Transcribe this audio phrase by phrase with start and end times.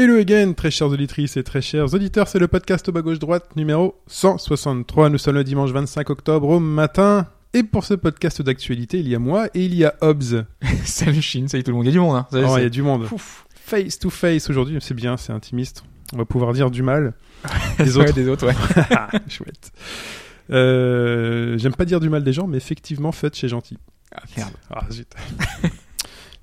[0.00, 3.18] Hello again, très chères auditrices et très chers auditeurs, c'est le podcast au bas gauche
[3.18, 5.08] droite numéro 163.
[5.10, 7.26] Nous sommes le dimanche 25 octobre au matin.
[7.52, 10.44] Et pour ce podcast d'actualité, il y a moi et il y a Hobbs.
[10.84, 11.86] Salut Chine, salut tout le monde.
[11.86, 12.16] Il y a du monde.
[12.16, 12.26] Hein.
[12.30, 13.08] Ça, Oh, il y a du monde.
[13.54, 15.82] Face to face aujourd'hui, c'est bien, c'est intimiste.
[16.14, 17.14] On va pouvoir dire du mal.
[17.78, 18.12] Ouais, Des autres.
[18.12, 18.54] des autres, ouais.
[19.28, 19.70] Chouette.
[20.50, 23.78] Euh, J'aime pas dire du mal des gens, mais effectivement, faites chez gentil.
[24.14, 24.52] Ah, merde.
[24.70, 25.08] Ah, zut.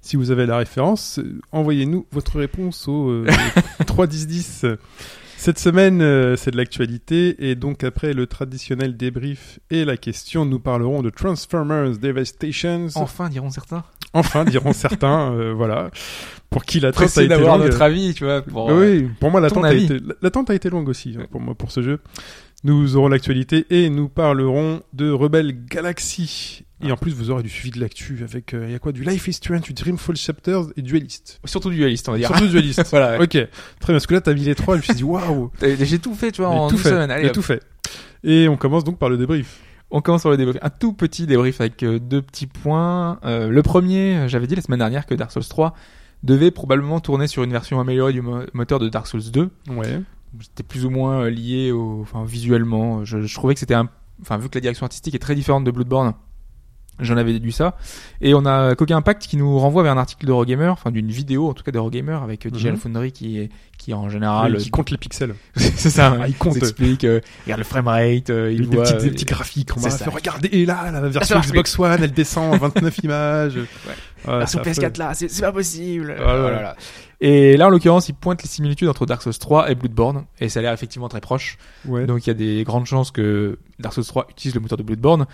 [0.06, 3.28] Si vous avez la référence, euh, envoyez-nous votre réponse au euh,
[3.82, 4.78] 3-10-10.
[5.38, 10.44] Cette semaine, euh, c'est de l'actualité, et donc après le traditionnel débrief et la question,
[10.44, 12.88] nous parlerons de Transformers Devastations.
[12.96, 13.84] Enfin, diront certains.
[14.14, 15.92] Enfin, diront certains, euh, voilà,
[16.50, 17.68] pour qui l'attente a été d'avoir longue.
[17.68, 18.42] notre avis, tu vois.
[18.42, 21.54] Pour, euh, Oui, pour moi, l'attente a, été, a été longue aussi, hein, pour moi,
[21.54, 22.00] pour ce jeu.
[22.64, 26.65] Nous aurons l'actualité et nous parlerons de Rebel Galaxy.
[26.84, 28.92] Et en plus, vous aurez du suivi de l'actu avec, euh, il y a quoi,
[28.92, 31.40] du Life is Strange, du Dreamfall Chapters et Duelist.
[31.46, 32.28] Surtout dualiste, on va dire.
[32.28, 32.84] Surtout Duelist.
[32.90, 33.16] voilà.
[33.22, 33.48] ok, très bien,
[33.88, 36.32] parce que là, t'as mis les trois, je me suis dit, waouh, J'ai tout fait,
[36.32, 37.10] tu vois, en tout fait, semaine.
[37.12, 37.64] Allez, tout fait.
[38.24, 39.62] Et on commence donc par le débrief.
[39.92, 40.58] On commence par le débrief.
[40.62, 43.20] Un tout petit débrief avec euh, deux petits points.
[43.24, 45.74] Euh, le premier, j'avais dit la semaine dernière que Dark Souls 3
[46.24, 49.50] devait probablement tourner sur une version améliorée du mo- moteur de Dark Souls 2.
[49.70, 50.02] Ouais.
[50.42, 53.06] C'était plus ou moins lié au, enfin, visuellement.
[53.06, 53.88] Je, je trouvais que c'était un,
[54.22, 56.14] enfin, vu que la direction artistique est très différente de Bloodborne,
[57.00, 57.78] j'en avais déduit ça.
[58.22, 61.50] Et on a Coca Impact qui nous renvoie vers un article d'Eurogamer, enfin, d'une vidéo,
[61.50, 62.80] en tout cas d'Eurogamer, avec euh, Digital Mhm.
[62.80, 65.36] Foundry qui est, qui en général, qui compte les pixels.
[65.56, 66.56] c'est ça, Ah, il compte.
[66.56, 69.70] Il explique, euh, regarde le framerate, euh, il des, voit, petits, euh, des petits graphiques.
[69.76, 70.04] On c'est va ça.
[70.06, 70.50] faire regarder.
[70.52, 73.56] Et là, la version Xbox One, elle descend à 29 images.
[73.56, 73.66] Ouais.
[74.26, 74.84] version c'est affreux.
[74.84, 76.16] PS4 là, c'est c'est pas possible.
[76.18, 76.42] Voilà.
[76.42, 76.76] Voilà.
[77.22, 80.50] Et là, en l'occurrence, il pointe les similitudes entre Dark Souls 3 et Bloodborne, et
[80.50, 81.58] ça a l'air effectivement très proche.
[81.86, 82.06] Ouais.
[82.06, 84.84] Donc il y a des grandes chances que Dark Souls 3 utilise le moteur de
[84.84, 85.26] Bloodborne,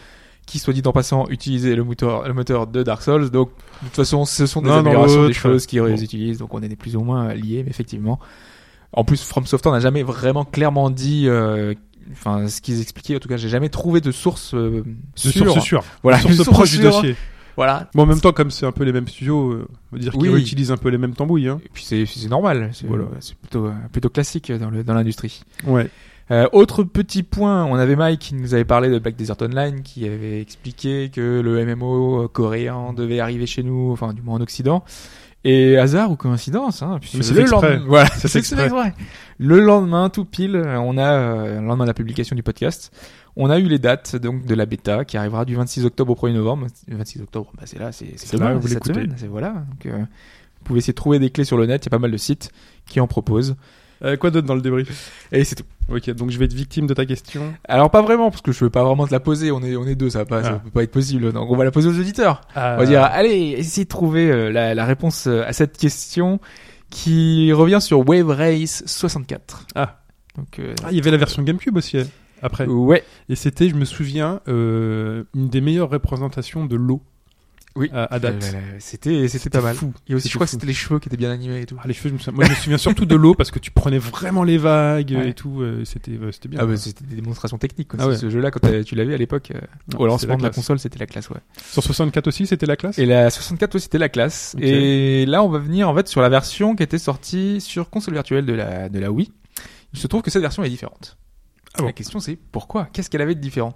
[0.45, 3.29] qui soit dit en passant utilisait le moteur, le moteur de Dark Souls.
[3.29, 3.49] Donc
[3.81, 5.87] de toute façon, ce sont des dans améliorations des choses qu'ils Bon.
[5.95, 6.39] utilisent.
[6.39, 8.19] Donc on est plus ou moins liés, mais effectivement.
[8.93, 11.23] En plus, From Software n'a jamais vraiment clairement dit.
[11.27, 11.73] euh,
[12.13, 15.53] Enfin, ce qu'ils expliquaient, en tout cas, j'ai jamais trouvé de source euh, De sûre.
[15.53, 15.83] source sûre.
[16.01, 16.91] Voilà, de source source proche du sûre.
[16.91, 17.15] dossier.
[17.55, 17.89] Voilà.
[17.93, 20.11] Bon, en même temps, comme c'est un peu les mêmes studios, euh, on va dire
[20.13, 20.29] qu'ils Oui.
[20.29, 21.47] réutilisent un peu les mêmes tambouilles.
[21.47, 21.61] Hein.
[21.63, 22.71] Et puis c'est normal.
[22.73, 23.05] C'est Voilà.
[23.39, 25.43] plutôt plutôt classique dans le dans l'industrie.
[25.65, 25.89] Ouais.
[26.31, 29.83] Euh, autre petit point, on avait Mike qui nous avait parlé de Black Desert Online,
[29.83, 34.41] qui avait expliqué que le MMO coréen devait arriver chez nous, enfin du moins en
[34.41, 34.83] Occident.
[35.43, 38.69] Et hasard ou coïncidence, hein, puisque le lendemain, voilà, C'est exprès.
[39.39, 42.95] Le lendemain, tout pile, on a euh, le lendemain de la publication du podcast,
[43.35, 46.27] on a eu les dates donc de la bêta qui arrivera du 26 octobre au
[46.27, 46.67] 1er novembre.
[46.87, 48.93] Le 26 octobre, bah c'est là, c'est demain, vous cette l'écoutez.
[48.93, 49.49] semaine, voilà.
[49.49, 51.91] Donc, euh, vous pouvez essayer de trouver des clés sur le net, il y a
[51.91, 52.51] pas mal de sites
[52.85, 53.55] qui en proposent.
[54.03, 55.11] Euh, quoi d'autre dans le débrief?
[55.31, 55.63] Et c'est tout.
[55.89, 57.53] Ok, donc je vais être victime de ta question.
[57.67, 59.51] Alors pas vraiment parce que je veux pas vraiment te la poser.
[59.51, 60.59] On est on est deux, ça va pas, ça Ah.
[60.63, 61.31] peut pas être possible.
[61.33, 62.41] Donc on va la poser aux auditeurs.
[62.55, 66.39] On va dire allez, essayez de trouver euh, la, la réponse euh, à cette question
[66.89, 69.67] qui revient sur Wave Race 64.
[69.75, 69.99] Ah.
[70.37, 72.03] Donc euh, Ah, il y avait la version GameCube aussi, euh,
[72.41, 72.65] après.
[72.65, 73.03] ouais.
[73.29, 77.01] Et c'était, je me souviens, euh, une des meilleures représentations de l'eau
[77.75, 77.89] Oui.
[77.93, 78.43] à, à date.
[78.53, 79.75] Euh, C'était c'était pas mal.
[79.75, 79.93] fou.
[80.07, 81.77] Et aussi je crois que c'était les cheveux qui étaient bien animés et tout.
[81.81, 82.33] Ah, les cheveux, je me souviens...
[82.35, 85.29] Moi, je me souviens surtout de l'eau parce que tu prenais vraiment les vagues Ouais.
[85.29, 85.61] et tout.
[85.61, 86.59] euh, c'était, euh, c'était bien.
[86.61, 87.87] Ah bah c'était des démonstrations techniques.
[87.89, 87.99] Quoi.
[88.01, 88.17] Ah ouais.
[88.17, 89.59] Ce jeu-là quand tu l'avais à l'époque euh,
[89.97, 91.39] au lancement de la console, c'était la classe ouais.
[91.71, 92.99] Sur 64 aussi, c'était la classe?
[92.99, 94.55] Et la 64 aussi c'était la classe.
[94.59, 98.15] Et là on va venir en fait sur la version qui était sortie sur console
[98.15, 99.31] virtuelle de la de la Wii.
[99.93, 101.17] Il se trouve que cette version est différente.
[101.75, 102.89] Ah bon La question c'est pourquoi?
[102.91, 103.73] Qu'est-ce qu'elle avait de différent?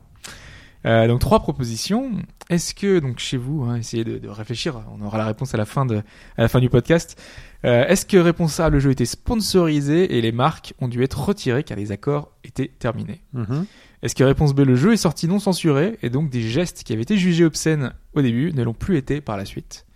[0.86, 2.12] Euh, donc trois propositions.
[2.50, 4.84] Est-ce que donc chez vous, hein, essayez de, de réfléchir.
[4.98, 5.98] On aura la réponse à la fin de
[6.38, 7.20] à la fin du podcast.
[7.66, 11.20] Euh, Est-ce que réponse A, le jeu était sponsorisé et les marques ont dû être
[11.20, 13.22] retirées car les accords étaient terminés?
[13.34, 13.66] Mhm.
[14.04, 16.94] Est-ce que réponse B, le jeu est sorti non censuré et donc des gestes qui
[16.94, 19.88] avaient été jugés obscènes au début ne l'ont plus été par la suite?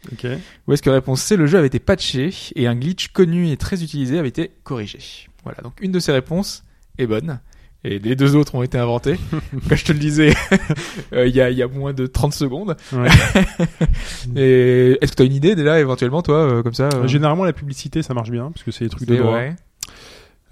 [0.68, 3.57] Ou est-ce que réponse C, le jeu avait été patché et un glitch connu et
[3.57, 4.97] très utilisé avait été corrigé?
[5.44, 6.63] Voilà, donc une de ces réponses
[6.97, 7.39] est bonne.
[7.85, 9.15] Et les deux autres ont été inventées.
[9.69, 10.33] Comme je te le disais,
[11.13, 12.75] euh, il y, a, y a moins de 30 secondes.
[12.91, 13.07] Ouais.
[14.35, 17.45] Et est-ce que tu as une idée déjà, éventuellement, toi, euh, comme ça euh, Généralement,
[17.45, 19.39] la publicité, ça marche bien parce que c'est des trucs de droit.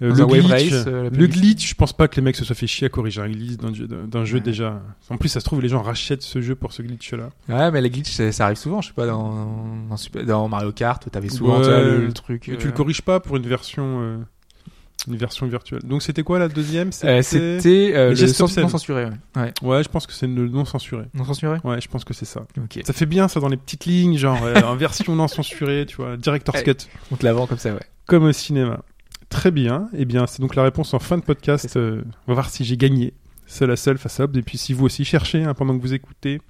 [0.00, 2.86] le glitch, race, le glitch, je pense pas que les mecs se soient fait chier
[2.86, 4.40] à corriger un glitch d'un jeu, d'un jeu Ouais.
[4.42, 4.80] déjà.
[5.10, 7.28] En plus, ça se trouve, les gens rachètent ce jeu pour ce glitch-là.
[7.48, 8.80] Ouais, mais les glitches, ça, arrive souvent.
[8.80, 11.68] Je sais pas, dans, dans, Super- dans Mario Kart, t'avais souvent Ouais.
[11.84, 12.42] le, le truc.
[12.58, 14.24] Tu le corriges pas pour une version.
[15.08, 15.80] Une version virtuelle.
[15.84, 16.90] Donc c'était quoi la deuxième?
[17.04, 19.06] Euh, C'était euh, le sens non censuré.
[19.06, 19.12] Ouais.
[19.36, 19.52] ouais.
[19.62, 21.04] Ouais, je pense que c'est le non censuré.
[21.14, 21.58] Non censuré.
[21.64, 22.42] Ouais, je pense que c'est ça.
[22.56, 22.80] Ok.
[22.84, 25.96] Ça fait bien ça dans les petites lignes, genre euh, en version non censurée, tu
[25.96, 26.76] vois, director's cut,
[27.10, 27.80] On te la vend comme ça, ouais.
[28.06, 28.80] comme au cinéma.
[29.30, 29.88] Très bien.
[29.96, 31.76] Eh bien, c'est donc la réponse en fin de podcast.
[31.76, 33.12] Euh, on va voir si j'ai gagné.
[33.46, 34.24] Seul à seul face à.
[34.34, 36.40] Et puis si vous aussi cherchez hein, pendant que vous écoutez.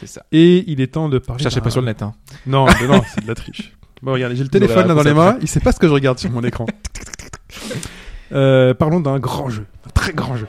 [0.00, 0.24] C'est ça.
[0.32, 1.42] Et il est temps de parler.
[1.42, 2.02] Cherchez pas sur le net.
[2.02, 2.14] Hein.
[2.46, 3.74] Non, mais non, c'est de la triche.
[4.00, 5.38] Bon, regardez, j'ai le téléphone là dans les mains.
[5.42, 6.66] Il sait pas ce que je regarde sur mon écran.
[8.32, 10.46] Euh, parlons d'un grand jeu, un très grand jeu.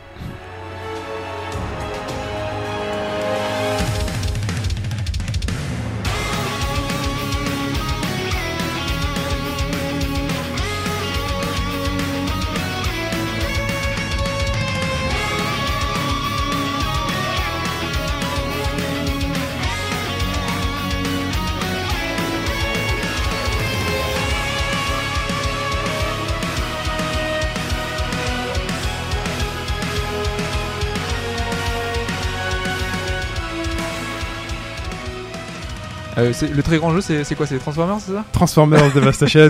[36.19, 38.25] Euh, le très grand jeu, c'est quoi C'est Transformers, c'est ça?
[38.31, 39.49] Transformers Devastation.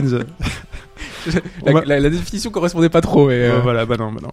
[1.66, 3.28] On la, la- la définition correspondait pas trop.
[3.28, 4.30] Mais, Euh, voilà, bah non, bah non.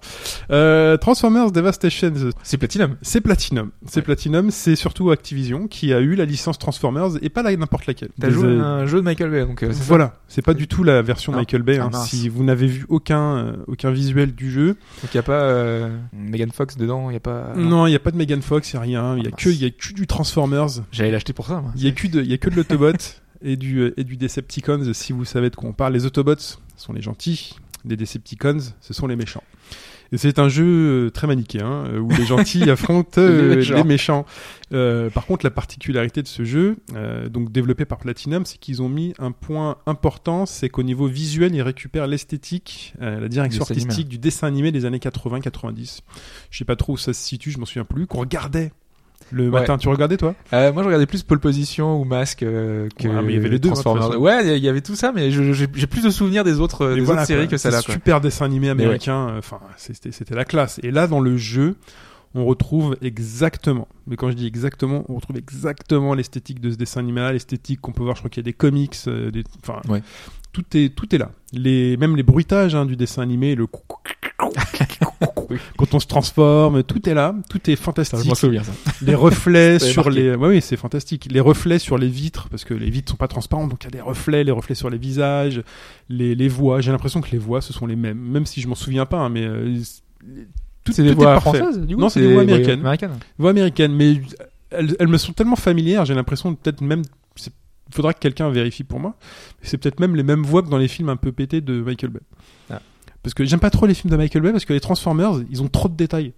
[0.51, 2.13] Euh, Transformers Devastation,
[2.43, 2.97] C'est Platinum.
[3.03, 3.71] c'est Platinum.
[3.87, 4.03] C'est Ouais.
[4.03, 8.11] Platinum, c'est surtout Activision qui a eu la licence Transformers et pas n'importe laquelle.
[8.21, 10.85] T'as joué euh, un jeu de Michael Bay, donc euh, Voilà, c'est pas du tout
[10.85, 11.39] la version Non.
[11.39, 11.79] Michael Bay.
[11.81, 12.05] Ah, hein.
[12.05, 15.97] si vous n'avez vu aucun euh, aucun visuel du jeu, Donc y a pas euh,
[16.13, 17.53] Megan Fox dedans, y a pas.
[17.57, 19.17] non, il y a pas de Megan Fox, il y a rien.
[19.17, 19.59] Il y a Ah, que mince.
[19.59, 20.69] il y a que du Transformers.
[20.93, 21.63] J'allais l'acheter pour ça.
[21.77, 22.93] Il y a que de il y a que de l'autobot
[23.43, 24.93] et du euh, et du Decepticons.
[24.93, 27.55] Si vous savez de quoi on parle, les Autobots sont les gentils,
[27.85, 29.43] les Decepticons ce sont les méchants.
[30.13, 30.65] Et c'est un jeu
[31.07, 33.75] euh, très manichéen euh, où les gentils affrontent euh, Les méchants.
[33.77, 34.27] les méchants.
[34.73, 38.83] Euh, par contre, la particularité de ce jeu, euh, donc développé par Platinum, c'est qu'ils
[38.83, 43.65] ont mis un point important, c'est qu'au niveau visuel, ils récupèrent l'esthétique, euh, la direction
[43.65, 43.83] animé.
[43.83, 46.01] artistique du dessin animé des années 80-90.
[46.51, 48.07] Je sais pas trop où ça se situe, je m'en souviens plus.
[48.07, 48.73] Qu'on regardait
[49.33, 49.61] le Ouais.
[49.61, 49.77] matin.
[49.79, 50.35] Tu regardais toi?
[50.53, 53.39] Euh, moi, je regardais plus Pole Position ou Masque euh, que Ouais, mais il y
[53.39, 54.21] avait les deux, hein, Transformers.
[54.21, 57.23] ouais, il y avait tout ça, mais j'ai plus de souvenirs des autres, des voilà,
[57.23, 57.81] autres séries que celle-là.
[57.83, 59.29] Super dessin animé américain.
[59.31, 60.79] euh, Enfin, c'était c'était la classe.
[60.83, 61.77] Et là, dans le jeu,
[62.35, 63.89] on retrouve exactement.
[64.07, 67.93] Mais quand je dis exactement, on retrouve exactement l'esthétique de ce dessin animé, l'esthétique qu'on
[67.93, 68.15] peut voir.
[68.17, 68.95] Je crois qu'il y a des comics.
[69.09, 70.03] euh, des, enfin, Ouais.
[70.53, 71.31] tout est tout est là.
[71.53, 73.67] Les même les bruitages hein, du dessin animé, le.
[75.77, 77.35] quand on se transforme, tout est là.
[77.49, 78.21] Tout est Ça, fantastique.
[78.23, 78.73] je m'en souviens, ça.
[79.03, 80.21] les reflets Ça sur marqué.
[80.21, 83.17] les ouais, oui c'est fantastique les reflets sur les vitres parce que les vitres sont
[83.17, 85.63] pas transparentes donc il y a des reflets les reflets sur les visages
[86.09, 88.69] les, les voix j'ai l'impression que les voix ce sont les mêmes même si je
[88.69, 89.79] m'en souviens pas hein, mais euh,
[90.85, 92.81] tout, C'est des tout voix françaises, du coup Non, c'est des voix américaines.
[92.81, 93.11] américaines.
[93.39, 94.21] voix américaines mais
[94.71, 97.03] elles, elles me sont tellement familières j'ai l'impression peut-être même
[97.37, 97.53] c'est-
[97.91, 99.15] faudra que quelqu'un vérifie pour moi
[99.63, 102.11] c'est peut-être même les mêmes voix que dans les films un peu pétés de Michael
[102.11, 102.21] Bay.
[103.27, 105.61] Parce que j'aime pas trop les films de Michael Bay parce que les Transformers ils
[105.63, 106.33] ont trop de détails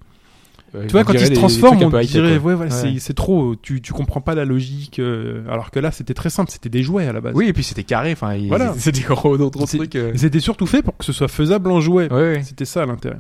[0.73, 2.55] tu vois, on quand dirait il se des- des transforme, trucs un on dirait, ouais,
[2.55, 2.97] voilà, Ouais.
[2.99, 6.51] c'est- trop, tu, tu comprends pas la logique, euh, alors que là, c'était très simple,
[6.51, 7.33] c'était des jouets à la base.
[7.35, 8.75] Oui, et puis c'était carré, enfin, il- Voilà.
[8.79, 9.97] c'était gros d'autres trucs.
[9.97, 10.13] euh.
[10.15, 12.13] C'était surtout fait pour que ce soit faisable en jouet.
[12.13, 12.43] Ouais, ouais.
[12.43, 13.17] C'était ça l'intérêt.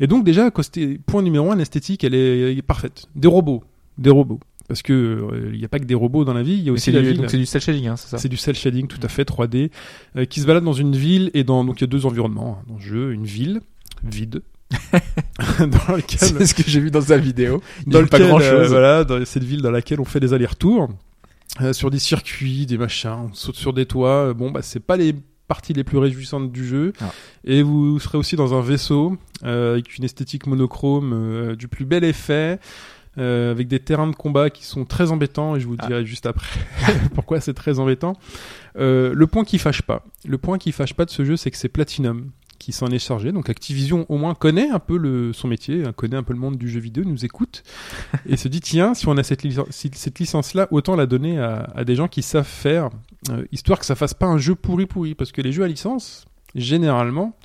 [0.00, 3.06] Et donc, déjà, côté- point numéro un, l'esthétique, elle est, elle est parfaite.
[3.16, 3.64] Des robots.
[3.96, 4.40] Des robots.
[4.72, 6.70] Parce que, euh, il n'y a pas que des robots dans la vie, il y
[6.70, 7.18] a aussi la du, ville.
[7.18, 8.16] donc c'est du cel shading, hein, c'est ça.
[8.16, 9.70] C'est du cel shading, tout à fait, 3D,
[10.16, 12.58] euh, qui se balade dans une ville et dans, donc il y a deux environnements
[12.58, 13.60] hein, dans le jeu, une ville
[14.02, 14.40] vide,
[15.58, 17.62] dans laquelle C'est ce que j'ai vu dans sa vidéo.
[17.86, 18.70] Il dans a pas lequel, grand euh, chose.
[18.70, 20.88] voilà, dans cette ville dans laquelle on fait des allers-retours
[21.60, 24.28] euh, sur des circuits, des machins, on saute sur des toits.
[24.28, 25.14] Euh, Bon, bah c'est pas les
[25.48, 26.94] parties les plus réjouissantes du jeu.
[27.00, 27.12] Ah.
[27.44, 31.84] Et vous serez aussi dans un vaisseau euh, avec une esthétique monochrome euh, du plus
[31.84, 32.58] bel effet.
[33.18, 35.86] Euh, avec des terrains de combat qui sont très embêtants et je vous Ah.
[35.86, 36.46] dirai juste après
[37.14, 38.14] pourquoi c'est très embêtant.
[38.78, 41.50] Euh, le point qui fâche pas, le point qui fâche pas de ce jeu, c'est
[41.50, 43.32] que c'est Platinum qui s'en est chargé.
[43.32, 46.38] Donc Activision au moins connaît un peu le, son métier, hein, connaît un peu le
[46.38, 47.64] monde du jeu vidéo, nous écoute
[48.26, 51.68] et se dit tiens, si on a cette, licence, cette licence-là, autant la donner à,
[51.74, 52.88] à des gens qui savent faire,
[53.30, 55.68] euh, histoire que ça fasse pas un jeu pourri pourri, parce que les jeux à
[55.68, 57.36] licence, généralement,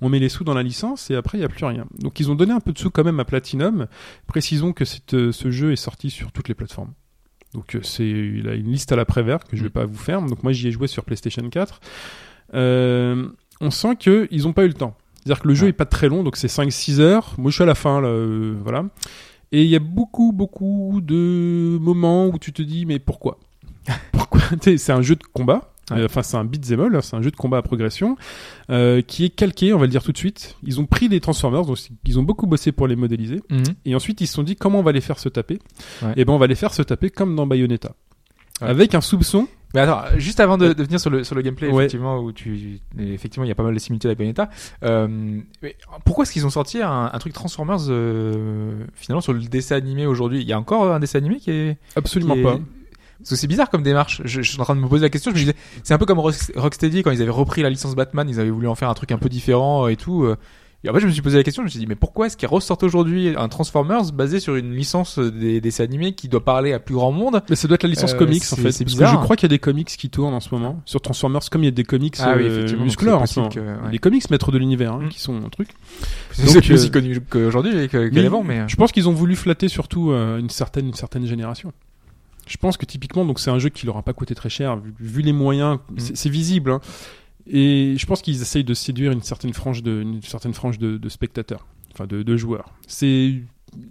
[0.00, 1.86] on met les sous dans la licence et après il y a plus rien.
[1.98, 3.86] Donc ils ont donné un peu de sous quand même à Platinum.
[4.26, 6.92] Précisons que cette, euh, ce jeu est sorti sur toutes les plateformes.
[7.54, 9.72] Donc euh, c'est il a une liste à la verte que je vais Mm.
[9.72, 10.22] pas vous faire.
[10.22, 11.80] Donc moi j'y ai joué sur PlayStation 4.
[12.54, 13.28] Euh,
[13.60, 14.96] on sent que ils ont pas eu le temps.
[15.16, 15.70] C'est-à-dire que le jeu Ouais.
[15.70, 17.34] est pas très long, donc c'est 5-6 heures.
[17.38, 18.84] Moi je suis à la fin là, euh, voilà.
[19.52, 23.38] Et il y a beaucoup beaucoup de moments où tu te dis mais pourquoi?
[24.12, 24.40] Pourquoi?
[24.62, 25.72] C'est un jeu de combat.
[25.90, 25.98] Ouais.
[26.00, 28.16] Euh, Enfin, c'est un beat'em all, c'est un jeu de combat à progression
[28.70, 30.56] euh, qui est calqué, on va le dire tout de suite.
[30.62, 33.40] Ils ont pris des Transformers, donc ils ont beaucoup bossé pour les modéliser.
[33.50, 33.62] Mhm.
[33.84, 35.58] Et ensuite, ils se sont dit comment on va les faire se taper
[36.02, 36.12] Ouais.
[36.16, 37.92] Et ben, on va les faire se taper comme dans Bayonetta,
[38.62, 38.68] Ouais.
[38.68, 41.68] avec un soupçon Mais attends, juste avant de, de venir sur le sur le gameplay,
[41.68, 44.50] effectivement, où tu effectivement il y a pas mal de similitudes avec Bayonetta.
[44.84, 45.06] Euh,
[45.62, 49.76] mais pourquoi est-ce qu'ils ont sorti un, un truc Transformers euh, finalement sur le dessin
[49.76, 50.40] animé aujourd'hui?
[50.42, 52.58] Il y a encore un dessin animé qui est Absolument qui est- pas.
[53.20, 54.22] Parce que c'est bizarre comme démarche.
[54.24, 55.30] Je, je suis en train de me poser la question.
[55.30, 57.94] Je me disais, c'est un peu comme Rock- Rocksteady quand ils avaient repris la licence
[57.94, 60.24] Batman, ils avaient voulu en faire un truc un peu différent euh, et tout.
[60.24, 60.36] euh.
[60.82, 61.60] Et en fait, je me suis posé la question.
[61.62, 64.74] Je me suis dit, mais pourquoi est-ce qu'ils ressortent aujourd'hui un Transformers basé sur une
[64.74, 67.42] licence des dessins animés qui doit parler à plus grand monde?
[67.50, 68.72] Mais ça doit être la licence Euh, comics en c'est- fait.
[68.72, 69.12] c'est Parce bizarre.
[69.12, 71.42] que je crois qu'il y a des comics qui tournent en ce moment sur Transformers,
[71.50, 73.38] comme il y a des comics Ah oui, euh, effectivement, donc muscleurs c'est en ce
[73.40, 73.48] moment.
[73.50, 73.92] possible que- ouais.
[73.92, 75.08] Les comics maîtres de l'univers hein, Mm.
[75.10, 75.68] qui sont un truc.
[76.32, 78.60] C'est aussi euh, connu qu'aujourd'hui qu'avant, mais.
[78.60, 81.74] euh, Je pense qu'ils ont voulu flatter surtout euh, une certaine une certaine génération.
[82.50, 84.76] Je pense que typiquement donc c'est un jeu qui leur a pas coûté très cher
[84.76, 86.72] vu, vu les moyens, c'est c'est visible.
[86.72, 86.80] hein.
[87.46, 90.98] Et je pense qu'ils essayent de séduire une certaine frange de une certaine frange de,
[90.98, 92.72] de spectateurs, enfin de, de joueurs.
[92.88, 93.34] C'est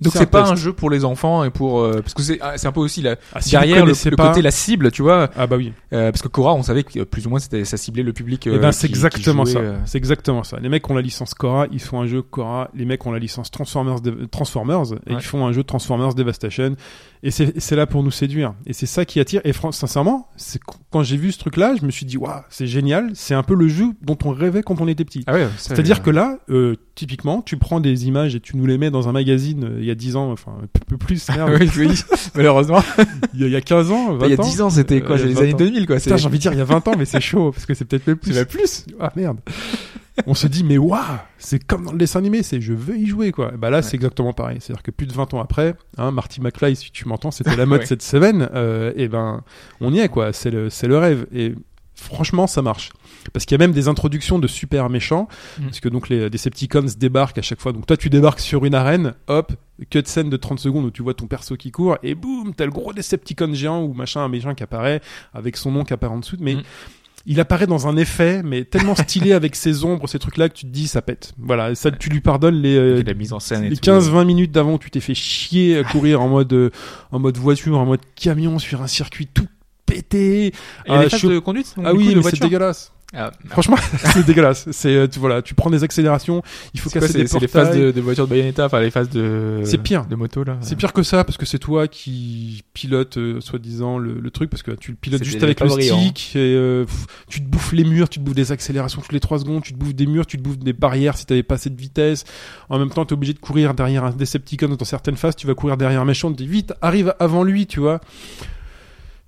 [0.02, 0.52] Donc c'est pas test.
[0.54, 2.80] un jeu pour les enfants et pour euh, parce que c'est ah, c'est un peu
[2.80, 5.74] aussi la Ah, si derrière le, le côté la cible, tu vois, Ah bah oui.
[5.94, 8.48] euh, parce que Cora, on savait que plus ou moins c'était ça ciblait le public.
[8.48, 9.60] Eh euh, ben qui- c'est exactement jouait, ça.
[9.60, 10.58] euh, C'est exactement ça.
[10.60, 12.70] Les mecs ont la licence Cora, ils font un jeu Cora.
[12.76, 13.98] Les mecs ont la licence Transformers,
[14.32, 15.20] Transformers et Ouais.
[15.20, 16.76] ils font un jeu Transformers Devastation.
[17.22, 18.54] Et c'est et c'est là pour nous séduire.
[18.66, 19.42] Et c'est ça qui attire.
[19.44, 22.42] Et fran- sincèrement, c'est qu- quand j'ai vu ce truc-là, je me suis dit waouh,
[22.50, 23.10] c'est génial.
[23.14, 25.24] C'est un peu le jeu dont on rêvait quand on était petit.
[25.28, 28.56] Ah ouais, ça, C'est-à-dire euh, que là, euh, typiquement, tu prends des images et tu
[28.56, 31.28] nous les mets dans un magazine il y a 10 ans, enfin un peu plus,
[31.36, 32.02] merde, oui, oui,
[32.36, 32.82] malheureusement.
[33.34, 34.44] il, y a, il y a 15 ans, 20 Il y a ans.
[34.44, 35.58] 10 ans, c'était quoi Euh, C'est il y les années 20 ans.
[35.58, 35.96] 2000, quoi.
[35.98, 37.66] Putain, C'est j'ai envie de dire il y a 20 ans, mais c'est chaud parce
[37.66, 38.34] que c'est peut-être même plus.
[38.34, 38.86] c'est plus.
[39.00, 39.40] Ah merde.
[40.28, 41.00] On se dit mais waouh,
[41.38, 43.52] c'est comme dans le dessin animé, c'est je veux y jouer quoi.
[43.58, 46.76] Bah là c'est exactement pareil, c'est-à-dire que plus de 20 ans après, hein, Marty McFly
[46.76, 47.86] si tu m'entends, c'était la mode Ouais.
[47.86, 49.44] cette semaine, euh, et ben
[49.80, 51.56] on y est quoi, c'est le c'est le rêve et
[51.96, 52.92] franchement ça marche.
[53.34, 55.28] Parce qu'il y a même des introductions de super méchants,
[55.60, 55.64] Mm.
[55.66, 57.72] parce que donc les Decepticons débarquent à chaque fois.
[57.74, 59.54] Donc toi tu débarques sur une arène, hop,
[59.90, 62.66] cut scène de 30 secondes où tu vois ton perso qui court et boum, t'as
[62.66, 65.02] le gros Decepticon géant ou machin un méchant qui apparaît
[65.34, 66.62] avec son nom qui apparaît en dessous, mais Mm.
[67.26, 70.66] il apparaît dans un effet, mais tellement stylé avec ses ombres, ces trucs-là, que tu
[70.66, 71.34] te dis, ça pète.
[71.38, 73.82] Voilà, ça, tu lui pardonnes les, euh, la mise en scène et les tout.
[73.92, 76.70] 15-20 minutes d'avant où tu t'es fait chier à courir en mode, euh,
[77.12, 79.48] en mode voiture, en mode camion sur un circuit tout
[79.86, 80.48] pété.
[80.48, 80.54] Et
[80.88, 82.92] Ah, des phases je- de conduite donc, Ah oui, coup, mais c'est dégueulasse.
[83.14, 83.78] Ah, Franchement,
[84.14, 84.68] c'est dégueulasse.
[84.72, 86.44] C'est, euh, tu, voilà, tu prends des accélérations,
[86.76, 88.92] il faut quoi, casser c'est des les phases de, de voiture de Bayonetta, enfin les
[88.92, 89.62] phases de.
[89.64, 90.06] C'est pire.
[90.06, 90.58] De moto là.
[90.62, 94.52] C'est pire que ça parce que c'est toi qui pilote euh, soi-disant le, le truc
[94.52, 97.72] parce que tu le pilotes juste avec le stick et euh, pff, tu te bouffes
[97.72, 100.06] les murs, tu te bouffes des accélérations toutes les 3 secondes, tu te bouffes des
[100.06, 102.26] murs, tu te bouffes des barrières si t'avais pas assez de vitesse.
[102.70, 105.56] En même temps, t'es obligé de courir derrière un Decepticon dans certaines phases, tu vas
[105.56, 108.00] courir derrière un méchant, tu dis vite, arrive avant lui, tu vois.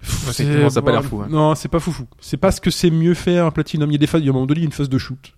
[0.04, 1.28] Effectivement, ça pas l'air fou, hein.
[1.30, 2.06] Non, c'est pas foufou.
[2.20, 3.90] C'est pas ce que c'est mieux faire Platinum.
[3.90, 4.72] Il y a des phases, il y a un moment donné, il y a une
[4.74, 5.34] phase de shoot.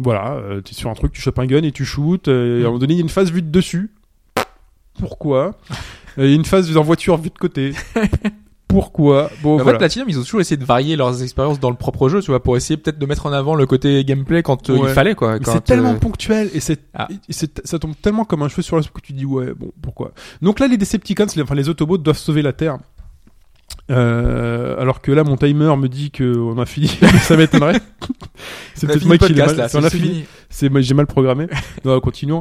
[0.00, 2.28] Voilà, euh, t'es sur un truc, tu chopes un gun et tu shootes.
[2.28, 3.90] euh, et à un moment donné, il y a une phase vue de dessus.
[4.98, 5.56] Pourquoi?
[6.18, 7.72] Euh, Il y a une phase en voiture vue de côté.
[8.66, 9.30] Pourquoi?
[9.42, 9.78] Bon, En fait.
[9.78, 12.42] Platinum, ils ont toujours essayé de varier leurs expériences dans le propre jeu, tu vois,
[12.42, 14.78] pour essayer peut-être de mettre en avant le côté gameplay quand Ouais.
[14.82, 15.38] il fallait, quoi.
[15.42, 17.08] C'est tellement ponctuel et c'est, Ah.
[17.10, 19.54] et c'est- ça tombe tellement comme un cheveu sur la soupe que tu dis ouais
[19.54, 20.12] bon pourquoi?
[20.42, 22.76] Donc là les Decepticons, les, enfin les Autobots doivent sauver la Terre.
[23.90, 26.88] Euh, alors que là mon timer me dit que on a fini,
[27.22, 27.80] ça m'étonnerait.
[28.74, 29.56] c'est peut-être moi qui l'ai mal.
[29.56, 29.66] là.
[29.74, 30.24] on a fini.
[30.50, 31.46] C'est j'ai mal programmé.
[31.84, 32.40] non, continuons.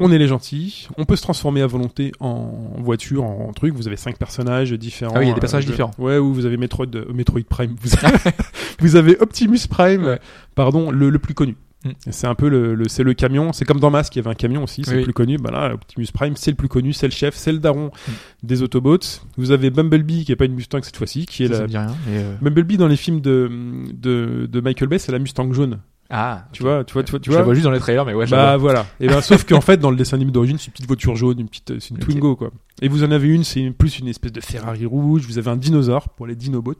[0.00, 0.88] On est les gentils.
[0.96, 3.74] On peut se transformer à volonté en voiture, en, truc.
[3.74, 5.12] Vous avez cinq personnages différents.
[5.16, 5.90] Ah oui, il y a des personnages je- différents.
[5.98, 7.74] Ouais, ou vous avez Metroid, euh, Metroid Prime.
[7.80, 8.16] Vous avez,
[8.78, 10.20] vous avez Optimus Prime, Ouais.
[10.54, 11.56] pardon, le, le plus connu.
[11.84, 11.90] Mm.
[12.10, 13.52] C'est un peu le, le- c'est le camion.
[13.52, 14.96] C'est comme dans Mask, il y avait un camion aussi, c'est Oui.
[14.98, 15.36] le plus connu.
[15.38, 18.12] Bah là, Optimus Prime, c'est le plus connu, c'est le chef, c'est le daron Mm.
[18.42, 18.98] des Autobots.
[19.36, 21.64] Vous avez Bumblebee, qui est pas une Mustang cette fois-ci, qui est Ça, ça la.
[21.64, 21.96] me dit rien.
[22.08, 23.48] mais, euh, Bumblebee dans les films de,
[23.92, 25.78] de, de Michael Bay, c'est la Mustang jaune.
[26.10, 27.44] Ah, Tu vois, tu vois, tu vois, tu je la vois.
[27.46, 28.72] vois juste dans les trailers, mais ouais, je Bah vois.
[28.72, 28.86] voilà.
[28.98, 31.38] Et ben sauf qu'en fait dans le dessin animé d'origine c'est une petite voiture jaune,
[31.38, 31.98] une petite, c'est une.
[31.98, 32.50] Twingo quoi.
[32.80, 35.26] Et vous en avez une, c'est plus une espèce de Ferrari rouge.
[35.26, 36.72] Vous avez un dinosaure pour les dinobots.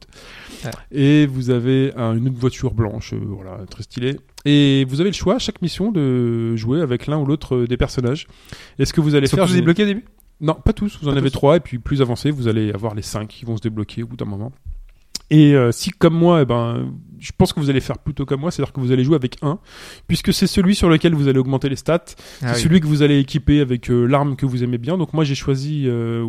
[0.93, 4.17] Et vous avez un- une autre voiture blanche, euh, voilà, très stylée.
[4.45, 7.67] Et vous avez le choix à chaque mission de jouer avec l'un ou l'autre euh,
[7.67, 8.27] des personnages.
[8.79, 10.05] Est-ce que vous allez faire des- débloqués au début?
[10.41, 10.99] Non, pas tous.
[11.03, 13.57] Vous en avez trois et puis plus avancé, vous allez avoir les cinq qui vont
[13.57, 14.53] se débloquer au bout d'un moment.
[15.31, 18.41] Et euh, si comme moi, eh ben, je pense que vous allez faire plutôt comme
[18.41, 19.59] moi, c'est-à-dire que vous allez jouer avec un,
[20.07, 22.05] puisque c'est celui sur lequel vous allez augmenter les stats,
[22.43, 24.97] Ah c'est celui que vous allez équiper avec euh, l'arme que vous aimez bien.
[24.97, 26.27] Donc moi j'ai choisi, euh,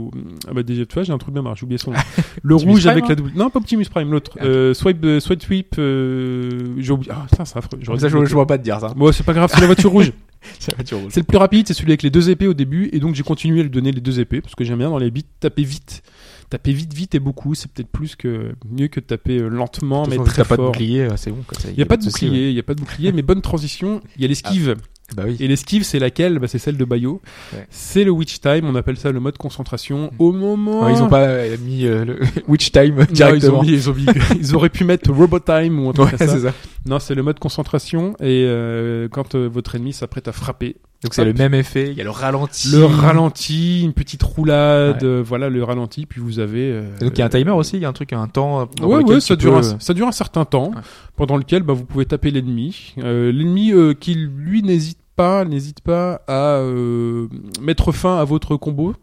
[0.48, 1.98] ah bah déjà tu vois j'ai un truc bien marre, j'ai oublié son nom.
[2.44, 4.32] Le rouge Prime, avec hein la double, non pas Optimus Prime, l'autre.
[4.40, 4.50] Ah, ok.
[4.50, 7.12] Euh, swipe, euh, swipe sweep, euh, j'ai oublié.
[7.14, 7.80] Ah ça c'est affreux.
[7.98, 8.94] Ça, je vois pas te dire ça.
[8.96, 10.12] Bon c'est pas grave, c'est la voiture rouge.
[10.58, 11.12] C'est la voiture rouge.
[11.14, 13.24] C'est le plus rapide, c'est celui avec les deux épées au début, et donc j'ai
[13.24, 15.64] continué à lui donner les deux épées parce que j'aime bien dans les bits taper
[15.64, 16.02] vite,
[16.50, 17.56] taper vite, vite et beaucoup.
[17.56, 20.48] C'est peut-être plus que mieux que de taper euh, lentement, De mais façon, très T'as
[20.50, 20.72] pas de fort.
[20.72, 21.44] bouclier, euh, c'est bon.
[21.72, 24.02] Il y a pas de bouclier, il y a pas de bouclier, mais bonne transition.
[24.18, 24.76] Il y a l'esquive
[25.16, 25.38] Bah oui.
[25.40, 27.22] Et l'esquive, c'est laquelle bah, C'est celle de Bayo.
[27.54, 27.66] Ouais.
[27.70, 30.12] C'est le witch time, on appelle ça le mode concentration.
[30.20, 30.86] Au moment...
[30.86, 33.62] Ouais, ils ont pas euh, mis euh, le Witch Time Non, ils, ont directement.
[33.64, 34.06] mis- ils, ont mis-
[34.40, 36.28] ils auraient pu mettre robot time ou un truc Ouais, ça.
[36.28, 36.54] c'est ça.
[36.86, 41.14] Non, c'est le mode concentration et euh, quand euh, votre ennemi s'apprête à frapper, Donc
[41.14, 41.92] c'est le même effet.
[41.92, 42.70] Il y a le ralenti.
[42.72, 45.08] le ralenti, une petite roulade, Ouais.
[45.08, 46.72] euh, voilà le ralenti, puis vous avez.
[46.72, 47.78] euh, donc il y a un timer aussi.
[47.78, 48.62] Il y a un truc, un temps.
[48.62, 50.82] euh, Ouais, ouais, ça dure, peux, un, ça dure un certain temps, Ouais.
[51.16, 52.94] pendant lequel bah, vous pouvez taper l'ennemi.
[52.98, 57.28] Euh, l'ennemi euh, qui lui n'hésite pas, n'hésite pas à euh,
[57.62, 58.94] mettre fin à votre combo,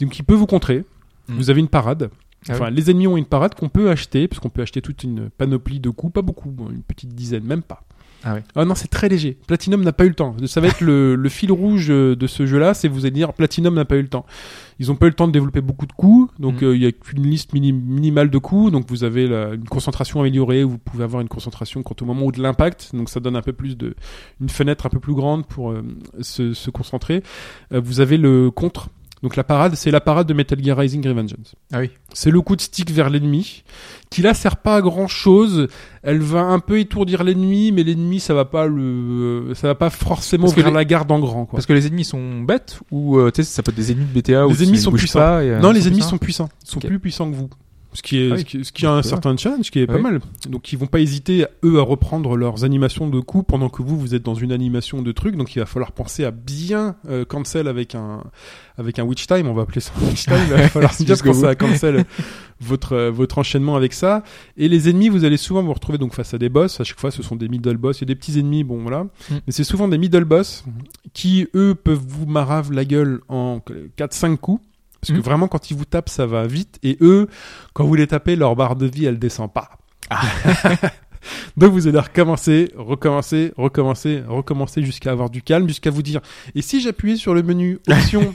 [0.00, 0.84] donc il peut vous contrer.
[1.28, 1.34] Mm.
[1.36, 2.08] Vous avez une parade.
[2.48, 5.02] Ah Enfin, les ennemis ont une parade qu'on peut acheter, parce qu'on peut acheter toute
[5.02, 7.82] une panoplie de coups, pas beaucoup, bon, une petite dizaine, même pas.
[8.28, 8.42] Ah ouais.
[8.56, 9.38] Ah non, c'est très léger.
[9.46, 10.34] Platinum n'a pas eu le temps.
[10.46, 13.32] Ça va être le, le fil rouge euh, de ce jeu-là, c'est vous allez dire
[13.32, 14.26] Platinum n'a pas eu le temps.
[14.80, 16.68] Ils ont pas eu le temps de développer beaucoup de coups, donc Mhm.
[16.68, 19.64] euh, il y a qu'une liste mini- minimale de coups, donc vous avez la- une
[19.68, 23.20] concentration améliorée, vous pouvez avoir une concentration quant au moment où de l'impact, donc ça
[23.20, 23.94] donne un peu plus de
[24.40, 25.82] une fenêtre un peu plus grande pour euh,
[26.20, 27.22] se, se concentrer.
[27.72, 28.88] Euh, vous avez le contre.
[29.26, 31.56] Donc la parade, c'est la parade de Metal Gear Rising Revengeance.
[31.72, 31.90] Ah oui.
[32.12, 33.64] C'est le coup de stick vers l'ennemi,
[34.08, 35.66] qui là sert pas à grand chose.
[36.04, 39.90] Elle va un peu étourdir l'ennemi, mais l'ennemi ça va pas le, ça va pas
[39.90, 41.56] forcément ouvrir les- la garde en grand quoi.
[41.56, 44.06] Parce que les ennemis sont bêtes ou euh, tu sais ça peut être des ennemis
[44.14, 45.18] de BTA ou Les ennemis sont puissants.
[45.18, 46.10] Pas, et, euh, non, les ennemis puissants.
[46.10, 47.50] sont puissants, Ils sont plus puissants que vous.
[47.96, 48.40] Ce qui est, Ah oui.
[48.40, 50.02] ce qui, ce qui un certain challenge, qui est Ah pas oui.
[50.02, 50.20] mal.
[50.50, 53.98] Donc ils vont pas hésiter eux à reprendre leurs animations de coups pendant que vous
[53.98, 55.34] vous êtes dans une animation de trucs.
[55.36, 58.22] Donc il va falloir penser à bien euh, cancel avec un
[58.76, 59.48] avec un witch time.
[59.48, 60.36] On va appeler ça un witch time.
[60.46, 62.04] Il va falloir bien penser à cancel
[62.60, 64.22] votre euh, votre enchaînement avec ça.
[64.58, 66.78] Et les ennemis, vous allez souvent vous retrouver donc face à des boss.
[66.80, 67.98] À chaque fois, ce sont des middle boss.
[67.98, 69.04] Il y a des petits ennemis, bon voilà.
[69.04, 69.08] Mm.
[69.46, 70.64] Mais c'est souvent des middle boss
[71.14, 73.60] qui eux peuvent vous marave la gueule en
[73.96, 74.62] 4-5 coups.
[75.06, 75.28] Parce que Mm.
[75.28, 76.78] vraiment, quand ils vous tapent, ça va vite.
[76.82, 77.28] Et eux,
[77.74, 79.70] quand vous les tapez, leur barre de vie, elle descend pas.
[80.10, 80.22] Ah.
[81.56, 86.20] Donc vous allez recommencer, recommencer, recommencer, recommencer jusqu'à avoir du calme, jusqu'à vous dire.
[86.54, 88.32] Et si j'appuyais sur le menu option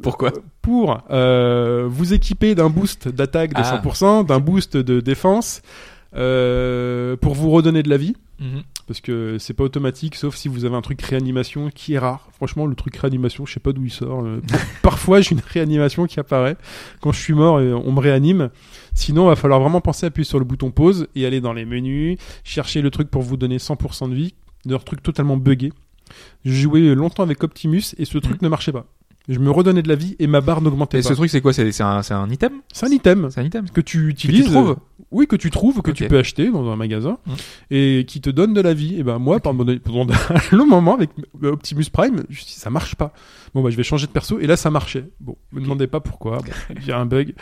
[0.00, 0.32] Pourquoi?
[0.60, 3.80] pour euh, vous équiper d'un boost d'attaque de Ah.
[3.82, 5.62] 100%, d'un boost de défense,
[6.14, 8.62] euh, pour vous redonner de la vie Mhm.
[8.92, 12.28] Parce que c'est pas automatique sauf si vous avez un truc réanimation qui est rare.
[12.34, 14.22] Franchement, le truc réanimation, je sais pas d'où il sort.
[14.22, 14.42] Euh,
[14.82, 16.58] parfois, j'ai une réanimation qui apparaît
[17.00, 18.50] quand je suis mort et on me réanime.
[18.92, 21.54] Sinon, il va falloir vraiment penser à appuyer sur le bouton pause et aller dans
[21.54, 24.34] les menus, chercher le truc pour vous donner 100% de vie.
[24.66, 25.72] Leur truc totalement buggé.
[26.44, 28.84] J'ai joué longtemps avec Optimus et ce truc ne marchait pas.
[29.28, 31.08] Je me redonnais de la vie et ma barre n'augmentait Et pas.
[31.08, 31.52] ce truc c'est quoi?
[31.52, 32.54] C'est un, c'est un item?
[32.72, 34.46] C'est un item C'est un item que tu utilises.
[34.46, 34.76] trouves
[35.12, 37.34] Oui, que tu trouves, que tu peux acheter dans un magasin Mhm.
[37.70, 38.98] et qui te donne de la vie.
[38.98, 40.06] Et ben moi, pendant, pendant
[40.52, 41.10] un long moment avec
[41.42, 43.12] Optimus Prime, je me suis dit, ça marche pas.
[43.54, 45.04] Bon bah je vais changer de perso et là ça marchait.
[45.20, 46.38] Bon, me demandez pas pourquoi.
[46.76, 47.34] Il y a un bug.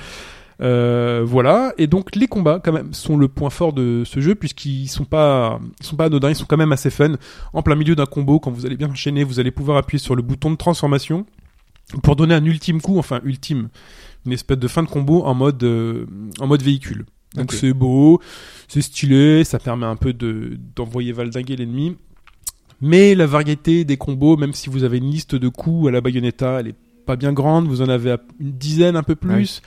[0.60, 1.72] Euh, voilà.
[1.78, 5.04] Et donc les combats quand même sont le point fort de ce jeu puisqu'ils sont
[5.04, 7.12] pas, ils sont pas anodins, ils sont quand même assez fun.
[7.52, 10.14] En plein milieu d'un combo, quand vous allez bien enchaîner, vous allez pouvoir appuyer sur
[10.16, 11.24] le bouton de transformation
[12.02, 13.68] pour donner un ultime coup, enfin ultime,
[14.26, 16.06] une espèce de fin de combo en mode, euh,
[16.40, 17.06] en mode véhicule.
[17.36, 18.20] Donc c'est beau,
[18.68, 21.96] c'est stylé, ça permet un peu de d'envoyer valdinguer l'ennemi.
[22.80, 26.00] Mais la variété des combos, même si vous avez une liste de coups à la
[26.00, 26.74] Bayonetta, elle est
[27.06, 27.66] pas bien grande.
[27.68, 29.60] Vous en avez une dizaine, un peu plus.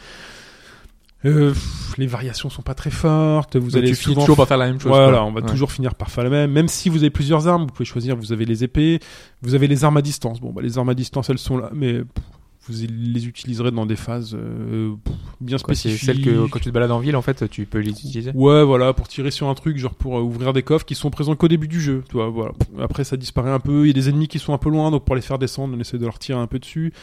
[1.26, 3.56] Euh, pff, les variations sont pas très fortes.
[3.56, 4.90] Vous allez tu souvent toujours par faire la même chose.
[4.92, 5.26] voilà, quoi.
[5.26, 5.48] on va Ouais.
[5.50, 6.52] toujours finir par faire la même.
[6.52, 8.18] Même si vous avez plusieurs armes, vous pouvez choisir.
[8.18, 9.00] Vous avez les épées,
[9.42, 10.42] vous avez les armes à distance.
[10.42, 12.24] Bon, bah, les armes à distance, elles sont là, mais pff,
[12.68, 14.94] vous les utiliserez dans des phases euh,
[15.42, 16.06] bien Quoi, C'est spécifiques.
[16.06, 18.32] celle que quand tu te balades en ville en fait tu peux les utiliser.
[18.34, 21.10] Ouais, voilà, pour tirer sur un truc, genre pour euh, ouvrir des coffres qui sont
[21.10, 22.04] présents qu'au début du jeu.
[22.08, 22.52] Tu vois, voilà.
[22.80, 23.84] Après, ça disparaît un peu.
[23.86, 25.76] Il y a des ennemis qui sont un peu loin, donc pour les faire descendre,
[25.78, 26.94] on essaie de leur tirer un peu dessus.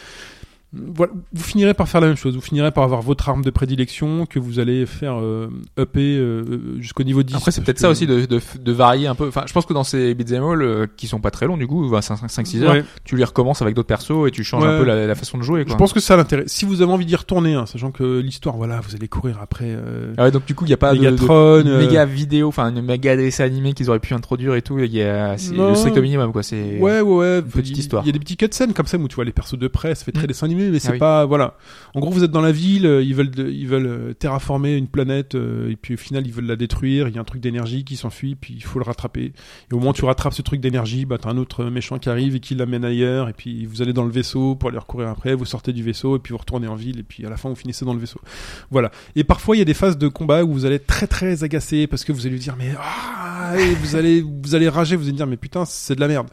[0.72, 2.36] Voilà, vous finirez par faire la même chose.
[2.36, 6.76] Vous finirez par avoir votre arme de prédilection que vous allez faire euh, upper euh,
[6.78, 7.34] jusqu'au niveau 10.
[7.34, 9.26] Après c'est peut-être que- ça aussi de, de, de varier un peu.
[9.26, 11.66] Enfin je pense que dans ces beat'em all euh, qui sont pas très longs du
[11.66, 12.84] coup, 5-6 heures, Ouais.
[13.04, 14.68] tu les recommences avec d'autres persos et tu changes Ouais.
[14.70, 15.64] un peu la, la façon de jouer.
[15.64, 15.72] Quoi.
[15.72, 16.44] Je pense que ça l'intérêt.
[16.46, 19.64] Si vous avez envie d'y retourner, hein, sachant que l'histoire, voilà, vous allez courir après.
[19.68, 20.14] Euh...
[20.18, 21.34] Ah ouais, donc du coup il y a pas de, de, Megatron,
[21.66, 24.78] euh, méga vidéo, enfin une méga dessin animé qu'ils auraient pu introduire et tout.
[24.78, 26.44] Il y a le strict minimum quoi.
[26.44, 27.42] C'est Ouais, ouais, ouais.
[27.42, 28.04] petite histoire.
[28.04, 29.96] Il y a des petits cutscenes comme ça où tu vois les persos de près,
[29.96, 30.26] ça fait très Mm.
[30.28, 30.98] dessin animé, mais c'est Ah oui.
[30.98, 31.54] pas, voilà.
[31.94, 34.76] En gros, vous êtes dans la ville, euh, ils veulent, de- ils veulent euh, terraformer
[34.76, 37.08] une planète, euh, et puis au final, ils veulent la détruire.
[37.08, 39.32] Il y a un truc d'énergie qui s'enfuit, puis il faut le rattraper.
[39.70, 42.08] Et au moment où tu rattrapes ce truc d'énergie, bah, t'as un autre méchant qui
[42.08, 45.08] arrive et qui l'amène ailleurs, et puis vous allez dans le vaisseau pour aller recourir
[45.08, 47.36] après, vous sortez du vaisseau, et puis vous retournez en ville, et puis à la
[47.36, 48.20] fin, vous finissez dans le vaisseau.
[48.70, 48.90] Voilà.
[49.16, 51.44] Et parfois, il y a des phases de combat où vous allez être très très
[51.44, 54.96] agacé parce que vous allez lui dire, mais, ah, et vous allez, vous allez rager,
[54.96, 56.28] vous allez dire, mais putain, c'est de la merde.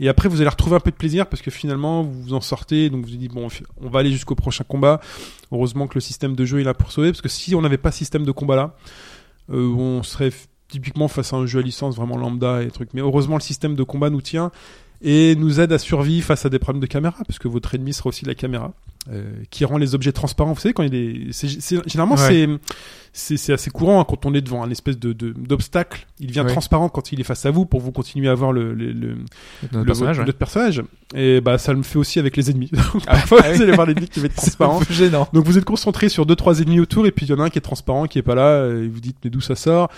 [0.00, 2.40] Et après, vous allez retrouver un peu de plaisir parce que finalement, vous vous en
[2.40, 2.90] sortez.
[2.90, 3.48] Donc, vous vous dites, bon,
[3.80, 5.00] on va aller jusqu'au prochain combat.
[5.52, 7.10] Heureusement que le système de jeu est là pour sauver.
[7.10, 8.76] Parce que si on n'avait pas système de combat là,
[9.50, 10.32] euh, on serait
[10.68, 12.92] typiquement face à un jeu à licence vraiment lambda et trucs.
[12.94, 14.50] Mais heureusement, le système de combat nous tient.
[15.06, 17.92] Et nous aide à survivre face à des problèmes de caméra, parce que votre ennemi
[17.92, 18.72] sera aussi la caméra,
[19.12, 20.54] euh, qui rend les objets transparents.
[20.54, 22.20] Vous savez, quand il est, c'est, c'est- généralement Ouais.
[22.26, 22.48] c'est,
[23.12, 26.06] c'est, c'est assez courant hein, quand on est devant un espèce de, de- d'obstacle.
[26.20, 26.46] Il devient Ouais.
[26.46, 29.16] transparent quand il est face à vous pour vous continuer à voir le, le, le,
[29.64, 30.32] Notre le- personnage, ouais.
[30.32, 30.82] personnage.
[31.14, 32.70] Et bah ça le fait aussi avec les ennemis.
[32.72, 34.80] Donc, Ah, parfois, ah vous allez voir l'ennemi qui va être transparent.
[34.90, 35.28] gênant.
[35.34, 37.44] Donc vous êtes concentré sur deux trois ennemis autour et puis il y en a
[37.44, 39.90] un qui est transparent qui est pas là et vous dites mais d'où ça sort?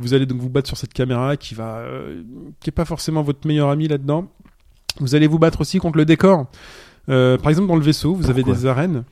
[0.00, 2.22] Vous allez donc vous battre sur cette caméra qui va euh,
[2.60, 4.30] qui est pas forcément votre meilleur ami là-dedans.
[5.00, 6.46] Vous allez vous battre aussi contre le décor.
[7.08, 9.04] Euh, par exemple dans le vaisseau, vous avez des arènes.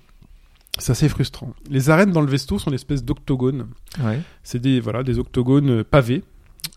[0.79, 1.55] C'est assez frustrant.
[1.71, 3.69] Les arènes dans le vaisseau sont une espèce d'octogones.
[4.03, 4.21] Ouais.
[4.43, 6.23] C'est des voilà des octogones euh, pavés.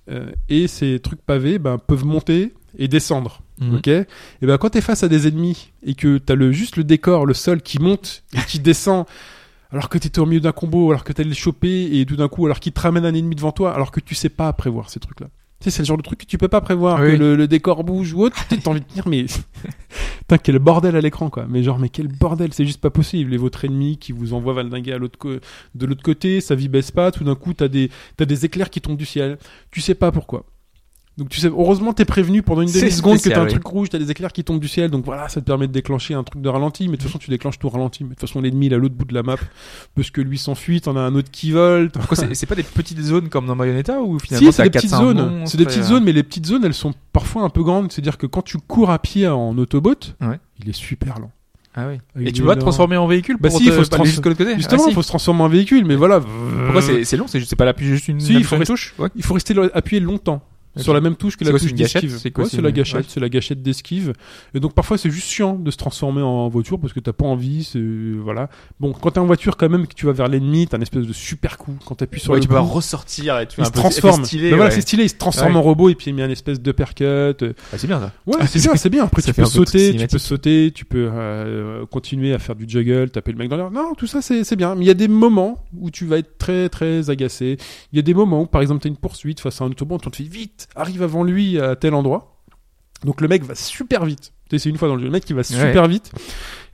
[0.10, 3.42] Euh, et ces trucs pavés ben, peuvent monter et descendre.
[3.60, 3.76] Mhm.
[3.76, 3.88] Ok?
[3.88, 4.08] Et
[4.42, 7.34] ben quand t'es face à des ennemis et que t'as le juste le décor, le
[7.34, 9.06] sol qui monte et qui descend,
[9.72, 12.30] alors que t'étais au milieu d'un combo, alors que t'allais le choper et tout d'un
[12.30, 14.90] coup alors qu'il te ramène un ennemi devant toi, alors que tu sais pas prévoir
[14.90, 15.28] ces trucs-là.
[15.60, 17.12] Tu sais, c'est le genre de truc que tu peux pas prévoir, Oui.
[17.12, 18.38] que le, le décor bouge ou autre.
[18.50, 19.26] T'as envie de dire mais
[20.20, 21.46] putain quel bordel à l'écran quoi.
[21.50, 23.34] Mais genre mais quel bordel, c'est juste pas possible.
[23.34, 25.18] Et votre ennemi qui vous envoie valdinguer à l'autre
[25.76, 27.12] de l'autre côté, sa vie baisse pas.
[27.12, 29.38] Tout d'un coup t'as des t'as des éclairs qui tombent du ciel.
[29.72, 30.46] Tu sais pas pourquoi.
[31.20, 34.00] Donc tu sais, heureusement t'es prévenu pendant une demi-seconde que t'as un truc rouge, t'as
[34.00, 36.42] des éclairs qui tombent du ciel, donc voilà, ça te permet de déclencher un truc
[36.42, 38.68] de ralenti, mais de toute façon tu déclenches tout ralenti, mais de toute façon l'ennemi
[38.68, 39.36] il est à l'autre bout de la map,
[39.96, 41.92] parce que lui s'enfuit, t'en as un autre qui vole.
[42.34, 45.42] c'est pas des petites zones comme dans Bayonetta ou Si, finalement c'est des petites zones
[45.46, 48.18] c'est des petites zones, mais les petites zones elles sont parfois un peu grandes, c'est-à-dire
[48.18, 50.40] que quand tu cours à pied en autobot, Ouais.
[50.64, 51.32] il est super lent.
[51.76, 52.00] Ah oui.
[52.20, 54.04] Il Et tu pas te transformer en véhicule Bah si, te- il faut se trans-
[54.24, 54.56] côté.
[54.56, 54.96] Justement, Ah, il si.
[54.96, 56.20] faut se transformer en véhicule, mais voilà.
[56.20, 58.96] Pourquoi c'est long C'est pas l'appuyer juste une Si, il faut touche?
[58.98, 59.10] Ouais.
[59.16, 60.42] Il faut rester appuyé longtemps.
[60.78, 62.18] Sur la même touche que la touche d'esquive.
[62.20, 63.06] C'est quoi, Ouais, c'est la gâchette, ouais.
[63.08, 64.14] c'est la gâchette d'esquive.
[64.54, 67.26] Et donc parfois c'est juste chiant de se transformer en voiture parce que t'as pas
[67.26, 68.50] envie, c'est voilà.
[68.80, 71.06] Bon, quand t'es en voiture quand même que tu vas vers l'ennemi, t'as un espèce
[71.06, 72.62] de super coup quand t'appuies sur Ouais, le tu coup.
[72.62, 74.24] ressortir et tu il se transforme.
[74.24, 74.52] stylé.
[74.52, 76.62] Mais voilà, c'est stylé, il se transforme en robot et puis il met un espèce
[76.62, 77.04] de percut.
[77.06, 77.34] Ah,
[77.78, 78.12] c'est bien ça.
[78.28, 79.04] Ouais, c'est bien, c'est bien.
[79.06, 83.10] Après, tu peux sauter, tu peux sauter, tu peux euh, continuer à faire du juggle,
[83.10, 83.72] taper le mec dans l'air.
[83.72, 84.76] Non, tout ça, c'est c'est bien.
[84.76, 87.58] Mais il y a des moments où tu vas être très, très agacé.
[87.92, 89.98] Il y a des moments où, par exemple, t'as une poursuite face à un autobahn,
[90.06, 92.36] on te fait vite, arrive avant lui à tel endroit.
[93.06, 94.34] Donc le mec va super vite.
[94.50, 96.12] Tu sais, C'est une fois dans le jeu, le mec qui va super vite.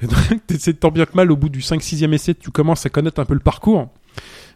[0.01, 0.17] Et donc,
[0.47, 3.19] t'essaies de tant bien que mal, au bout du 5-6e essai, tu commences à connaître
[3.19, 3.89] un peu le parcours.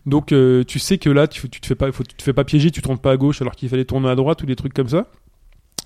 [0.05, 2.33] Donc euh, tu sais que là, tu, tu te fais pas, faut, tu te fais
[2.33, 4.55] pas piéger, tu trompes pas à gauche alors qu'il fallait tourner à droite ou des
[4.55, 5.07] trucs comme ça.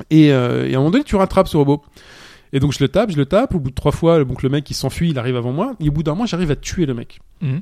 [0.10, 1.84] Et, euh, et à un moment donné, tu rattrapes ce robot.
[2.54, 3.54] Et donc je le tape, je le tape.
[3.56, 5.76] Au bout de trois fois, donc le mec il s'enfuit, il arrive avant moi.
[5.82, 7.20] Et au bout d'un moment, j'arrive à tuer le mec.
[7.42, 7.62] Mhm.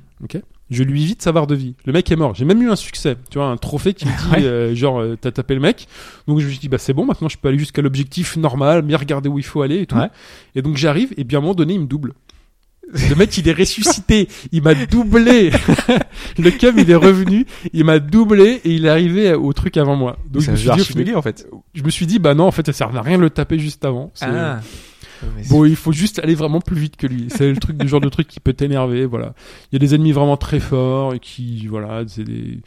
[0.69, 1.75] Je lui évite sa barre de vie.
[1.85, 2.33] Le mec est mort.
[2.35, 3.17] J'ai même eu un succès.
[3.29, 4.43] Tu vois, un trophée qui me dit Ouais.
[4.45, 5.87] euh, genre euh, t'as tapé le mec.
[6.27, 8.81] Donc je me suis dit bah c'est bon, maintenant je peux aller jusqu'à l'objectif normal,
[8.83, 9.95] bien regarder où il faut aller et tout.
[9.97, 10.09] Ouais.
[10.55, 12.13] Et donc j'arrive et bien à un moment donné il me double.
[12.87, 15.51] Le mec il est ressuscité, il m'a doublé.
[16.37, 19.95] le cum il est revenu, il m'a doublé et il est arrivé au truc avant
[19.95, 20.17] moi.
[20.29, 20.69] Donc je me, suis
[21.03, 21.47] dit, en fait.
[21.73, 23.59] je me suis dit bah non en fait ça sert à rien de le taper
[23.59, 24.11] juste avant.
[24.21, 24.59] Ah.
[25.49, 27.27] Bon, il faut juste aller vraiment plus vite que lui.
[27.29, 29.33] C'est le truc du genre de truc qui peut t'énerver, voilà.
[29.71, 32.59] Il y a des ennemis vraiment très forts et qui, voilà, c'est des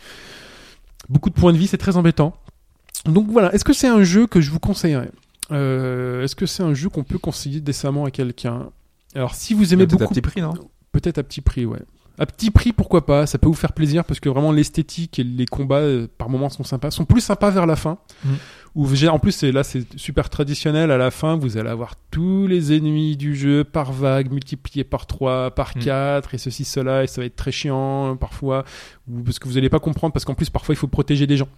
[1.09, 2.35] beaucoup de points de vie, c'est très embêtant.
[3.07, 5.11] Donc voilà, est-ce que c'est un jeu que je vous conseillerais?
[5.53, 8.71] Euh, Est-ce que c'est un jeu qu'on peut conseiller décemment à quelqu'un?
[9.15, 10.55] Alors, si vous aimez peut-être à beaucoup, petit prix, non
[10.93, 11.83] peut-être à petit prix, ouais.
[12.17, 15.25] À petit prix, pourquoi pas Ça peut vous faire plaisir parce que vraiment l'esthétique et
[15.25, 17.99] les combats euh, par moments sont sympas, sont plus sympas vers la fin.
[18.25, 18.37] Mhm.
[18.77, 20.91] Où en plus, là, c'est super traditionnel.
[20.91, 25.07] À la fin, vous allez avoir tous les ennemis du jeu par vague, multipliés par
[25.07, 25.83] 3, par Mhm.
[25.85, 28.65] 4, et ceci, cela, et ça va être très chiant parfois,
[29.09, 31.37] ou parce que vous allez pas comprendre, parce qu'en plus, parfois, il faut protéger des
[31.37, 31.49] gens.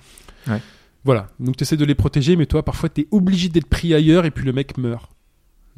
[0.47, 0.61] Ouais.
[1.05, 1.29] Voilà.
[1.41, 4.25] Donc, tu essaies de les protéger, mais toi, parfois, tu es obligé d'être pris ailleurs,
[4.27, 5.11] et puis le mec meurt.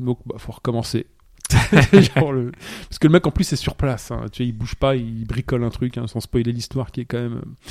[0.01, 1.07] Donc, bah, faut recommencer.
[2.17, 2.53] Genre le-
[2.89, 4.27] Parce que le mec en plus est sur place, hein.
[4.33, 7.05] tu vois, il bouge pas, il bricole un truc, hein, sans spoiler l'histoire qui est
[7.05, 7.71] quand même euh,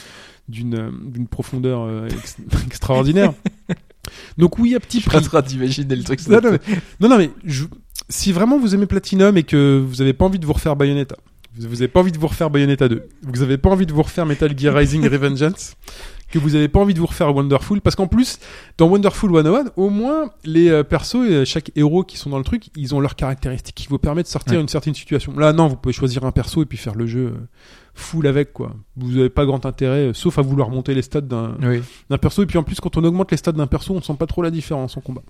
[0.49, 3.33] d'une euh, d'une profondeur euh, ex- extraordinaire.
[4.37, 5.21] Donc oui, à petit Je suis prix.
[5.21, 6.25] train d'imaginer le truc.
[6.27, 6.59] Non, non, mais,
[6.99, 7.65] non, non, mais je-
[8.09, 11.17] si vraiment vous aimez Platinum et que vous avez pas envie de vous refaire Bayonetta,
[11.55, 13.91] vous, vous avez pas envie de vous refaire Bayonetta 2, vous avez pas envie de
[13.93, 15.75] vous refaire Metal Gear Rising Revengeance,
[16.31, 18.39] que vous avez pas envie de vous refaire Wonderful, parce qu'en plus,
[18.77, 22.43] dans Wonderful 101, au moins, les euh, persos et chaque héros qui sont dans le
[22.43, 24.61] truc, ils ont leurs caractéristiques qui vous permettent de sortir Ouais.
[24.61, 25.33] une certaine situation.
[25.37, 27.47] Là, non, vous pouvez choisir un perso et puis faire le jeu euh,
[27.93, 28.73] full avec, quoi.
[28.97, 31.81] Vous avez pas grand intérêt, euh, sauf à vouloir monter les stats d'un, Oui.
[32.19, 32.43] perso.
[32.43, 34.41] Et puis en plus, quand on augmente les stats d'un perso, on sent pas trop
[34.41, 35.23] la différence en combat.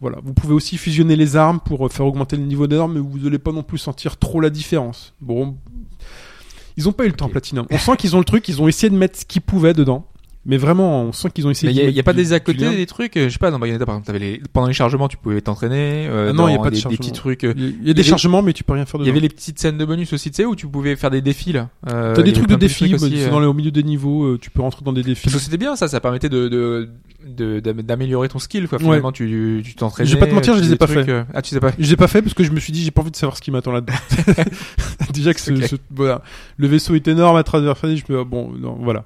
[0.00, 0.18] Voilà.
[0.24, 3.38] Vous pouvez aussi fusionner les armes pour faire augmenter le niveau d'armes, mais vous n'allez
[3.38, 5.12] pas non plus sentir trop la différence.
[5.20, 5.56] Bon.
[6.76, 7.28] Ils ont pas eu le temps.
[7.28, 7.66] Platinum.
[7.70, 10.06] On sent qu'ils ont le truc, ils ont essayé de mettre ce qu'ils pouvaient dedans.
[10.46, 11.70] Mais vraiment, on sent qu'ils ont essayé.
[11.70, 13.50] Mais il y, a- a pas des à côté des trucs, euh, je sais pas,
[13.50, 16.06] dans Bayonetta par exemple, t'avais les, pendant les chargements, tu pouvais t'entraîner.
[16.08, 17.44] euh, Ah non, il y a dans pas de des, petits trucs.
[17.44, 18.86] euh, Il y a- il y a il y des chargements, mais tu peux rien
[18.86, 20.96] faire Il y avait les petites scènes de bonus aussi, tu sais, où tu pouvais
[20.96, 21.68] faire des défis là.
[21.90, 23.30] Euh, T'as des trucs de de défis, bah, aussi, c'est euh.
[23.30, 25.28] dans le, au milieu des niveaux, euh, tu peux rentrer dans des défis.
[25.28, 26.88] C'était bien ça, ça permettait de de-
[27.26, 28.78] de- d'améliorer ton skill quoi.
[28.78, 30.08] Finalement, tu tu t'entraînais.
[30.08, 31.24] Je vais pas te mentir, je les ai pas trucs, fait.
[31.34, 31.72] Ah, tu sais pas.
[31.78, 33.36] Je l'ai pas fait parce que je me suis dit j'ai pas envie de savoir
[33.36, 33.92] ce qui m'attend là-dedans.
[35.12, 35.40] Déjà que
[36.56, 39.04] le vaisseau est énorme à traverser, je me bon non voilà.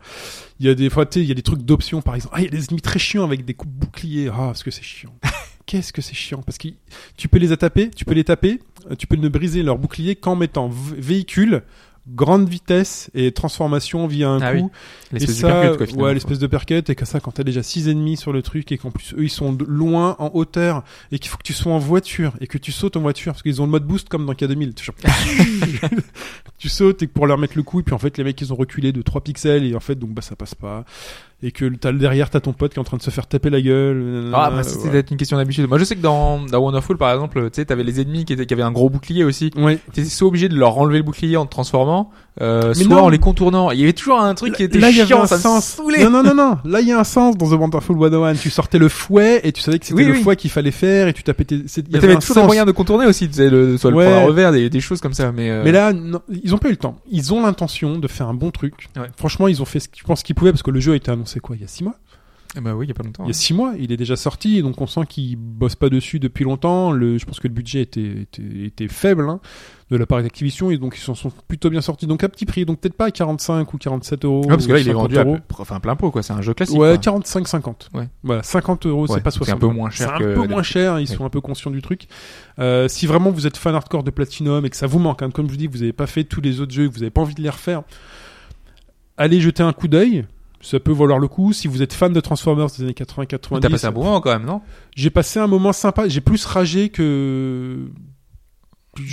[0.60, 2.34] Il y a des fois tu sais, il y a des trucs d'options par exemple.
[2.36, 4.28] Ah, il y a des ennemis très chiants avec des coups boucliers.
[4.32, 5.14] Ah, parce que c'est chiant.
[5.66, 6.42] Qu'est-ce que c'est chiant?
[6.42, 6.68] Parce que
[7.16, 10.14] tu peux les taper, tu peux les taper, euh, tu peux ne briser leur bouclier
[10.14, 11.62] qu'en mettant véhicule
[12.06, 14.70] grande vitesse et transformation via un Ah coup
[15.12, 15.16] oui.
[15.16, 16.04] et L'espèce de percute, quoi, finalement.
[16.04, 18.70] ouais, l'espèce de percute, et que ça, quand t'as déjà six ennemis sur le truc,
[18.72, 21.72] et qu'en plus, eux, ils sont loin, en hauteur, et qu'il faut que tu sois
[21.72, 24.26] en voiture, et que tu sautes en voiture, parce qu'ils ont le mode boost comme
[24.26, 24.74] dans K2000.
[24.74, 24.94] Tu, genre-
[26.58, 28.52] tu sautes, et pour leur mettre le coup, et puis en fait, les mecs, ils
[28.52, 30.84] ont reculé de 3 pixels, et en fait, donc, bah, ça passe pas.
[31.42, 33.50] Et que t'as derrière, t'as ton pote qui est en train de se faire taper
[33.50, 34.30] la gueule.
[34.32, 34.90] Ah, euh, bah, ouais.
[34.90, 35.68] peut-être une question d'habitude.
[35.68, 38.32] Moi, je sais que dans, dans Wonderful, par exemple, tu sais, t'avais les ennemis qui,
[38.32, 39.50] étaient, qui avaient un gros bouclier aussi.
[39.56, 39.78] Ouais.
[39.92, 43.02] T'étais soit obligé de leur enlever le bouclier en te transformant, euh, Mais soit non.
[43.04, 43.70] en les contournant.
[43.72, 45.38] Il y avait toujours un truc qui était Là, il y avait chiant, un ça
[45.38, 45.78] sens.
[46.00, 46.56] Non, non, non, non.
[46.64, 48.34] Là, il y a un sens dans The Wonderful 101.
[48.36, 50.22] Tu sortais le fouet et tu savais que c'était Oui, le oui.
[50.22, 51.56] fouet qu'il fallait faire et tu tapais tes...
[51.56, 53.96] il y avait un toujours des moyens de contourner aussi, tu sais, le, soit le
[53.98, 55.30] prendre revers, des, des choses comme ça.
[55.30, 56.96] Mais, euh, Mais là, non, ils ont pas eu le temps.
[57.10, 58.88] Ils ont l'intention de faire un bon truc.
[58.96, 59.08] Ouais.
[59.16, 61.10] Franchement, ils ont fait ce qu'ils pensent qu'ils pouvaient parce que le jeu a été
[61.24, 61.96] annoncé quoi Il y a six mois.
[62.56, 63.24] eh bah oui, il y a pas longtemps.
[63.24, 65.88] Il y a six mois, il est déjà sorti, donc on sent qu'ils bossent pas
[65.88, 66.92] dessus depuis longtemps.
[66.92, 69.40] Le, je pense que le budget était, était, était faible hein,
[69.90, 72.06] de la part d'Activision et donc ils s'en sont plutôt bien sortis.
[72.06, 74.42] Donc à petit prix, donc peut-être pas à 45 ou 47 euros.
[74.42, 76.22] Ouais, parce que là, il est 50 vendu à peu- enfin, plein pot, quoi.
[76.22, 76.78] C'est un jeu classique.
[76.78, 77.12] Ouais, quoi.
[77.18, 77.88] 45-50.
[77.94, 78.08] Ouais.
[78.22, 79.56] Voilà, 50 euros, Ouais, c'est pas c'est 60.
[79.56, 81.72] un peu moins cher C'est que un peu moins cher, ils sont un peu conscients
[81.72, 82.06] du truc.
[82.60, 85.30] Euh, si vraiment vous êtes fan hardcore de Platinum et que ça vous manque, hein,
[85.32, 87.10] comme je vous dis, vous avez pas fait tous les autres jeux, que vous avez
[87.10, 87.82] pas envie de les refaire,
[89.16, 90.24] allez jeter un coup d'œil.
[90.64, 91.52] Ça peut valoir le coup.
[91.52, 94.32] Si vous êtes fan de Transformers des années 80-90, T'as passé un bon moment quand
[94.32, 94.62] même, non?
[94.96, 96.08] j'ai passé un moment sympa.
[96.08, 97.86] J'ai plus ragé que.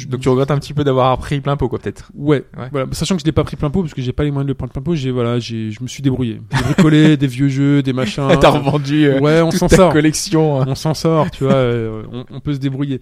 [0.08, 2.12] Donc tu regrettes un petit peu d'avoir pris plein pot, quoi, peut-être.
[2.14, 2.68] Ouais, Ouais.
[2.72, 2.86] voilà.
[2.92, 4.52] Sachant que je l'ai pas pris plein pot parce que j'ai pas les moyens de
[4.52, 4.94] le prendre plein pot.
[4.94, 6.40] J'ai voilà, j'ai, je me suis débrouillé.
[6.56, 8.28] J'ai bricolé des vieux jeux, des machins.
[8.40, 9.92] T'as revendu euh, ouais, on s'en sort.
[9.92, 10.62] collection.
[10.62, 10.66] euh.
[10.68, 13.00] on s'en sort, tu vois, euh, on, on peut se débrouiller.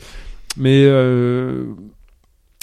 [0.56, 1.66] Mais euh,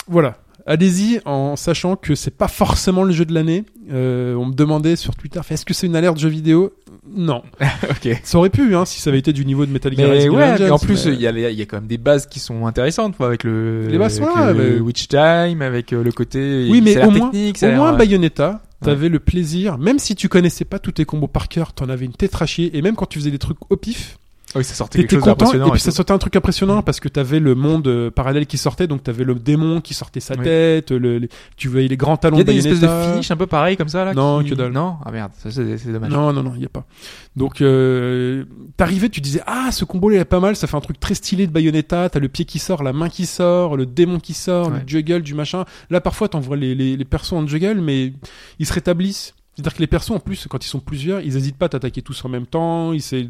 [0.08, 3.64] voilà, allez-y en sachant que c'est pas forcément le jeu de l'année.
[3.92, 6.72] Euh, on me demandait sur Twitter, est-ce que c'est une alerte jeu vidéo?
[7.08, 7.42] Non,
[7.90, 8.20] ok.
[8.24, 10.70] ça aurait pu, hein, si ça avait été du niveau de Metal Gear Mais ouais,
[10.70, 13.28] en plus, mais- il y, a, y quand même des bases qui sont intéressantes, quoi,
[13.28, 16.66] avec le, Les bases, avec ouais, le mais- Witch Time, avec euh, le côté.
[16.68, 20.78] Oui, mais au moins, au moins Bayonetta, t'avais le plaisir, même si tu connaissais pas
[20.80, 22.12] tous tes combos par cœur, t'en avais une
[22.46, 24.18] chier, et même quand tu faisais des trucs au pif,
[24.54, 26.80] oui, ça sortait quelque T'étais chose content et puis et ça sortait un truc impressionnant
[26.80, 30.20] parce que t'avais le monde euh, parallèle qui sortait donc t'avais le démon qui sortait
[30.20, 30.44] sa Oui.
[30.44, 33.12] tête le, les- tu voyais les grands talons Il y a des espèces de Bayonetta.
[33.12, 34.14] finish un peu pareil comme ça là.
[34.14, 34.72] Non, qui- que dalle.
[34.72, 36.10] Non, ah merde, ça c'est c'est dommage.
[36.10, 36.86] non non non il y a pas
[37.34, 38.44] donc euh,
[38.76, 41.00] t'arrivais tu disais ah ce combo là il est pas mal ça fait un truc
[41.00, 44.20] très stylé de Bayonetta t'as le pied qui sort la main qui sort le démon
[44.20, 44.80] qui sort Ouais.
[44.80, 48.12] le juggle du machin là parfois t'en vois les, les, les persos en juggle mais
[48.58, 51.56] ils se rétablissent c'est-à-dire que les persos en plus quand ils sont plusieurs ils hésitent
[51.56, 53.28] pas à t'attaquer tous en même temps ils s'est-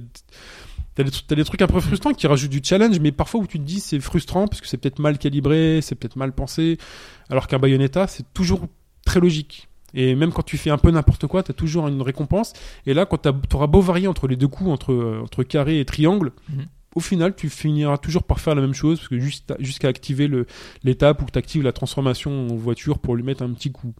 [0.96, 3.40] T'as des, tru- t'as des trucs un peu frustrants qui rajoutent du challenge, mais parfois
[3.40, 6.32] où tu te dis c'est frustrant parce que c'est peut-être mal calibré, c'est peut-être mal
[6.32, 6.78] pensé,
[7.30, 8.62] alors qu'un Bayonetta c'est toujours
[9.04, 9.68] très logique.
[9.94, 12.52] Et même quand tu fais un peu n'importe quoi, t'as toujours une récompense.
[12.86, 15.84] Et là, quand t'as- t'auras beau varier entre les deux coups, entre, entre carré et
[15.84, 16.66] triangle, Mhm.
[16.96, 20.26] au final, tu finiras toujours par faire la même chose, parce que juste jusqu'à activer
[20.28, 20.46] le-
[20.82, 23.94] l'étape où tu actives la transformation en voiture pour lui mettre un petit coup.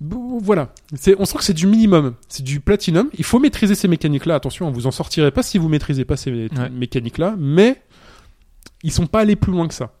[0.00, 0.72] Bon, Voilà,
[1.18, 3.08] on sent que c'est du minimum, c'est du platinum.
[3.16, 4.34] Il faut maîtriser ces mécaniques-là.
[4.34, 6.70] Attention, vous en sortirez pas si vous maîtrisez pas ces Ouais.
[6.70, 7.80] mécaniques-là, mais
[8.82, 9.92] ils sont pas allés plus loin que ça.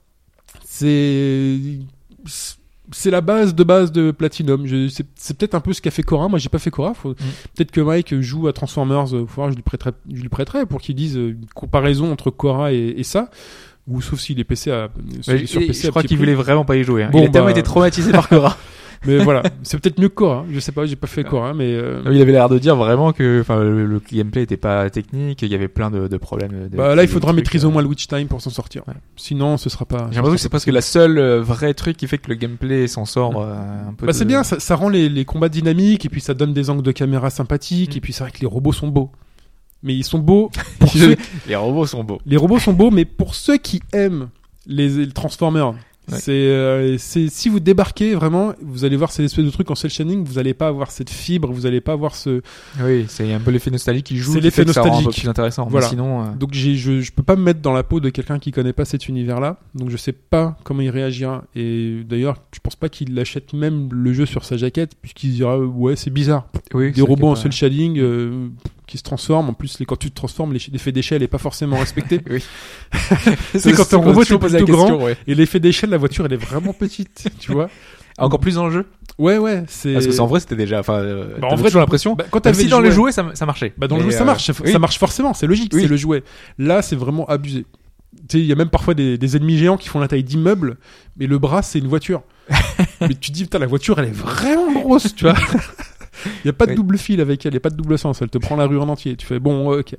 [0.64, 1.58] C'est
[2.92, 4.64] c'est la base de base de Platinum.
[5.16, 6.28] C'est peut-être un peu ce qu'a fait Cora.
[6.28, 6.94] Moi, j'ai pas fait Cora.
[6.94, 9.12] Faut- Peut-être que Mike joue à Transformers.
[9.14, 12.72] euh, je lui prêterai, je lui prêterai pour qu'il dise euh, une comparaison entre Cora
[12.72, 13.30] et, et ça.
[13.88, 14.88] Ou sauf s'il est PC à,
[15.20, 17.04] sur, Ouais, sur PC je crois qu'il voulait vraiment pas y jouer.
[17.04, 17.10] hein.
[17.12, 18.56] Bon, il a tellement bah- été traumatisé par Cora.
[19.06, 20.44] Mais voilà, c'est peut-être mieux que Cora.
[20.50, 23.12] Je sais pas, j'ai pas fait Cora, mais euh, il avait l'air de dire vraiment
[23.12, 26.68] que enfin, le, le gameplay était pas technique, il y avait plein de, de problèmes.
[26.70, 27.68] de- bah, là, il faudra trucs, maîtriser euh.
[27.68, 28.82] au moins le Witch Time pour s'en sortir.
[28.88, 28.94] Ouais.
[29.16, 30.06] Sinon, ce sera pas.
[30.10, 32.86] J'ai l'impression que c'est presque la seule euh, vraie truc qui fait que le gameplay
[32.86, 33.54] s'en sort euh,
[33.88, 34.06] un peu.
[34.06, 36.52] Bah, de- c'est bien, ça, ça rend les, les combats dynamiques et puis ça donne
[36.52, 37.98] des angles de caméra sympathiques Mm.
[37.98, 39.10] et puis c'est vrai que les robots sont beaux.
[39.82, 40.50] Mais ils sont beaux.
[40.78, 42.20] Pour ceux- Les robots sont beaux.
[42.26, 44.28] Les robots sont beaux, mais pour ceux qui aiment
[44.66, 45.74] les, les Transformers
[46.10, 46.18] Ouais.
[46.20, 49.90] C'est, euh, si vous débarquez vraiment, vous allez voir ces espèces de trucs en cel
[49.90, 52.42] shading, vous allez pas avoir cette fibre, vous allez pas avoir ce.
[52.80, 54.32] Oui, c'est un peu l'effet nostalgique qui joue.
[54.34, 55.20] C'est l'effet fait que ça un peu nostalgique.
[55.22, 55.64] plus intéressant.
[55.64, 55.88] Mais Voilà.
[55.88, 58.38] sinon, euh, Donc j'ai, je, je peux pas me mettre dans la peau de quelqu'un
[58.38, 61.42] qui connaît pas cet univers-là, donc je sais pas comment il réagira.
[61.56, 65.58] Et d'ailleurs, je pense pas qu'il achète même le jeu sur sa jaquette, puisqu'il dira
[65.58, 68.48] ouais c'est bizarre, oui, des robots en pas- cel shading euh,
[68.86, 69.50] qui se transforment.
[69.50, 72.20] En plus, les, quand tu te transformes, les- l'effet d'échelle est pas forcément respecté.
[72.30, 72.42] Oui.
[73.54, 75.16] C'est quand t'es en on robot, la plutôt ouais.
[75.26, 77.68] Et l'effet d'échelle, la voiture, elle est vraiment petite, tu vois.
[78.18, 78.86] Encore plus dans le jeu?
[79.18, 79.92] Ouais, ouais, c'est.
[79.92, 80.80] Parce que c'est en vrai, c'était déjà.
[80.80, 82.14] Enfin, euh, Bah, en vrai, toujours l'impression.
[82.14, 83.74] Bah, quand t'avais si le dans les jouet- ça, ça marchait.
[83.76, 84.72] Bah, dans le jeu, ça euh, marche, ça, oui.
[84.72, 85.82] ça marche forcément, c'est logique, Oui.
[85.82, 86.22] c'est le jouet.
[86.58, 87.66] Là, c'est vraiment abusé.
[88.28, 90.24] Tu sais, il y a même parfois des, des ennemis géants qui font la taille
[90.24, 90.78] d'immeubles,
[91.18, 92.22] mais le bras, c'est une voiture.
[93.02, 95.34] mais tu te dis, putain, la voiture, elle est vraiment grosse, tu vois.
[96.44, 96.76] Il y a pas de Oui.
[96.76, 98.66] double fil avec elle, il y a pas de double sens, elle te prend la
[98.66, 99.16] rue en entier.
[99.16, 99.96] Tu fais, bon, ok.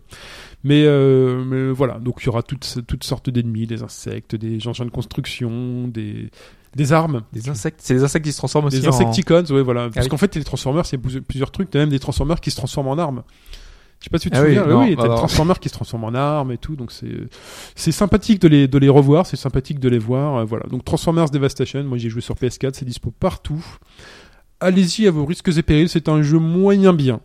[0.63, 4.67] Mais, euh, mais voilà, donc il y aura toutes, toutes sortes d'ennemis, des insectes, des
[4.67, 6.29] engins de construction, des,
[6.75, 7.21] des armes.
[7.33, 7.79] Des insectes.
[7.83, 8.79] C'est des insectes qui se transforment aussi.
[8.79, 9.83] Des en- insecticons, ouais, voilà.
[9.85, 10.07] Parce Ah oui.
[10.09, 11.69] qu'en fait, les Transformers, c'est plus- plusieurs trucs.
[11.69, 13.23] T'as même des Transformers qui se transforment en armes.
[13.99, 14.67] Je sais pas si tu te Ah oui, souviens.
[14.67, 16.75] non, oui, bah t'as des Transformers qui se transforment en armes et tout.
[16.75, 17.07] Donc c'est,
[17.75, 19.25] c'est sympathique de les, de les revoir.
[19.25, 20.35] C'est sympathique de les voir.
[20.37, 20.65] euh, voilà.
[20.69, 21.83] Donc Transformers Devastation.
[21.83, 22.75] Moi, j'ai joué sur PS4.
[22.75, 23.65] C'est dispo partout.
[24.59, 25.89] Allez-y à vos risques et périls.
[25.89, 27.19] C'est un jeu moyen bien.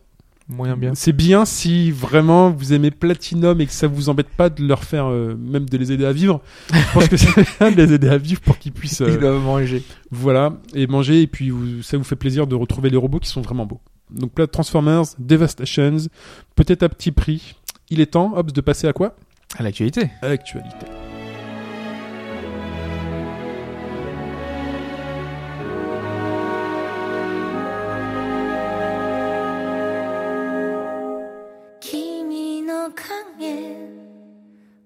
[0.49, 0.93] Moyen bien.
[0.95, 4.85] C'est bien si vraiment vous aimez Platinum et que ça vous embête pas de leur
[4.85, 6.43] faire, euh, même de les aider à vivre.
[6.73, 9.19] Je pense que c'est bien de les aider à vivre pour qu'ils puissent, euh, Ils
[9.19, 9.83] doivent manger.
[10.11, 13.29] voilà, et manger, et puis vous- ça vous fait plaisir de retrouver les robots qui
[13.31, 13.81] sont vraiment beaux.
[14.11, 15.97] Donc là, Transformers, Devastations,
[16.57, 17.55] peut-être à petit prix.
[17.89, 19.17] Il est temps, Hobbs, de passer à quoi?
[19.57, 20.11] À l'actualité.
[20.23, 20.87] À l'actualité.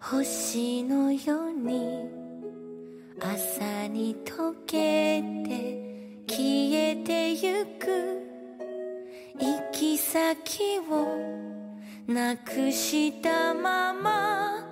[0.08, 2.08] 星のように
[3.20, 8.22] 朝に溶けて消えてゆく
[9.40, 11.08] 行き先を
[12.06, 14.64] なくしたまま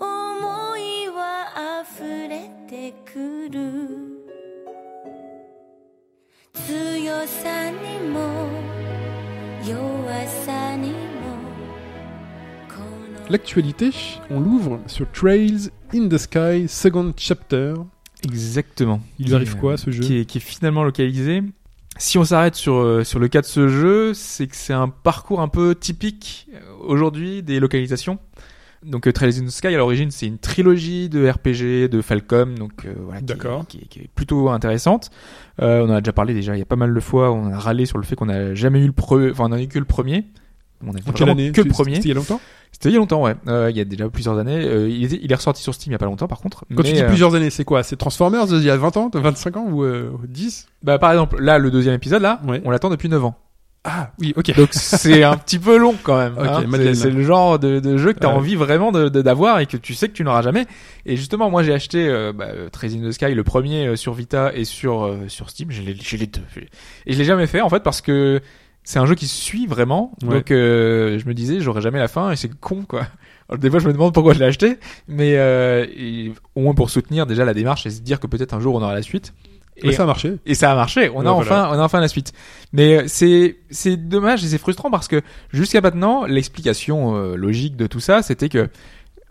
[0.00, 3.60] 思いは溢れてくる。
[6.52, 8.48] 強さにも
[9.64, 11.09] 弱さにも
[13.30, 13.90] L'actualité,
[14.30, 17.74] on l'ouvre sur Trails in the Sky, second chapter.
[18.24, 19.00] Exactement.
[19.20, 21.42] Il Qui, arrive quoi, ce jeu qui est, qui est finalement localisé.
[21.96, 24.88] Si on s'arrête sur, euh, sur le cas de ce jeu, c'est que c'est un
[24.88, 28.18] parcours un peu typique euh, aujourd'hui des localisations.
[28.84, 32.58] Donc euh, Trails in the Sky à l'origine c'est une trilogie de RPG de Falcom
[32.58, 33.66] donc euh, voilà qui est- D'accord.
[33.68, 35.10] qui, est- qui est plutôt intéressante.
[35.60, 37.52] Euh, on en a déjà parlé déjà il y a pas mal de fois on
[37.52, 39.28] a râlé sur le fait qu'on n'a jamais eu le pre...
[39.30, 40.24] enfin on a eu que le premier.
[40.86, 41.96] On a quelle année que le premier.
[41.96, 42.40] C'était il y a longtemps
[42.72, 43.34] C'était il y a longtemps ouais.
[43.48, 44.64] Euh, il y a déjà plusieurs années.
[44.64, 46.64] Euh, il, est ressorti sur Steam il y a pas longtemps par contre.
[46.74, 47.82] Quand tu dis euh, plusieurs années, c'est quoi?
[47.82, 51.42] C'est Transformers il y a 20 ans, 25 ans ou euh, 10 Bah par exemple
[51.42, 52.62] là le deuxième épisode là Ouais.
[52.64, 53.36] on l'attend depuis 9 ans.
[53.82, 54.54] Ah, oui, ok.
[54.56, 56.34] Donc c'est un petit peu long quand même.
[56.38, 56.94] Ok, hein.
[56.94, 58.36] C'est le genre de, de jeu que tu as Ouais.
[58.36, 60.66] envie vraiment de- de- d'avoir et que tu sais que tu n'auras jamais.
[61.06, 63.96] Et justement, moi j'ai acheté euh, bah, euh, Trails in the Sky, le premier euh,
[63.96, 65.70] sur Vita et sur euh, sur Steam.
[65.70, 66.42] J'ai les, j'ai les deux.
[67.06, 68.40] Et je l'ai jamais fait en fait parce que
[68.84, 70.12] c'est un jeu qui suit vraiment.
[70.22, 70.36] Ouais.
[70.36, 73.06] Donc euh, je me disais j'aurais jamais la fin et c'est con quoi.
[73.48, 76.74] Alors, des fois je me demande pourquoi je l'ai acheté, mais euh, et au moins
[76.74, 79.02] pour soutenir déjà la démarche et se dire que peut-être un jour on aura la
[79.02, 79.32] suite.
[79.82, 80.36] Mais ça a marché.
[80.46, 81.10] Et ça a marché.
[81.14, 82.32] On a enfin, on a enfin la suite.
[82.72, 87.76] Mais euh, c'est, c'est dommage et c'est frustrant parce que jusqu'à maintenant, l'explication euh, logique
[87.76, 88.68] de tout ça, c'était que,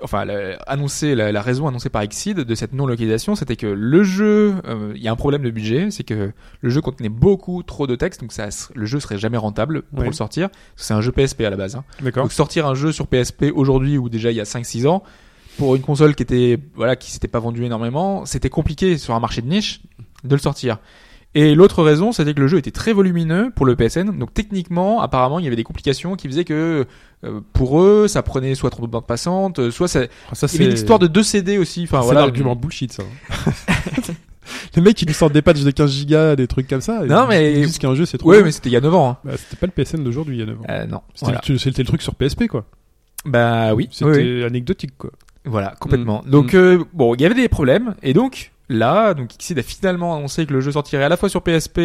[0.02, 4.04] enfin, la, annoncer la, la raison annoncée par Exceed de cette non-localisation, c'était que le
[4.04, 6.32] jeu, euh, il y a un problème de budget, c'est que
[6.62, 10.04] le jeu contenait beaucoup trop de texte, donc ça, le jeu serait jamais rentable pour
[10.04, 10.50] le sortir.
[10.50, 11.76] Parce que C'est un jeu PSP à la base.
[11.76, 11.84] Hein.
[12.02, 12.24] D'accord.
[12.24, 15.04] Donc sortir un jeu sur PSP aujourd'hui ou déjà il y a 5-6 ans
[15.58, 19.20] pour une console qui était voilà qui s'était pas vendue énormément, c'était compliqué sur un
[19.20, 19.82] marché de niche
[20.24, 20.80] de le sortir.
[21.36, 24.18] Et l'autre raison, c'était que le jeu était très volumineux pour le PSN.
[24.18, 26.86] Donc techniquement, apparemment, il y avait des complications qui faisaient que
[27.24, 30.02] euh, pour eux, ça prenait soit trop de bande passante, euh, soit ça...
[30.32, 31.84] Ah, ça, il y avait une c'est- histoire de deux CD aussi.
[31.84, 32.22] Enfin c'est voilà.
[32.22, 33.04] l'argument bullshit, ça.
[34.76, 37.04] Les mecs, ils nous sortent des patchs de 15 gigas, des trucs comme ça.
[37.06, 38.30] Non, ils mais- disent qu'un jeu, c'est trop.
[38.30, 39.10] Ouais, mais c'était il y a 9 ans.
[39.12, 39.18] Hein.
[39.24, 40.64] Bah, c'était pas le PSN d'aujourd'hui, il y a 9 ans.
[40.70, 41.02] Euh, non.
[41.14, 41.42] C'était Voilà.
[41.48, 42.66] le, le truc sur PSP, quoi.
[43.26, 43.88] Bah oui.
[43.92, 44.44] C'était oui, oui.
[44.44, 45.12] anecdotique, quoi.
[45.46, 46.24] Voilà, complètement.
[46.26, 46.30] Mm.
[46.32, 50.16] Donc euh, bon, il y avait des problèmes et donc là, donc Xseed a finalement
[50.16, 51.80] annoncé que le jeu sortirait à la fois sur PSP,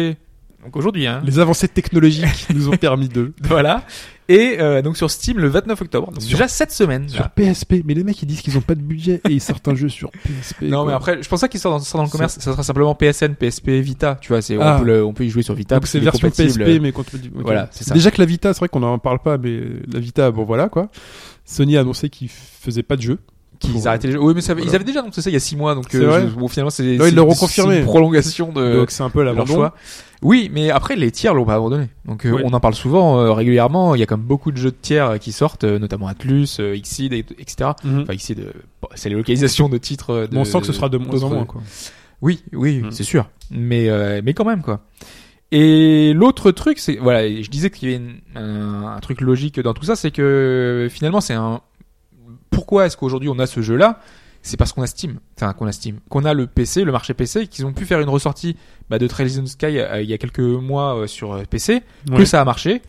[0.63, 3.33] donc aujourd'hui, hein, Les avancées technologiques nous ont permis de.
[3.43, 3.83] voilà,
[4.27, 6.11] et euh, donc sur Steam le 29 octobre.
[6.11, 7.07] Donc Sur- déjà cette semaine.
[7.07, 7.29] Sur là.
[7.29, 7.83] PSP.
[7.85, 9.89] Mais les mecs, ils disent qu'ils ont pas de budget et ils sortent un jeu
[9.89, 10.63] sur PSP.
[10.63, 10.85] Non quoi.
[10.87, 12.39] mais après, je pense pas qu'il sort dans, le commerce.
[12.39, 14.17] Ça sera simplement PSN, PSP, Vita.
[14.19, 14.77] Tu vois, c'est Ah.
[14.77, 15.75] on, peut le- on peut y jouer sur Vita.
[15.75, 16.31] Donc c'est version.
[16.31, 17.15] PSP, mais contre.
[17.15, 17.21] ok.
[17.35, 17.93] Voilà, c'est ça.
[17.93, 19.61] Déjà que la Vita, c'est vrai qu'on en parle pas, mais
[19.93, 20.89] la Vita, bon voilà, quoi.
[21.45, 23.19] Sony a annoncé qu'il faisait pas de jeu
[23.59, 24.21] qu'ils arrêtaient les jeux.
[24.21, 24.69] Oui, mais ça, voilà.
[24.69, 26.83] ils avaient déjà annoncé ça il y a 6 mois, donc euh, bon, finalement c'est
[26.95, 27.79] ils l'ont reconfirmé.
[27.79, 29.73] une prolongation de, Donc c'est un peu leur choix.
[30.21, 31.87] Oui, mais après les tiers l'ont pas abandonné.
[32.05, 32.41] Donc euh, Oui.
[32.45, 33.95] on en parle souvent euh, régulièrement.
[33.95, 36.47] Il y a comme beaucoup de jeux de tiers euh, qui sortent, euh, notamment Atlus,
[36.59, 37.71] euh, Xseed, et- etc.
[37.83, 38.01] Mhm.
[38.03, 38.51] Enfin Xseed, euh,
[38.81, 40.27] bon, c'est les localisations de titres.
[40.31, 41.61] De, on sent que ce sera de moins en moins, quoi.
[42.21, 42.91] Oui, oui, Mhm.
[42.91, 43.29] c'est sûr.
[43.51, 44.79] Mais euh, mais quand même quoi.
[45.51, 49.59] Et l'autre truc, c'est voilà, je disais qu'il y avait une- un, un truc logique
[49.59, 51.61] dans tout ça, c'est que finalement c'est un.
[52.49, 53.99] Pourquoi est-ce qu'aujourd'hui on a ce jeu-là
[54.41, 57.13] C'est parce qu'on a Steam, enfin qu'on a Steam, qu'on a le PC, le marché
[57.13, 58.55] PC, qu'ils ont pu faire une ressortie
[58.89, 61.43] bah, de Trails in the Sky euh, il y a quelques mois euh, sur euh,
[61.49, 61.81] PC,
[62.15, 62.81] que ça a marché.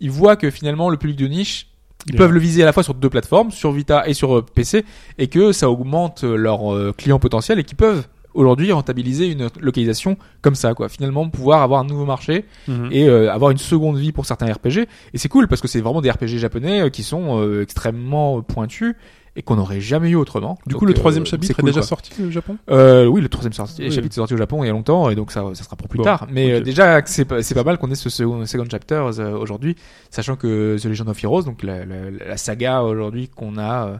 [0.00, 1.68] Ils voient que finalement le public de niche,
[2.06, 2.18] ils Yeah.
[2.18, 4.84] peuvent le viser à la fois sur deux plateformes, sur Vita et sur euh, PC,
[5.16, 10.16] et que ça augmente leurs euh, clients potentiels et qu'ils peuvent aujourd'hui rentabiliser une localisation
[10.42, 12.88] comme ça quoi finalement pouvoir avoir un nouveau marché Mhm.
[12.92, 15.80] et euh, avoir une seconde vie pour certains RPG et c'est cool parce que c'est
[15.80, 18.94] vraiment des RPG japonais euh, qui sont euh, extrêmement euh, pointus
[19.36, 21.64] et qu'on n'aurait jamais eu autrement Du Donc, coup, le euh, troisième c'est chapitre cool,
[21.68, 21.86] est déjà quoi.
[21.88, 22.56] sorti au Japon?
[22.70, 23.90] Euh, oui, le troisième sorti- Oui.
[23.90, 25.88] chapitre est sorti au Japon il y a longtemps et donc ça, ça sera pour
[25.88, 26.28] plus Bon, tard.
[26.30, 29.74] Mais euh, déjà, c'est pas, mal qu'on ait ce second, second chapter euh, aujourd'hui,
[30.10, 33.96] sachant que The Legend of Heroes, donc la, la, la saga aujourd'hui qu'on a, euh,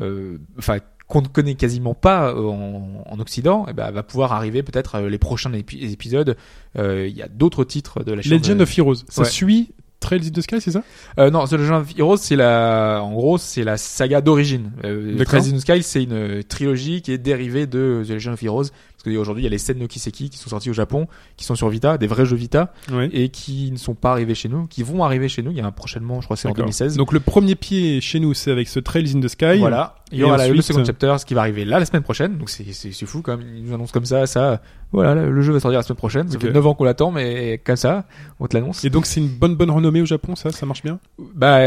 [0.00, 0.78] euh, enfin
[1.10, 4.94] qu'on ne connaît quasiment pas euh, en, en Occident, eh ben, va pouvoir arriver peut-être
[4.94, 6.36] euh, les prochains épi- épisodes.
[6.78, 8.38] Euh, Il y a d'autres titres de la chaîne.
[8.38, 8.94] Legend of Heroes.
[9.08, 9.28] Ça Ouais.
[9.28, 10.82] suit Trails in the Sky, c'est ça?
[11.18, 14.72] Euh, non, The Legend of Heroes, c'est la, en gros, c'est la saga d'origine.
[14.84, 15.22] Euh.
[15.24, 18.64] Trails in the Sky, c'est une trilogie qui est dérivée de The Legend of Heroes.
[19.02, 21.06] Parce qu'aujourd'hui, il y a les scènes no Kiseki qui sont sortis au Japon,
[21.38, 23.08] qui sont sur Vita, des vrais jeux Vita, Oui.
[23.12, 25.50] et qui ne sont pas arrivés chez nous, qui vont arriver chez nous.
[25.52, 26.64] Il y a un prochainement, je crois c'est en D'accord.
[26.66, 26.96] 2016.
[26.96, 29.58] Donc le premier pied chez nous, c'est avec ce Trails in the Sky.
[29.58, 29.94] voilà.
[30.12, 32.36] Il y Et aura le second chapter, ce qui va arriver là la semaine prochaine.
[32.36, 32.64] Donc c'est,
[33.06, 33.46] fou quand même.
[33.56, 34.60] Ils nous annoncent comme ça, ça.
[34.92, 36.28] Voilà, le- jeu va sortir la semaine prochaine.
[36.28, 36.42] Ça Ok.
[36.42, 38.06] fait 9 ans qu'on l'attend, mais comme ça,
[38.40, 38.84] on te l'annonce.
[38.84, 40.98] Et donc c'est une bonne bonne renommée au Japon, ça, ça marche bien?
[41.36, 41.60] Bah,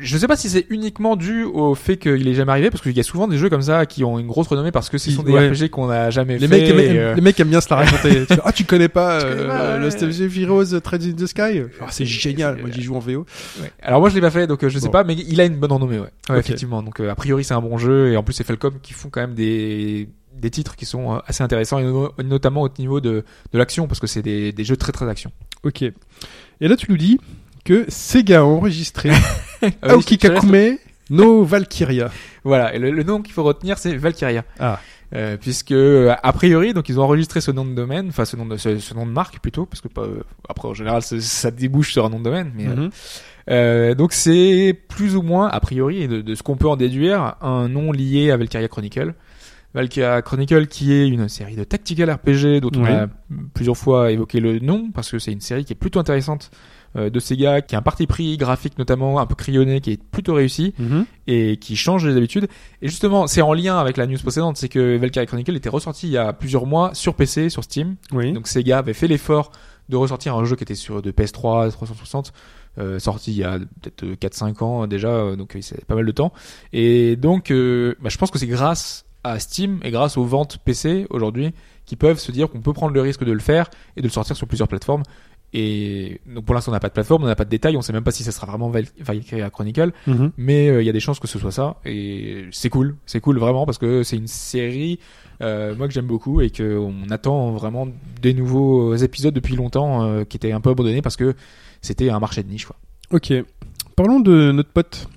[0.00, 2.96] je sais pas si c'est uniquement dû au fait qu'il est jamais arrivé, parce qu'il
[2.96, 5.10] y a souvent des jeux comme ça qui ont une grosse renommée parce que ce
[5.10, 5.48] sont des ouais.
[5.50, 6.60] RPG qu'on a jamais Les fait.
[6.72, 8.10] mecs, et, euh, les mecs aiment bien se la raconter.
[8.26, 9.90] Tu fais, ah, tu connais pas, connais euh, le.
[9.90, 11.62] Steve Heroes Trails in the Sky?
[11.80, 12.58] Ah, C'est génial.
[12.60, 13.26] Moi, j'y joue en VO.
[13.60, 13.70] ouais.
[13.82, 14.92] Alors moi je l'ai pas fait, donc euh, je sais Bon.
[14.92, 16.10] pas, mais il a une bonne renommée, ouais.
[16.38, 16.82] Effectivement.
[16.82, 19.08] Donc euh, a priori c'est un bon jeu et en plus c'est Falcom qui font
[19.10, 23.00] quand même des des titres qui sont euh, assez intéressants et no- notamment au niveau
[23.00, 25.32] de de l'action parce que c'est des des jeux très très d'action.
[25.64, 25.82] Ok.
[25.82, 27.18] Et là, tu nous dis
[27.64, 29.10] que Sega a enregistré
[29.64, 30.76] Euh, Aoki Kakume
[31.10, 32.10] no Valkyria.
[32.44, 34.44] Voilà, et le, le nom qu'il faut retenir c'est Valkyria.
[34.60, 34.78] Ah.
[35.14, 38.36] Euh, puisque euh, a priori donc ils ont enregistré ce nom de domaine, enfin ce
[38.36, 41.00] nom de ce, ce nom de marque plutôt parce que pas, euh, après en général
[41.00, 42.90] ça, débouche sur un nom de domaine mais euh, Mhm.
[43.50, 47.36] Euh, donc c'est plus ou moins, a priori, de, de ce qu'on peut en déduire,
[47.40, 49.14] un nom lié à Valkyria Chronicle.
[49.74, 53.06] Valkyria Chronicle qui est une série de tactical RPG dont on a
[53.54, 56.56] plusieurs fois évoqué le nom parce que c'est une série qui est plutôt intéressante euh,
[56.94, 60.34] de Sega, qui a un parti pris graphique notamment un peu crayonné, qui est plutôt
[60.34, 61.04] réussi Mhm.
[61.26, 62.48] et qui change les habitudes.
[62.82, 66.06] Et justement, c'est en lien avec la news précédente, c'est que Valkyria Chronicle était ressorti
[66.08, 68.32] il y a plusieurs mois sur PC, sur Steam, Oui.
[68.32, 69.52] donc Sega avait fait l'effort
[69.88, 72.32] de ressortir un jeu qui était sur de PS3, 360,
[72.78, 76.04] euh, sorti il y a peut-être 4-5 ans déjà, euh, donc euh, c'est pas mal
[76.06, 76.32] de temps.
[76.72, 80.58] Et donc, euh, bah, je pense que c'est grâce à Steam et grâce aux ventes
[80.64, 81.52] PC aujourd'hui
[81.86, 84.12] qui peuvent se dire qu'on peut prendre le risque de le faire et de le
[84.12, 85.02] sortir sur plusieurs plateformes.
[85.54, 87.82] Et donc pour l'instant on n'a pas de plateforme, on n'a pas de détails, on
[87.82, 90.32] sait même pas si ça sera vraiment Val- Valkyria Chronicle, Mhm.
[90.36, 93.20] mais euh, il y a des chances que ce soit ça et c'est cool c'est
[93.20, 94.98] cool vraiment parce que c'est une série
[95.40, 97.88] euh, moi que j'aime beaucoup et que on attend vraiment
[98.20, 101.34] des nouveaux épisodes depuis longtemps euh, qui étaient un peu abandonnés parce que
[101.80, 102.76] c'était un marché de niche quoi
[103.10, 103.32] Ok.
[103.96, 105.08] Parlons de notre pote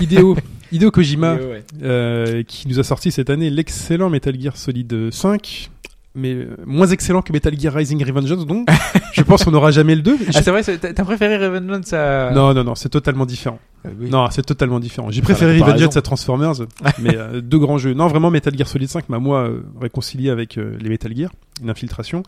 [0.00, 0.36] Hideo,
[0.72, 1.64] Hideo Kojima, euh, ouais.
[1.82, 5.70] euh, qui nous a sorti cette année l'excellent Metal Gear Solid 5,
[6.14, 8.68] mais euh, moins excellent que Metal Gear Rising Revengeance, donc
[9.12, 10.16] je pense qu'on n'aura jamais le 2.
[10.18, 13.58] Je- ah c'est vrai t'as préféré Revenant ça Non, non, non, c'est totalement différent.
[13.86, 14.10] Euh, oui.
[14.10, 15.10] Non, c'est totalement différent.
[15.10, 15.58] J'ai préféré.
[15.60, 16.54] Revengeance à Transformers,
[17.00, 17.94] mais euh, deux grands jeux.
[17.94, 21.30] Non, vraiment, Metal Gear Solid 5 m'a, moi, euh, réconcilié avec euh, les Metal Gear,
[21.60, 22.22] une infiltration.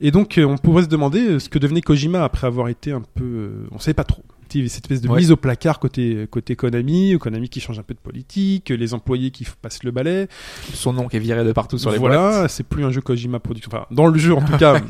[0.00, 2.92] Et donc, euh, on pourrait se demander euh, ce que devenait Kojima après avoir été
[2.92, 3.24] un peu...
[3.24, 4.22] euh, on savait pas trop.
[4.48, 5.18] Cette espèce de Ouais.
[5.18, 9.30] mise au placard côté, côté Konami, Konami qui change un peu de politique, les employés
[9.30, 10.28] qui passent le balai.
[10.72, 13.38] son nom qui est viré de partout sur les voilà, c'est plus un jeu Kojima
[13.38, 13.70] Production.
[13.74, 14.80] Enfin, dans le jeu, en tout cas,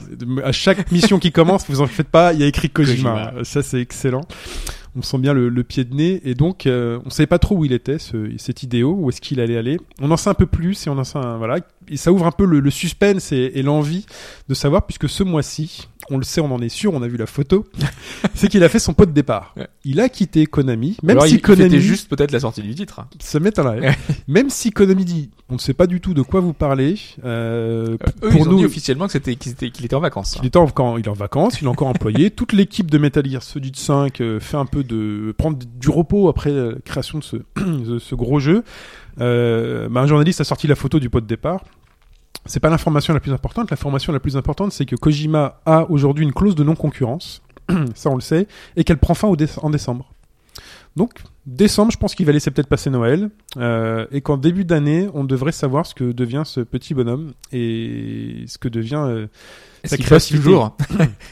[0.44, 3.24] à chaque mission qui commence, vous en faites pas, il y a écrit Kojima.
[3.30, 3.44] Kojima.
[3.44, 4.20] Ça, c'est excellent.
[4.96, 6.22] On sent bien le, le pied de nez.
[6.24, 9.20] Et donc, euh, on savait pas trop où il était, ce, cet idéo, où est-ce
[9.20, 9.78] qu'il allait aller.
[10.00, 11.58] On en sait un peu plus et on en sait un, voilà.
[11.88, 14.06] Et ça ouvre un peu le, le suspense et, et l'envie
[14.48, 17.16] de savoir, puisque ce mois-ci, on le sait, on en est sûr, on a vu
[17.16, 17.64] la photo,
[18.34, 19.54] c'est qu'il a fait son pot de départ.
[19.56, 19.66] Ouais.
[19.84, 22.74] Il a quitté Konami, même Alors, si il Konami fêtait juste peut-être la sortie du
[22.74, 23.00] titre.
[23.00, 23.96] à l'arrêt.
[24.28, 26.98] même si Konami dit, on ne sait pas du tout de quoi vous parlez.
[27.24, 30.36] Euh, Eux, pour ils ont nous, dit officiellement que c'était qu'il était, était en vacances.
[30.42, 32.30] il est en, quand il est en vacances, il est encore employé.
[32.36, 36.28] Toute l'équipe de Metal Gear Solid 5 euh, fait un peu de prendre du repos
[36.28, 38.64] après la création de ce, de ce gros jeu.
[39.20, 41.64] Euh, bah, un journaliste a sorti la photo du pot de départ.
[42.44, 43.70] C'est pas l'information la plus importante.
[43.70, 47.42] L'information la plus importante, c'est que Kojima a aujourd'hui une clause de non-concurrence.
[47.94, 50.12] Ça, on le sait, et qu'elle prend fin au dé- en décembre.
[50.94, 51.12] Donc,
[51.44, 53.28] décembre, je pense qu'il va laisser peut-être passer Noël,
[53.58, 58.44] euh, et qu'en début d'année, on devrait savoir ce que devient ce petit bonhomme et
[58.46, 59.02] ce que devient.
[59.06, 59.26] euh,
[59.84, 60.42] sa créativité.
[60.44, 60.76] toujours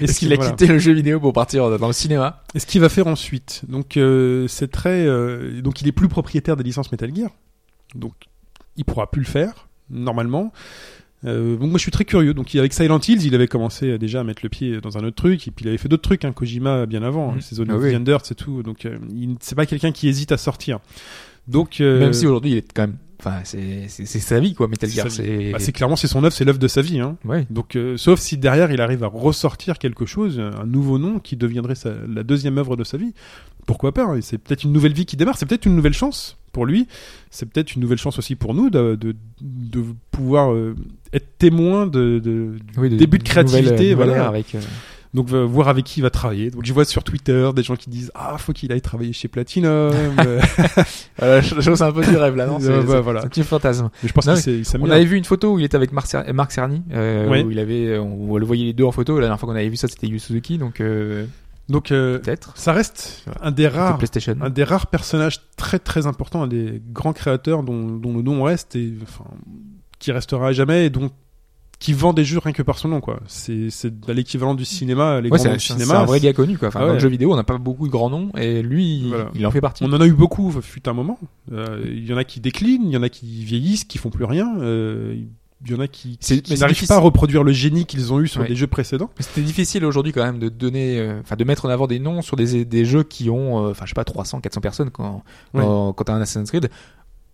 [0.01, 0.51] Est-ce ce qu'il a voilà.
[0.51, 2.43] quitté le jeu vidéo pour partir dans le cinéma?
[2.55, 3.63] Et ce qu'il va faire ensuite.
[3.69, 7.31] Donc euh, c'est très euh, donc il est plus propriétaire des licences Metal Gear.
[7.97, 8.13] Donc
[8.77, 10.53] il pourra plus le faire normalement.
[11.25, 12.35] Euh, donc moi je suis très curieux.
[12.35, 15.05] Donc il- avec Silent Hills, il avait commencé déjà à mettre le pied dans un
[15.05, 17.39] autre truc et puis il avait fait d'autres trucs hein, Kojima bien avant, Mhm.
[17.39, 17.95] hein, ses Zone Ah of oui.
[17.95, 18.63] et tout.
[18.63, 20.81] Donc euh, il- c'est pas quelqu'un qui hésite à sortir.
[21.49, 22.97] Donc euh, Même si aujourd'hui il est quand même.
[23.21, 25.11] Enfin, c'est c'est c'est sa vie quoi, Metal C'est Gear.
[25.11, 25.53] C'est.
[25.53, 27.01] bah, c'est clairement c'est son œuvre, c'est l'œuvre de sa vie.
[27.01, 27.17] Hein.
[27.25, 27.47] Ouais.
[27.49, 31.37] Donc, euh, sauf si derrière il arrive à ressortir quelque chose, un nouveau nom qui
[31.37, 33.15] deviendrait sa- la deuxième œuvre de sa vie.
[33.67, 35.39] Pourquoi pas hein, C'est peut-être une nouvelle vie qui démarre.
[35.39, 36.87] C'est peut-être une nouvelle chance pour lui.
[37.31, 40.75] C'est peut-être une nouvelle chance aussi pour nous de, de, de pouvoir euh,
[41.15, 43.63] être témoin de, de, du Oui, début de créativité.
[43.63, 44.17] nouvelle- nouvelle voilà.
[44.25, 44.55] ère avec.
[44.55, 44.61] euh,
[45.15, 46.51] Donc euh, voir avec qui il va travailler.
[46.51, 49.29] Donc je vois sur Twitter des gens qui disent ah faut qu'il aille travailler chez
[49.29, 49.93] Platinum.
[50.27, 50.41] Euh,
[51.19, 53.21] Voilà, je chose un peu du rêve là, non C'est bah, voilà.
[53.23, 53.91] un petit fantasme.
[54.03, 54.35] mais je pense Non,
[54.81, 57.51] On avait vu une photo où il était avec Marc, Cer- Marc Cerny, euh, où
[57.53, 59.15] il avait, on le voyait les deux en photo.
[59.15, 61.27] La dernière fois qu'on avait vu ça, c'était Yu Suzuki, donc euh,
[61.69, 62.53] Donc euh, peut-être.
[62.57, 64.35] ça reste un des rares PlayStation.
[64.41, 68.43] un des rares personnages très très importants, un des grands créateurs dont, dont le nom
[68.43, 69.25] reste et enfin
[70.05, 71.11] qui restera à jamais et dont
[71.81, 73.21] qui vend des jeux rien que par son nom quoi.
[73.27, 75.99] C'est c'est l'équivalent du cinéma, les Ouais, grands noms c'est cinéma.
[76.01, 76.69] un vrai gars connu quoi.
[76.69, 76.95] Enfin, Ah dans ouais.
[76.95, 79.31] le jeu vidéo, on n'a pas beaucoup de grands noms et lui, il- Voilà.
[79.35, 79.83] il en fait partie.
[79.85, 81.19] On en a eu beaucoup, fut un moment.
[81.53, 84.11] Euh, Il y en a qui déclinent, il y en a qui vieillissent, qui font
[84.11, 84.57] plus rien.
[84.61, 85.17] euh,
[85.67, 88.29] Il y en a qui, qui n'arrivent pas à reproduire le génie qu'ils ont eu
[88.29, 88.49] sur Ouais.
[88.49, 89.09] des jeux précédents.
[89.19, 92.21] C'était difficile aujourd'hui quand même de donner, euh, enfin de mettre en avant des noms
[92.21, 95.23] sur des, des jeux qui ont, euh, enfin je sais pas, 300, 400 personnes quand,
[95.55, 95.63] Ouais.
[95.63, 96.69] quand, quand t'as un Assassin's Creed.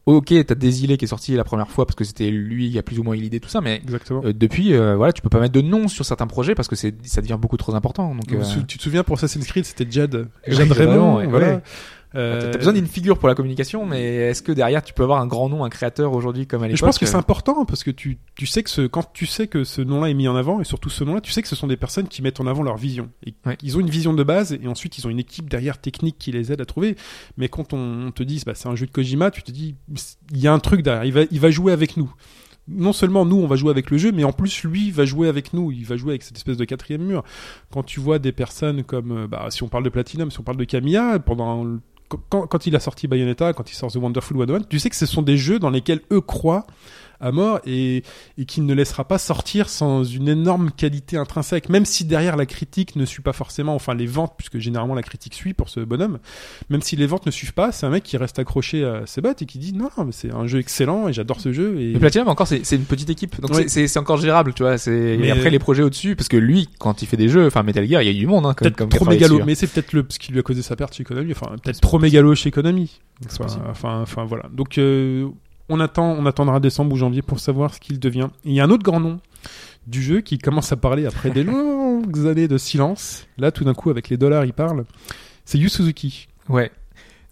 [0.07, 2.82] Ok, t'as Désilé qui est sorti la première fois parce que c'était lui qui a
[2.82, 4.22] plus ou moins eu l'idée tout ça, mais Exactement.
[4.24, 6.74] euh, depuis, euh, voilà, tu peux pas mettre de nom sur certains projets parce que
[6.76, 8.14] c'est, ça devient beaucoup trop important.
[8.14, 11.26] Donc, euh, Tu te souviens pour Assassin's Creed, c'était Jad, Oui, Jad vraiment, Raymond, ouais,
[11.26, 11.48] voilà.
[11.57, 11.61] ouais.
[12.17, 15.21] Euh, T'as besoin d'une figure pour la communication, mais est-ce que derrière tu peux avoir
[15.21, 17.65] un grand nom, un créateur aujourd'hui comme à l'époque je pense que c'est euh, important
[17.65, 20.27] parce que tu, tu sais que ce, quand tu sais que ce nom-là est mis
[20.27, 22.41] en avant et surtout ce nom-là, tu sais que ce sont des personnes qui mettent
[22.41, 23.11] en avant leur vision.
[23.27, 23.57] Et Ouais.
[23.63, 26.33] Ils ont une vision de base et ensuite ils ont une équipe derrière technique qui
[26.33, 26.97] les aide à trouver.
[27.37, 29.77] Mais quand on, on te dit bah, c'est un jeu de Kojima, tu te dis
[30.33, 32.13] il y a un truc derrière, il va, il va jouer avec nous.
[32.69, 35.29] Non seulement nous on va jouer avec le jeu, mais en plus lui va jouer
[35.29, 37.25] avec nous, il va jouer avec cette espèce de quatrième mur.
[37.73, 40.43] Quand tu vois des personnes comme, euh, bah, si on parle de Platinum, si on
[40.43, 41.65] parle de Camilla, pendant
[42.29, 45.07] quand, il a sorti Bayonetta, quand il sort The Wonderful 101, tu sais que ce
[45.07, 46.67] sont des jeux dans lesquels eux croient
[47.21, 48.03] à mort et,
[48.39, 52.47] et qu'il ne laissera pas sortir sans une énorme qualité intrinsèque, même si derrière la
[52.47, 55.81] critique ne suit pas forcément, enfin les ventes, puisque généralement la critique suit pour ce
[55.81, 56.18] bonhomme,
[56.68, 59.21] même si les ventes ne suivent pas, c'est un mec qui reste accroché à ses
[59.21, 61.81] bottes et qui dit non, non mais c'est un jeu excellent et j'adore ce jeu.
[61.81, 61.93] Et...
[61.93, 63.68] Mais Platinum encore c'est une petite équipe donc Ouais.
[63.68, 66.68] c'est- encore gérable tu vois c'est Mais- après les projets au dessus parce que lui
[66.79, 68.71] quand il fait des jeux enfin Metal Gear il y a du monde hein, comme,
[68.73, 69.45] comme trop qui mégalo, dessus, hein.
[69.47, 71.33] mais c'est peut-être le ce qui lui a causé sa perte chez Konami.
[71.33, 72.99] Enfin, peut-être trop mégalo chez Konami.
[73.27, 74.45] Enfin, enfin, enfin, voilà.
[74.53, 75.29] Donc, euh,
[75.71, 78.29] on attend, on attendra décembre ou janvier pour savoir ce qu'il devient.
[78.45, 79.21] Et il y a un autre grand nom
[79.87, 83.27] du jeu qui commence à parler après des longues années de silence.
[83.39, 84.85] Là, tout d'un coup, avec les dollars, il parle.
[85.45, 86.29] C'est Yu Suzuki.
[86.49, 86.71] ouais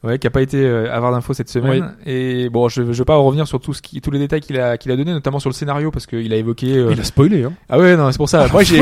[0.05, 3.05] ouais qui a pas été euh, avoir d'infos cette semaine et bon je, je vais
[3.05, 5.41] pas revenir sur tout ce qui tous les détails qu'il a qu'il a donné notamment
[5.41, 7.53] sur le scénario parce qu'il a évoqué euh, Il a spoilé, hein.
[7.69, 8.77] ah ouais non c'est pour ça moi j'ai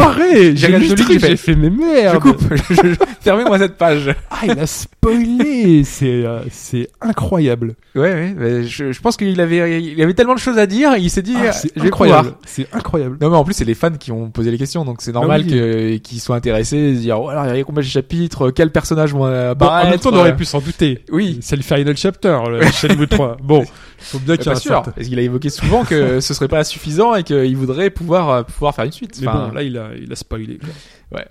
[0.57, 2.14] j'ai regardé j'ai fait- fait, mais merde.
[2.17, 2.43] je coupe
[3.21, 5.85] fermez-moi cette page Ah, il a spoilé.
[5.85, 7.75] c'est, euh, c'est incroyable.
[7.95, 11.09] ouais ouais je, je pense qu'il avait il avait tellement de choses à dire il
[11.11, 12.33] s'est dit Ah, euh, c'est je vais incroyable.
[12.45, 13.17] C'est incroyable.
[13.21, 15.43] Non mais en plus c'est les fans qui ont posé les questions donc c'est normal
[15.47, 15.51] oui.
[15.53, 18.71] que qu'ils soient intéressés se dire oh alors il y a combien de chapitres quels
[18.71, 21.01] personnages vont Bon, en apparaître même temps, on aurait pu s'en douter.
[21.11, 21.39] Oui.
[21.41, 23.37] C'est le final chapter, le Shenmue 3.
[23.43, 23.65] Bon,
[23.99, 26.49] faut bien qu'il y ait sûr, certain- parce qu'il a évoqué souvent que ce serait
[26.49, 29.19] pas suffisant et qu'il voudrait pouvoir euh, pouvoir faire une suite.
[29.21, 30.59] Mais Enfin, bon, là, il a, il a spoilé.
[30.59, 31.23] quoi.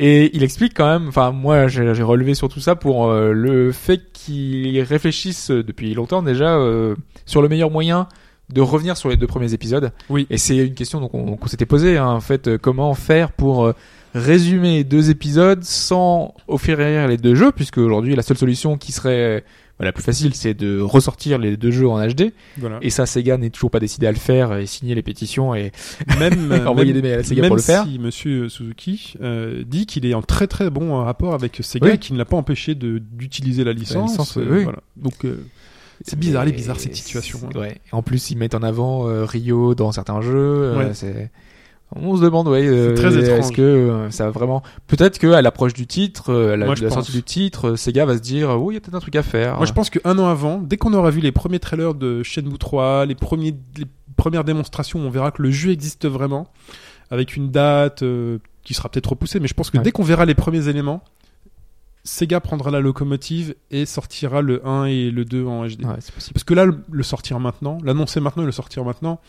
[0.00, 3.72] Et il explique quand même, enfin moi j'ai relevé sur tout ça pour euh, le
[3.72, 6.94] fait qu'il réfléchisse euh, depuis longtemps déjà euh,
[7.26, 8.06] sur le meilleur moyen
[8.50, 9.92] de revenir sur les deux premiers épisodes.
[10.08, 10.26] Oui.
[10.30, 13.72] Et c'est une question qu'on s'était posé hein, en fait, euh, comment faire pour euh,
[14.14, 19.44] résumer deux épisodes sans offrir les deux jeux, puisque aujourd'hui la seule solution qui serait
[19.78, 22.32] bah, la plus facile, c'est de ressortir les deux jeux en HD.
[22.56, 22.78] Voilà.
[22.82, 25.70] Et ça, Sega n'est toujours pas décidé à le faire et signer les pétitions et
[26.18, 27.84] même envoyer même- des mails à Sega même pour le faire.
[27.84, 31.92] si Monsieur Suzuki euh, dit qu'il est en très très bon rapport avec Sega Oui.
[31.94, 34.10] et qu'il ne l'a pas empêché d'utiliser la licence.
[34.12, 34.62] licence, euh, oui.
[34.64, 34.80] voilà.
[34.96, 35.44] Donc euh,
[36.02, 37.40] c'est bizarre, elle est bizarre cette situation.
[37.54, 37.58] hein.
[37.58, 37.78] Ouais.
[37.92, 40.32] En plus, ils mettent en avant euh, Rio dans certains jeux.
[40.76, 41.30] euh, c'est...
[41.96, 43.38] On se demande, ouais, euh, très étrange.
[43.38, 44.62] est-ce que euh, ça va vraiment.
[44.88, 48.14] Peut-être que à l'approche du titre, à la, Moi, la sortie du titre, Sega va
[48.14, 49.56] se dire, oh, il y a peut-être un truc à faire.
[49.56, 52.58] Moi, je pense qu'un an avant, dès qu'on aura vu les premiers trailers de Shenmue
[52.58, 53.86] 3, les, premiers, les
[54.16, 56.48] premières démonstrations, on verra que le jeu existe vraiment,
[57.10, 58.04] avec une date
[58.64, 59.82] qui sera peut-être repoussée, mais je pense que Ouais.
[59.82, 61.02] dès qu'on verra les premiers éléments,
[62.08, 65.84] Sega prendra la locomotive et sortira le 1 et le 2 en HD.
[65.84, 66.32] Ouais, c'est possible.
[66.32, 69.20] Parce que là, le, le sortir maintenant, l'annoncer maintenant et le sortir maintenant,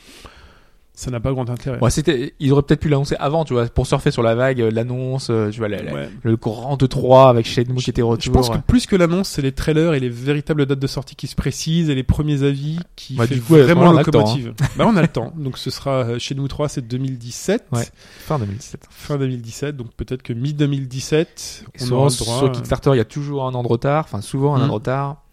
[0.99, 1.79] ça n'a pas grand intérêt.
[1.79, 4.61] Ouais, c'était, ils auraient peut-être pu l'annoncer avant, tu vois, pour surfer sur la vague,
[4.61, 6.09] euh, l'annonce, euh, tu vois, la- la- Ouais.
[6.23, 8.21] le grand 2-3 avec Shenmue qui était retour.
[8.23, 11.15] Je pense que plus que l'annonce, c'est les trailers et les véritables dates de sortie
[11.15, 13.97] qui se précisent et les premiers avis qui Bah, fait du coup, vraiment moment-là, on
[13.97, 14.23] a le temps, hein.
[14.37, 14.53] locomotive.
[14.77, 15.33] bah, on a le temps.
[15.37, 17.65] Donc ce sera chez nous 3, c'est 2017.
[17.71, 17.83] Ouais.
[18.19, 18.81] Fin 2017.
[18.89, 22.37] Fin 2017, donc peut-être que mi-2017, Et on aura le droit.
[22.37, 24.67] sur euh, Kickstarter, il y a toujours un an de retard, enfin, souvent un an
[24.67, 25.23] de retard.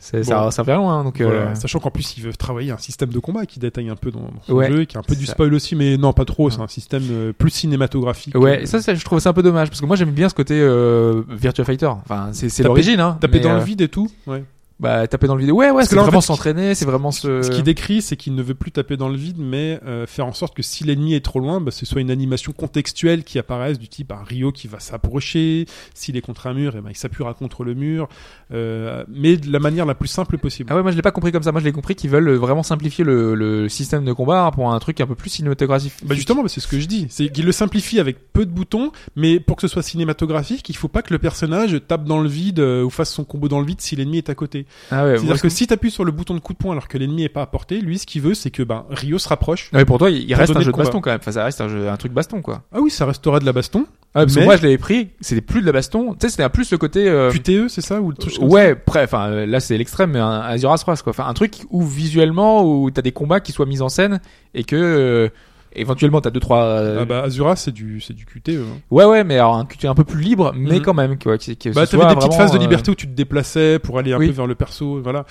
[0.00, 0.24] C'est, Bon.
[0.24, 1.38] ça, ça fait loin, hein, donc, voilà.
[1.38, 4.10] euh, Sachant qu'en plus ils veulent travailler un système de combat qui détaille un peu
[4.12, 5.32] dans, dans son Ouais, jeu, qui est un peu du ça.
[5.32, 6.50] spoil aussi, mais non pas trop.
[6.50, 8.34] C'est un système euh, plus cinématographique.
[8.36, 10.12] Ouais, Euh, et ça, ça, je trouve ça un peu dommage parce que moi j'aime
[10.12, 11.86] bien ce côté euh, Virtua Fighter.
[11.88, 13.18] Enfin, c'est, l'origine, hein.
[13.20, 14.08] taper dans euh, le vide et tout.
[14.26, 14.44] Ouais.
[14.80, 15.50] Bah, taper dans le vide.
[15.50, 17.42] Ouais, ouais, c'est vraiment s'entraîner, c'est vraiment ce.
[17.42, 20.26] Ce qu'il décrit, c'est qu'il ne veut plus taper dans le vide, mais euh, faire
[20.26, 23.38] en sorte que si l'ennemi est trop loin, bah, ce soit une animation contextuelle qui
[23.38, 26.90] apparaisse du type bah, Rio qui va s'approcher, s'il est contre un mur, et ben
[26.90, 28.08] il s'appuiera contre le mur,
[28.52, 30.70] euh, mais de la manière la plus simple possible.
[30.72, 31.50] Ah ouais, moi je l'ai pas compris comme ça.
[31.50, 34.70] Moi je l'ai compris qu'ils veulent vraiment simplifier le, le système de combat hein, pour
[34.70, 35.94] un truc un peu plus cinématographique.
[36.04, 38.52] Bah justement, bah, c'est ce que je dis, c'est qu'il le simplifie avec peu de
[38.52, 42.20] boutons, mais pour que ce soit cinématographique, il faut pas que le personnage tape dans
[42.20, 44.66] le vide euh, ou fasse son combo dans le vide si l'ennemi est à côté.
[44.90, 46.88] Ah ouais, C'est-à-dire ce que si t'appuies sur le bouton de coup de poing alors
[46.88, 49.28] que l'ennemi est pas à portée, lui ce qu'il veut c'est que ben Rio se
[49.28, 49.70] rapproche.
[49.72, 50.84] Ouais, pour toi, il reste un jeu de combat.
[50.84, 51.20] baston quand même.
[51.20, 52.62] Enfin, ça reste un, jeu, un truc baston quoi.
[52.72, 53.86] Ah oui, ça restera de la baston.
[54.14, 56.12] Ah, parce que Mais- moi je l'avais pris, c'était plus de la baston.
[56.14, 57.08] Tu sais, c'était un plus le côté.
[57.08, 60.18] euh, QTE, c'est ça ou le truc ouais, près, enfin euh, là c'est l'extrême, mais
[60.18, 61.10] un Azuras Wrath quoi.
[61.10, 64.20] Enfin un truc où visuellement où t'as des combats qui soient mis en scène
[64.54, 65.28] et que euh,
[65.74, 66.62] éventuellement t'as deux trois.
[66.64, 68.50] euh, Ah bah Azura c'est du c'est du QTE.
[68.50, 68.78] hein.
[68.90, 70.82] Ouais ouais, mais alors un QT un peu plus libre, mais Mhm.
[70.82, 71.38] quand même quoi.
[71.38, 73.98] Que, que Bah t'avais des petites phases de euh, liberté où tu te déplaçais pour
[73.98, 74.26] aller un oui.
[74.28, 75.24] peu vers le perso, voilà.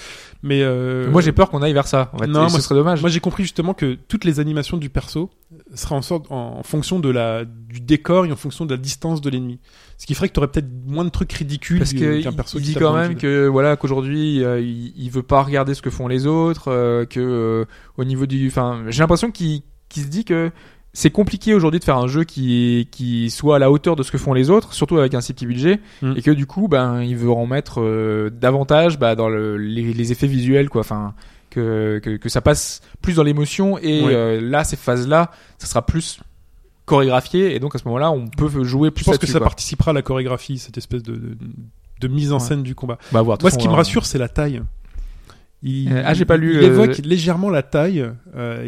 [0.43, 2.09] Mais euh, Moi j'ai peur qu'on aille vers ça.
[2.13, 3.01] En fait, Non, Et ce moi, serait dommage.
[3.01, 5.29] Moi j'ai compris justement que toutes les animations du perso
[5.73, 9.21] seraient en sorte en, fonction de la du décor et en fonction de la distance
[9.21, 9.59] de l'ennemi.
[9.97, 12.63] Ce qui ferait que t'aurais peut-être moins de trucs ridicules Parce euh, qu'un perso il
[12.63, 15.89] qui dit quand même que voilà qu'aujourd'hui euh, il, il veut pas regarder ce que
[15.89, 17.65] font les autres, euh, que euh,
[17.97, 20.51] au niveau du, enfin j'ai l'impression qu'il qu'il se dit que
[20.93, 24.11] c'est compliqué aujourd'hui de faire un jeu qui qui soit à la hauteur de ce
[24.11, 26.13] que font les autres, surtout avec un si petit budget, Mm.
[26.17, 29.93] et que du coup ben il veut en mettre euh, davantage bah, dans le, les,
[29.93, 31.13] les effets visuels quoi, enfin
[31.51, 35.67] que, que que ça passe plus dans l'émotion et euh, là ces phases là ça
[35.67, 36.19] sera plus
[36.85, 39.47] chorégraphié et donc à ce moment-là on peut jouer Je plus pense que ça quoi.
[39.47, 41.37] participera à la chorégraphie, cette espèce de, de,
[41.99, 42.43] de mise en Ouais.
[42.43, 42.97] scène du combat.
[43.11, 44.61] Bah, voir, Moi, ce qui me rassure, c'est la taille.
[45.63, 48.05] Il, Euh, ah, j'ai pas lu, Il euh, évoque légèrement la taille.
[48.35, 48.63] euh,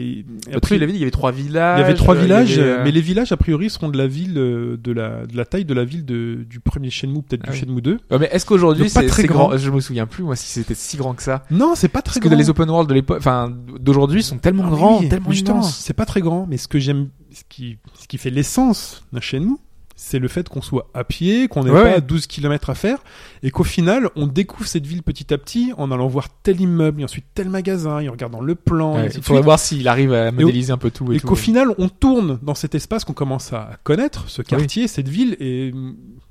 [0.48, 1.80] L'autre après, il avait dit qu'il y avait trois villages.
[1.80, 3.98] il y avait trois euh, villages, avait, euh, mais les villages a priori seront de
[3.98, 7.22] la ville euh, de la de la taille de la ville de, du premier Shenmue,
[7.22, 7.60] peut-être Ah du oui.
[7.60, 8.00] Shenmue 2.
[8.10, 9.58] Ouais, mais est-ce qu'aujourd'hui c'est très grand, grand.
[9.58, 11.46] Je me souviens plus moi si c'était si grand que ça.
[11.52, 12.38] Non, c'est pas très Parce que grand.
[12.38, 15.62] les open world de l'époque, enfin d'aujourd'hui sont tellement Ah grands, oui, tellement.
[15.62, 19.22] C'est pas très grand, mais ce que j'aime, ce qui, ce qui fait l'essence d'un
[19.22, 19.58] Shenmue,
[20.02, 22.02] c'est le fait qu'on soit à pied, qu'on n'ait Ouais, pas ouais.
[22.02, 23.00] 12 km à faire,
[23.44, 27.02] et qu'au final, on découvre cette ville petit à petit en allant voir tel immeuble,
[27.02, 30.14] et ensuite tel magasin, et en regardant le plan, Ouais, il faudrait voir s'il arrive
[30.14, 33.12] à modéliser un peu tout et, Et qu'au final, on tourne dans cet espace qu'on
[33.14, 35.74] commence à connaître, ce quartier, cette ville, et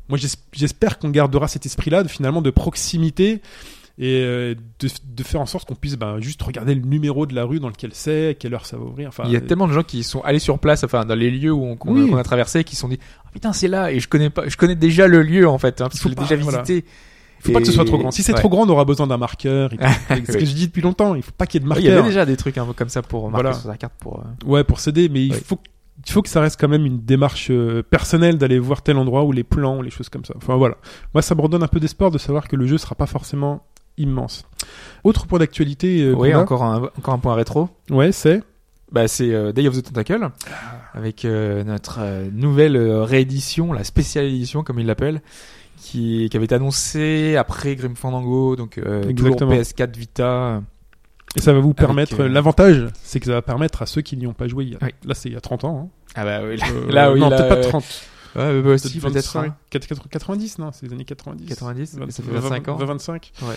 [0.08, 3.42] moi j'es- j'espère qu'on gardera cet esprit-là, finalement, de proximité,
[4.00, 7.34] et euh, de, de faire en sorte qu'on puisse ben, juste regarder le numéro de
[7.34, 9.08] la rue dans lequel c'est, à quelle heure ça va ouvrir.
[9.08, 11.30] Enfin, il y a tellement de gens qui sont allés sur place, enfin dans les
[11.30, 12.08] lieux où on, qu'on Oui.
[12.08, 14.48] qu'on a traversé, qui se sont dit ah, putain c'est là et je connais pas,
[14.48, 16.62] je connais déjà le lieu en fait, hein, parce faut que je l'ai déjà voilà.
[16.62, 16.86] visité.
[17.40, 18.10] Il faut pas que ce soit trop Et- grand.
[18.10, 18.38] Si c'est ouais.
[18.38, 19.72] trop grand, on aura besoin d'un marqueur.
[19.72, 19.76] et.
[20.10, 21.14] C'est ce que je dis depuis longtemps.
[21.14, 22.06] Il faut pas qu'il y ait de Ouais, Il y avait marqueur.
[22.08, 23.52] déjà des trucs un peu comme ça pour marquer Voilà.
[23.58, 24.18] sur sa carte pour.
[24.20, 25.40] euh, Ouais, pour s'aider, mais il Oui.
[25.44, 25.58] faut
[26.06, 29.24] il faut que ça reste quand même une démarche euh, personnelle d'aller voir tel endroit
[29.24, 30.32] ou les plans, ou les choses comme ça.
[30.36, 30.76] Enfin voilà.
[31.12, 33.64] Moi, ça me redonne un peu d'espoir de savoir que le jeu sera pas forcément
[33.98, 34.44] immense.
[35.04, 36.02] Autre point d'actualité.
[36.02, 37.68] euh, Oui, encore un encore un point rétro.
[37.90, 38.42] Ouais, c'est.
[38.90, 40.30] Bah, c'est euh, Day of the Tentacle,
[40.94, 42.00] avec euh, notre
[42.32, 45.20] nouvelle réédition, la spéciale édition comme ils l'appellent,
[45.76, 49.52] qui, qui avait été annoncée après Grim Fandango, donc euh, toujours Exactement.
[49.54, 50.62] PS4 Vita.
[51.36, 52.20] Et ça va vous permettre.
[52.22, 54.64] euh, L'avantage, c'est que ça va permettre à ceux qui n'y ont pas joué.
[54.64, 54.88] il y a- Oui.
[55.04, 55.90] Là, c'est il y a 30 ans.
[56.14, 56.66] Ah bah oui, hein.
[56.74, 57.84] Euh, là oui, non, là, peut-être pas euh, 30.
[58.36, 59.32] Ouais, bah, aussi, Peut-être peut-être.
[59.34, 59.46] 25.
[59.48, 59.56] hein.
[59.72, 61.46] 4- 90, non, c'est les années 90.
[61.46, 62.76] 90, 20, ça fait 25 ans.
[62.76, 63.32] 25.
[63.42, 63.54] Ouais, ouais.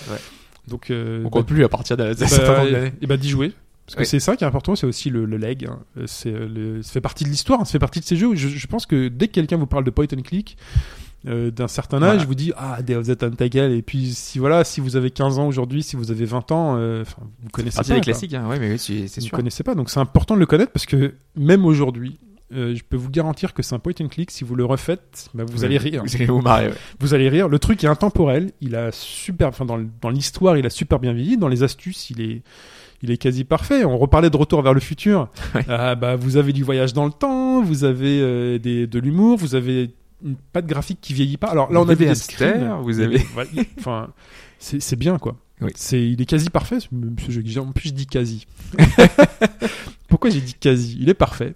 [0.67, 2.93] Donc, euh, On bah, compte plus à partir d'un bah, certain nombre d'années.
[3.01, 3.51] et bah d'y jouer.
[3.85, 4.05] Parce que Oui.
[4.05, 5.65] c'est ça qui est important, c'est aussi le, le leg.
[5.65, 5.79] hein.
[5.97, 8.15] Euh, C'est, euh, le- ça fait partie de l'histoire, hein, ça fait partie de ces
[8.15, 8.27] jeux.
[8.27, 10.55] où Je, je pense que dès que quelqu'un vous parle de point and click,
[11.27, 12.25] euh, d'un certain âge, Voilà.
[12.25, 13.57] vous dit ah Day of the Tentacle.
[13.73, 16.75] Et puis si voilà, si vous avez 15 ans aujourd'hui, si vous avez 20 ans,
[16.77, 17.03] euh,
[17.43, 17.83] vous connaissez pas.
[17.83, 18.01] des quoi.
[18.01, 18.47] classiques, hein.
[18.47, 19.35] ouais, mais oui, c'est c'est Vous sûr.
[19.37, 22.17] connaissez pas, donc c'est important de le connaître parce que même aujourd'hui.
[22.53, 24.31] Euh, je peux vous garantir que c'est un point and click.
[24.31, 26.03] Si vous le refaites, bah, vous allez rire.
[26.05, 26.73] Vous allez vous marrer, ouais.
[26.99, 27.47] Vous allez rire.
[27.47, 28.51] Le truc est intemporel.
[28.61, 31.37] Il a super, enfin dans, l'histoire, il a super bien vieilli.
[31.37, 32.41] Dans les astuces, il est,
[33.01, 33.85] il est quasi parfait.
[33.85, 35.29] On reparlait de Retour vers le futur.
[35.55, 35.65] Ouais.
[35.67, 39.37] Ah, bah vous avez du voyage dans le temps, vous avez euh, des, de l'humour,
[39.37, 39.91] vous avez
[40.23, 41.47] une patte graphique qui vieillit pas.
[41.47, 42.79] Alors là, on Vous a des screens.
[42.83, 43.21] vous avez-
[43.79, 44.09] Enfin,
[44.59, 45.35] c'est bien quoi.
[45.61, 45.71] Oui.
[45.75, 46.79] C'est, il est quasi parfait.
[46.79, 46.87] ce
[47.29, 47.61] jeu.
[47.61, 48.47] En plus, je dis quasi.
[50.07, 50.97] Pourquoi j'ai dit quasi?
[50.99, 51.53] Il est parfait.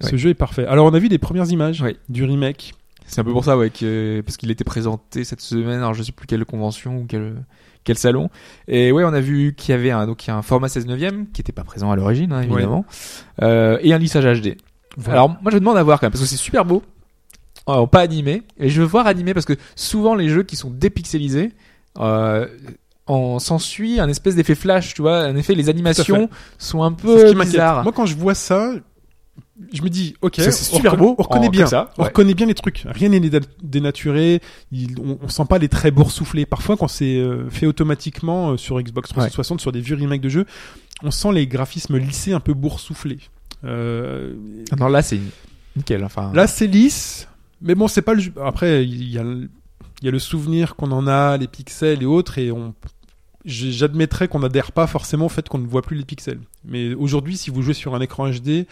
[0.00, 0.18] Ce Ouais.
[0.18, 0.66] jeu est parfait.
[0.66, 2.74] Alors, on a vu des premières images du remake.
[3.06, 6.02] C'est un peu pour ça, ouais, que, parce qu'il était présenté cette semaine, alors je
[6.02, 7.36] sais plus quelle convention ou quel,
[7.84, 8.30] quel salon.
[8.66, 10.68] Et ouais, on a vu qu'il y avait un, donc il y a un format
[10.68, 12.84] 16 neuvième qui était pas présent à l'origine, hein, évidemment,
[13.42, 14.56] euh, et un lissage HD.
[14.96, 15.20] Voilà.
[15.20, 16.82] Alors moi je demande à voir quand même, parce que c'est super beau,
[17.68, 20.70] euh, pas animé, et je veux voir animé parce que souvent les jeux qui sont
[20.70, 21.52] dépixelisés,
[22.00, 22.48] euh,
[23.06, 26.28] on s'ensuit un espèce d'effet flash, tu vois, un effet, les animations
[26.58, 27.84] sont un ce peu qui bizarres.
[27.84, 28.72] Moi, quand je vois ça,
[29.72, 32.08] je me dis, ok, c'est super beau on reconnaît en- bien ça, on ouais.
[32.08, 32.84] reconnaît bien les trucs.
[32.86, 34.40] Rien n'est dé- dénaturé.
[34.72, 36.44] Il- on, on sent pas les traits boursouflés.
[36.46, 40.28] Parfois, quand c'est euh, fait automatiquement euh, sur Xbox 360, sur des vieux remakes de
[40.28, 40.44] jeux,
[41.02, 43.18] on sent les graphismes lissés un peu boursouflés.
[43.64, 44.34] Euh,
[44.72, 45.18] Ah Non, là c'est
[45.74, 46.30] nickel, enfin.
[46.34, 47.26] Là, c'est lisse,
[47.62, 48.22] mais bon, c'est pas le.
[48.44, 49.48] Après, il y a, le-
[50.02, 52.74] il y a le souvenir qu'on en a, les pixels et autres, et on.
[53.46, 56.40] J'admettrais qu'on n'adhère pas forcément au fait qu'on ne voit plus les pixels.
[56.64, 58.66] Mais aujourd'hui, si vous jouez sur un écran HD,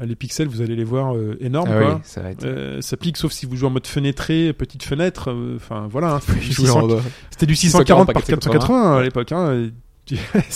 [0.00, 1.68] euh, les pixels, vous allez les voir euh, énormes.
[1.70, 1.94] Ah quoi.
[1.96, 2.44] oui, ça va être.
[2.44, 5.30] Euh, ça pique, sauf si vous jouez en mode fenêtré, petite fenêtre.
[5.30, 6.14] euh, Enfin, voilà.
[6.14, 7.00] hein, c'était du Jouer 600 en-
[7.30, 9.30] C'était du 640 640 par par 480 à l'époque.
[9.32, 9.70] Hein.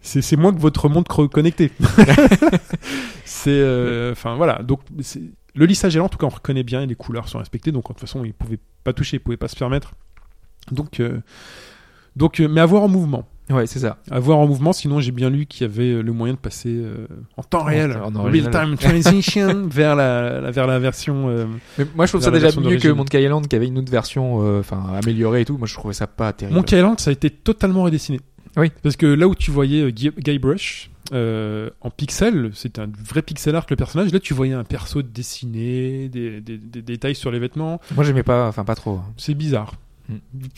[0.00, 1.70] c'est moins que votre montre connectée.
[3.24, 4.62] c'est euh, enfin voilà.
[4.62, 4.80] Donc
[5.54, 7.72] le lissage est là en tout cas on reconnaît bien et les couleurs sont respectées.
[7.72, 9.92] Donc de toute façon ils pouvaient pas toucher, ils pouvaient pas se permettre.
[10.72, 11.20] Donc euh,
[12.16, 13.28] donc euh, mais avoir en mouvement.
[13.48, 13.98] Ouais, c'est ça.
[14.10, 16.68] Avoir en mouvement, sinon j'ai bien lu qu'il y avait euh, le moyen de passer
[16.70, 17.06] euh,
[17.36, 18.52] en temps réel, en original.
[18.52, 21.28] real time transition vers la, la- vers la version.
[21.28, 21.44] euh,
[21.78, 22.88] Mais moi, je trouve ça déjà mieux que.
[22.88, 24.62] Monkey Island qui avait une autre version, euh,
[24.98, 25.58] améliorée et tout.
[25.58, 26.56] Moi, je trouvais ça pas terrible.
[26.56, 28.18] Monkey Island, ça a été totalement redessiné.
[28.56, 28.72] Oui.
[28.82, 33.66] Parce que là où tu voyais Guy, Guybrush en pixel, c'était un vrai pixel art
[33.70, 34.12] le personnage.
[34.12, 37.80] Là, tu voyais un perso dessiné, des, des- des détails sur les vêtements.
[37.94, 38.98] Moi, j'aimais pas, enfin pas trop.
[39.16, 39.74] C'est bizarre.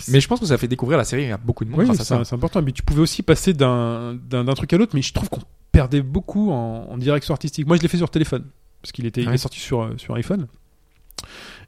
[0.09, 2.01] Mais je pense que ça fait découvrir la série à beaucoup de monde oui, grâce
[2.01, 2.25] à c'est ça.
[2.25, 2.61] c'est important.
[2.63, 4.93] Mais tu pouvais aussi passer d'un d'un d'un truc à l'autre.
[4.95, 5.41] Mais je trouve qu'on
[5.73, 7.67] perdait beaucoup en, en direction artistique.
[7.67, 8.45] Moi, je l'ai fait sur téléphone
[8.83, 9.35] parce qu'il était il Ouais.
[9.35, 10.47] est sorti sur sur iPhone.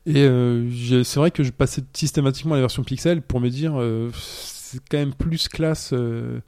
[0.07, 3.49] Et euh, j'ai- c'est vrai que je passais systématiquement à la version pixel pour me
[3.51, 5.91] dire euh, c'est quand même plus classe.
[5.93, 6.41] euh,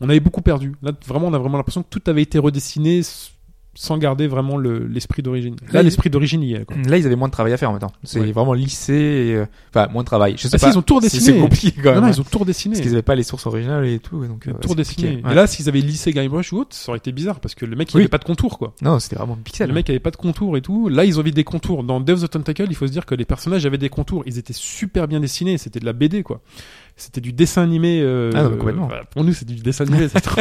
[0.00, 0.74] on avait beaucoup perdu.
[0.80, 3.00] Là, vraiment, on a vraiment l'impression que tout avait été redessiné
[3.80, 5.54] sans garder vraiment le- l'esprit d'origine.
[5.72, 6.64] Là, l'esprit d'origine y est.
[6.64, 6.76] Quoi.
[6.88, 7.92] Là, ils avaient moins de travail à faire maintenant.
[8.02, 8.32] C'est Ouais.
[8.32, 10.34] vraiment lissé, euh, enfin moins de travail.
[10.36, 10.70] Je sais Ah si, pas.
[10.72, 11.32] ils ont tout C'est- redessiné.
[11.36, 12.00] C'est compliqué quand Non, même.
[12.00, 12.12] non, hein.
[12.12, 12.72] ils ont tout redessiné.
[12.74, 14.48] Parce qu'ils avaient pas les sources originales et tout, donc.
[14.48, 15.20] Euh, tout c'est redessiné.
[15.20, 15.34] Et Ouais.
[15.34, 17.92] là, s'ils avaient lissé Guybrush ou autre, ça aurait été bizarre parce que le mec,
[17.92, 18.02] il Oui.
[18.02, 18.74] avait pas de contour, quoi.
[18.82, 19.68] non, c'était vraiment pixel.
[19.68, 20.88] Le mec avait pas de contour et tout.
[20.88, 21.84] Là, ils ont mis des contours.
[21.84, 24.24] Dans Death of the Tentacle, il faut se dire que les personnages avaient des contours.
[24.26, 25.56] Ils étaient super bien dessinés.
[25.56, 26.40] C'était de la BD, quoi.
[27.00, 28.00] C'était du dessin animé.
[28.02, 28.88] euh, Ah non, complètement.
[29.12, 30.08] pour nous, c'est du dessin animé.
[30.08, 30.40] trop.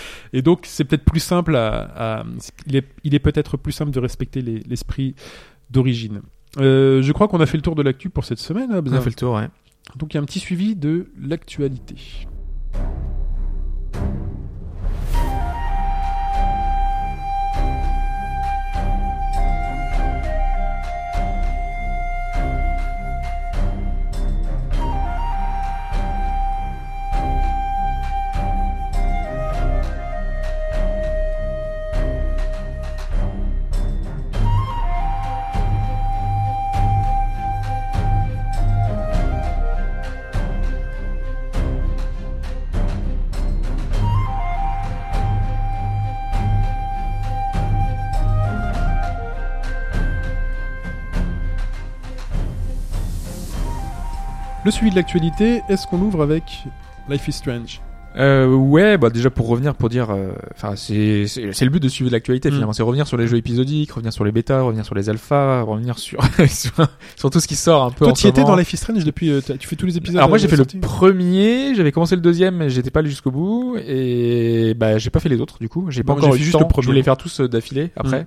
[0.34, 2.18] Et donc, c'est peut-être plus simple à.
[2.20, 2.24] à-
[2.66, 5.14] il est, il est peut-être plus simple de respecter les- l'esprit
[5.70, 6.20] d'origine.
[6.58, 8.70] Euh, je crois qu'on a fait le tour de l'actu pour cette semaine.
[8.72, 9.48] hein, On a fait le tour, ouais.
[9.96, 11.96] Donc, il y a un petit suivi de l'actualité.
[54.66, 56.42] Le suivi de l'actualité, est-ce qu'on ouvre avec
[57.08, 57.80] Life is Strange?
[58.16, 61.88] Euh, ouais, bah déjà pour revenir, pour dire, euh, enfin c'est c'est le but de
[61.88, 62.52] suivre l'actualité Mm.
[62.54, 65.60] finalement, c'est revenir sur les jeux épisodiques, revenir sur les bêtas, revenir sur les alphas,
[65.62, 68.06] revenir sur sur, tout ce qui sort un peu.
[68.06, 69.30] Toi, tu étais dans Life is Strange depuis.
[69.30, 72.16] euh, tu fais tous les épisodes Alors moi j'ai la fait le premier, j'avais commencé
[72.16, 75.58] le deuxième, mais j'étais pas allé jusqu'au bout et bah j'ai pas fait les autres
[75.60, 76.58] du coup, j'ai pas Bon, encore eu juste temps.
[76.60, 76.82] le premier.
[76.82, 78.26] Je voulais faire tous euh, d'affilée après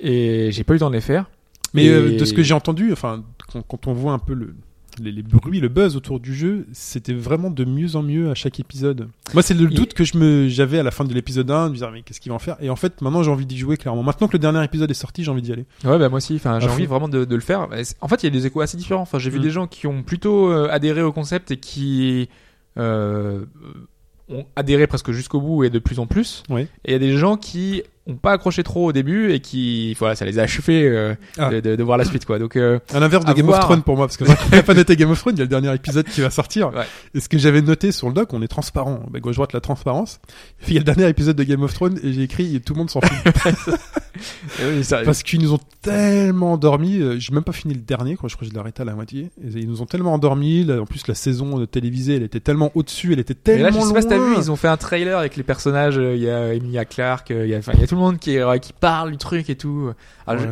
[0.00, 1.30] et j'ai pas eu le temps de les faire.
[1.72, 3.22] Mais Et- euh, de ce que j'ai entendu, enfin,
[3.52, 4.54] quand, quand on voit un peu le,
[4.98, 8.34] les, les bruits, le buzz autour du jeu, c'était vraiment de mieux en mieux à
[8.34, 9.08] chaque épisode.
[9.34, 11.72] Moi, c'est le doute que je me j'avais à la fin de l'épisode 1, de
[11.72, 12.56] me dire mais qu'est-ce qu'ils vont en faire?
[12.60, 14.02] Et en fait, maintenant j'ai envie d'y jouer clairement.
[14.02, 15.66] Maintenant que le dernier épisode est sorti, j'ai envie d'y aller.
[15.84, 16.34] Ouais, bah moi aussi.
[16.36, 17.68] Enfin, j'ai envie vraiment de, de le faire.
[18.00, 19.02] En fait, il y a des échos assez différents.
[19.02, 19.42] Enfin, j'ai vu Mm.
[19.42, 22.28] des gens qui ont plutôt euh, adhéré au concept et qui
[22.78, 23.44] euh,
[24.28, 26.42] ont adhéré presque jusqu'au bout et de plus en plus.
[26.50, 29.94] Et il y a des gens qui ont pas accroché trop au début et qui,
[29.98, 31.50] voilà, ça les a achevés euh, Ah.
[31.50, 32.38] de, de- de voir la suite, quoi.
[32.38, 33.58] Donc, euh, À l'inverse de Game voir.
[33.60, 35.42] of Thrones pour moi, parce que moi, j'ai pas noté Game of Thrones, il y
[35.42, 36.72] a le dernier épisode qui va sortir.
[36.74, 36.84] Ouais.
[37.14, 39.00] Et ce que j'avais noté sur le doc, on est transparent.
[39.10, 40.20] Bah, gauche droite la transparence.
[40.66, 42.72] Il y a le dernier épisode de Game of Thrones et j'ai écrit et tout
[42.74, 43.10] le monde s'en fout.
[44.62, 47.00] oui, ça- Parce qu'ils nous ont tellement endormis.
[47.00, 48.28] euh, J'ai même pas fini le dernier, quoi.
[48.28, 49.30] Je crois que je l'ai arrêté à la moitié.
[49.42, 50.64] Et ils nous ont tellement endormis.
[50.64, 53.80] Là, en plus, la saison télévisée, elle était tellement au-dessus, elle était Mais tellement là,
[53.82, 55.98] je sais pas si t'as vu, ils ont fait un trailer avec les personnages.
[55.98, 58.18] euh, Il y a Emilia Clarke, euh, il y a, il y a tout monde
[58.18, 59.90] qui, est- qui parle du truc et tout.
[60.26, 60.48] Alors, Ouais.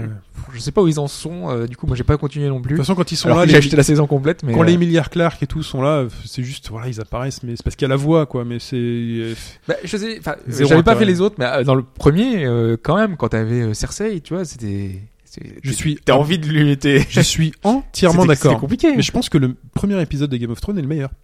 [0.53, 1.51] je, je sais pas où ils en sont.
[1.51, 2.77] euh, du coup, moi, j'ai pas continué non De plus.
[2.77, 4.65] toute façon, quand ils sont Alors là, j'ai acheté la saison complète, mais quand euh,
[4.67, 7.63] les milliards Clark et tout sont là, euh, c'est juste, voilà, ils apparaissent, mais c'est
[7.65, 8.45] parce qu'il y a la voix, quoi.
[8.45, 9.35] Mais c'est, euh,
[9.67, 12.97] bah, je sais, j'avais pas fait les autres, mais euh, dans le premier, euh, quand
[12.97, 15.01] même, quand t'avais euh, Cersei, tu vois, c'était.
[15.25, 16.77] c'est- je suis, T'as envie de lui
[17.11, 18.59] je suis entièrement d'accord.
[18.59, 18.95] compliqué.
[18.97, 21.11] Mais je pense que le premier épisode de Game of Thrones est le meilleur.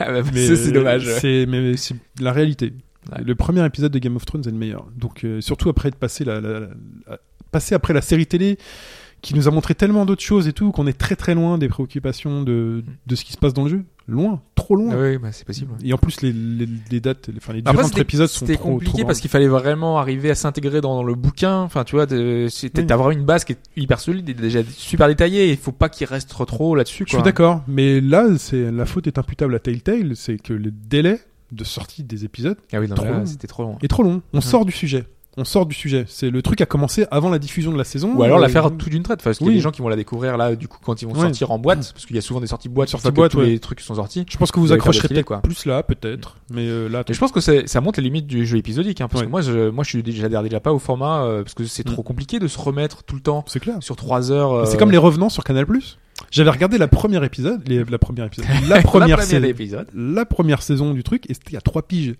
[0.00, 1.06] Ah, bah, c'est dommage.
[1.20, 2.72] C'est mais c'est la réalité.
[3.12, 3.22] Ouais.
[3.24, 4.86] Le premier épisode de Game of Thrones est le meilleur.
[4.96, 7.18] Donc euh, surtout après de passer la, la- la-
[7.50, 8.58] passer après la série télé
[9.20, 11.68] qui nous a montré tellement d'autres choses et tout qu'on est très très loin des
[11.68, 13.84] préoccupations de de ce qui se passe dans le jeu.
[14.10, 14.94] Loin, trop loin.
[14.94, 15.72] Ah oui, bah, c'est possible.
[15.72, 15.78] ouais.
[15.86, 18.46] Et en plus les, les, les dates, les- enfin les durées entre c'était- épisodes sont
[18.46, 21.58] C'était trop, compliqué trop parce qu'il fallait vraiment arriver à s'intégrer dans le bouquin.
[21.58, 22.06] Enfin, tu vois,
[22.48, 23.14] c'était- Oui.
[23.14, 25.50] une base qui est hyper solide et déjà super détaillée.
[25.50, 27.04] Il faut pas qu'il reste trop là-dessus.
[27.06, 30.70] Je suis d'accord, mais là c'est la faute est imputable à Telltale, c'est que le
[30.70, 31.20] délai
[31.52, 33.76] de sortie des épisodes Ah oui, non, Trop c'était trop long.
[33.82, 34.22] est trop long.
[34.32, 35.04] On sort du sujet.
[35.40, 36.04] On sort du sujet.
[36.08, 38.12] C'est le truc a commencé avant la diffusion de la saison.
[38.16, 39.54] Ou alors la Euh, faire tout d'une traite, parce qu'il y a oui.
[39.56, 41.20] des gens qui vont la découvrir là, du coup, quand ils vont Ouais.
[41.20, 43.38] sortir en boîte, parce qu'il y a souvent des sorties boîtes, Sorties boîte, boîte, tous
[43.38, 43.46] ouais.
[43.46, 44.26] les trucs qui sont sortis.
[44.28, 45.40] Je pense que Vous accrocherez peut-être quoi.
[45.40, 46.38] plus là, peut-être.
[46.50, 49.00] Mais euh, là, Et je pense que c'est- ça monte les limites du jeu épisodique,
[49.00, 51.54] hein, parce que moi, je, moi, je suis déjà, déjà pas au format, euh, parce
[51.54, 52.04] que c'est trop Mm.
[52.06, 53.76] compliqué de se remettre tout le temps c'est clair.
[53.80, 54.52] sur trois heures.
[54.52, 55.66] euh, C'est comme les revenants sur Canal+.
[56.30, 59.88] J'avais regardé la première épisode, les, la première épisode, la première saison, épisode.
[59.94, 62.14] la première saison du truc, et c'était il y a trois piges.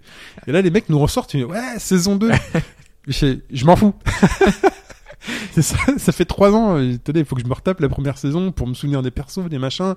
[0.46, 2.30] Et là, les mecs nous ressortent, une, ouais, saison 2.
[3.09, 3.94] je je m'en fous.
[5.61, 6.76] ça, ça fait trois ans.
[6.76, 9.48] Attendez, il faut que je me retape la première saison pour me souvenir des persos,
[9.48, 9.94] des machins.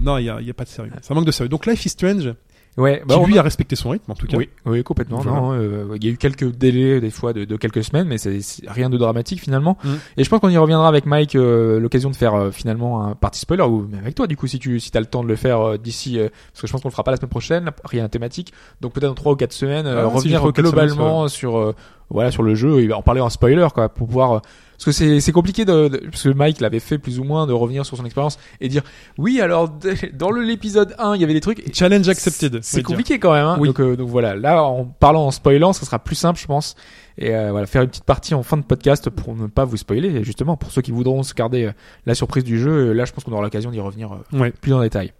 [0.00, 0.92] Non, il y a, y a pas de sérieux.
[1.00, 1.48] Ça manque de sérieux.
[1.48, 2.34] Donc Life is Strange,
[2.78, 4.38] Ouais, bah, qui lui a respecté son rythme en tout cas.
[4.38, 5.18] Oui, oui, complètement.
[5.18, 5.38] Voilà.
[5.40, 8.16] Non, euh, il y a eu quelques délais des fois de, de quelques semaines, mais
[8.16, 9.76] c'est rien de dramatique finalement.
[9.84, 9.90] Mm.
[10.16, 13.14] Et je pense qu'on y reviendra avec Mike euh, l'occasion de faire euh, finalement un
[13.14, 15.28] party spoiler ou même avec toi du coup si tu si t'as le temps de
[15.28, 17.28] le faire euh, d'ici euh, parce que je pense qu'on le fera pas la semaine
[17.28, 18.54] prochaine, rien thématique.
[18.80, 21.74] Donc peut-être dans trois ou quatre semaines euh, Ah, si, revenir globalement sur euh,
[22.08, 24.38] voilà sur le jeu et en parler en spoiler quoi pour pouvoir euh,
[24.84, 27.46] parce que c'est c'est compliqué de, de- parce que Mike l'avait fait plus ou moins
[27.46, 28.82] de revenir sur son expérience et dire
[29.18, 29.68] oui alors
[30.14, 32.58] dans le l'épisode 1 il y avait des trucs Challenge accepted.
[32.62, 32.86] c'est dire.
[32.86, 33.46] compliqué quand même.
[33.46, 33.56] Hein.
[33.60, 33.68] Oui.
[33.68, 36.74] Donc, euh, donc voilà, là en parlant en spoilant, ça sera plus simple, je pense.
[37.18, 39.76] Et euh, voilà, faire une petite partie en fin de podcast pour ne pas vous
[39.76, 40.08] spoiler.
[40.08, 41.72] Et justement, pour ceux qui voudront se garder euh,
[42.06, 44.72] la surprise du jeu, euh, là, je pense qu'on aura l'occasion d'y revenir euh, plus
[44.72, 45.12] en détail.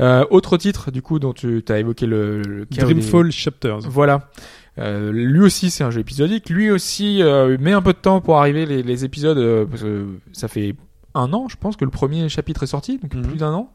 [0.00, 3.80] Euh, autre titre, du coup, dont tu as évoqué le, le Dreamfall Chapters.
[3.88, 4.28] Voilà.
[4.78, 6.50] Euh, lui aussi, c'est un jeu épisodique.
[6.50, 9.38] Lui aussi euh, met un peu de temps pour arriver les, les épisodes.
[9.38, 10.74] euh, parce que ça fait
[11.14, 13.22] un an, je pense, que le premier chapitre est sorti, donc Mhm.
[13.22, 13.72] plus d'un an.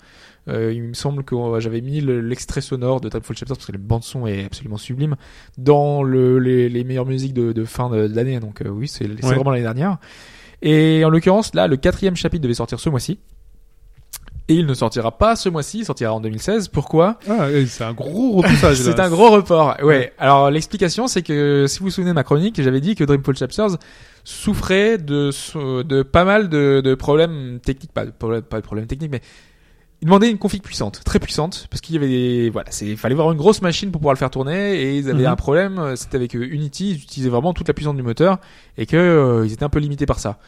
[0.49, 3.65] Euh, il me semble que euh, j'avais mis le- l'extrait sonore de Dreamfall Chapters parce
[3.65, 5.15] que le bande son est absolument sublime
[5.57, 8.39] dans le, les, les meilleures musiques de, de fin l'année.
[8.39, 9.35] Donc euh, oui, c'est c'est Ouais.
[9.35, 9.97] vraiment l'année dernière.
[10.61, 13.19] Et en l'occurrence, là, le quatrième chapitre devait sortir ce mois-ci.
[14.49, 16.67] Et il ne sortira pas ce mois-ci, il sortira en 2016.
[16.67, 17.17] Pourquoi?
[17.29, 18.75] Ah, c'est un gros repoussage.
[18.81, 19.77] c'est un gros report.
[19.83, 20.11] Ouais.
[20.17, 23.37] Alors l'explication, c'est que si vous vous souvenez de ma chronique, j'avais dit que Dreamfall
[23.37, 23.77] Chapters
[24.25, 25.31] souffrait de
[25.83, 29.21] de pas mal de, de problèmes techniques, pas de problèmes, pas de problèmes techniques, mais
[30.01, 32.97] il demandait une config puissante, très puissante, parce qu'il y avait des, voilà, c'est, il
[32.97, 35.27] fallait avoir une grosse machine pour pouvoir le faire tourner, et ils avaient Mhm.
[35.27, 38.39] un problème, c'était avec Unity, ils utilisaient vraiment toute la puissance du moteur,
[38.77, 40.39] et que euh, ils étaient un peu limités par ça.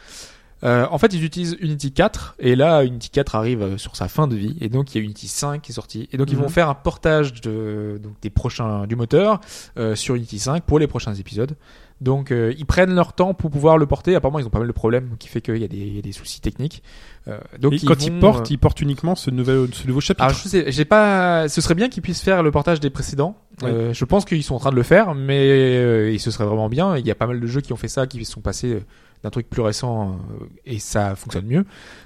[0.64, 4.08] Euh, en fait, ils utilisent Unity 4 et là, Unity 4 arrive euh, sur sa
[4.08, 6.30] fin de vie et donc il y a Unity 5 qui est sorti et donc
[6.30, 6.42] ils Mhm.
[6.44, 9.40] vont faire un portage de donc des prochains du moteur
[9.78, 11.56] euh, sur Unity 5 pour les prochains épisodes.
[12.02, 14.14] Donc euh, ils prennent leur temps pour pouvoir le porter.
[14.14, 15.98] Apparemment, ils ont pas mal de problèmes qui fait qu'il y a des, il y
[15.98, 16.82] a des soucis techniques.
[17.28, 20.00] Euh, donc Et quand vont, ils portent, euh, ils portent uniquement ce, nouvel, ce nouveau
[20.00, 20.24] chapitre.
[20.24, 21.48] alors je sais, j'ai pas.
[21.48, 23.36] Ce serait bien qu'ils puissent faire le portage des précédents.
[23.62, 26.44] Euh, je pense qu'ils sont en train de le faire, mais euh, et ce serait
[26.44, 26.96] vraiment bien.
[26.98, 28.80] Il y a pas mal de jeux qui ont fait ça, qui sont passés euh,
[29.22, 31.64] d'un truc plus récent euh, et ça fonctionne mieux.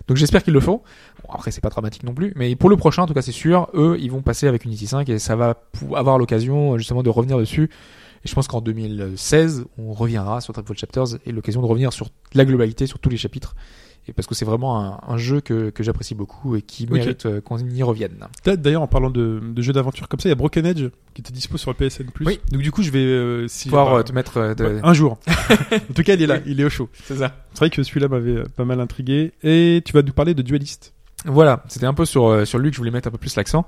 [0.09, 0.83] Donc j'espère qu'ils le font.
[1.23, 3.33] Bon, après c'est pas dramatique non plus, mais pour le prochain, en tout cas c'est
[3.33, 5.63] sûr, eux ils vont passer avec Unity 5 et ça va
[5.95, 7.71] avoir l'occasion euh, justement de revenir dessus.
[8.25, 12.09] Et je pense qu'en 2016, on reviendra sur Dreamfall Chapters et l'occasion de revenir sur
[12.35, 13.55] la globalité, sur tous les chapitres
[14.09, 17.26] et parce que c'est vraiment un, un jeu que, que j'apprécie beaucoup et qui mérite
[17.26, 18.26] euh, qu'on y revienne.
[18.42, 20.84] Peut-être, D'ailleurs, en parlant de, de jeux d'aventure comme ça, il y a Broken Edge
[21.14, 22.07] qui était dispo sur le PSN+.
[22.20, 22.40] Oui.
[22.51, 22.98] Donc du coup, je vais...
[23.05, 24.64] euh, si Pouvoir euh, te mettre de...
[24.64, 25.18] ouais, un jour.
[25.28, 26.88] en tout cas, il est là, il est au chaud.
[27.05, 27.36] c'est ça.
[27.53, 29.32] C'est vrai que celui-là m'avait pas mal intrigué.
[29.42, 30.92] Et tu vas nous parler de Duelist.
[31.27, 33.37] Voilà, c'était un peu sur euh, sur lui que je voulais mettre un peu plus
[33.37, 33.66] l'accent.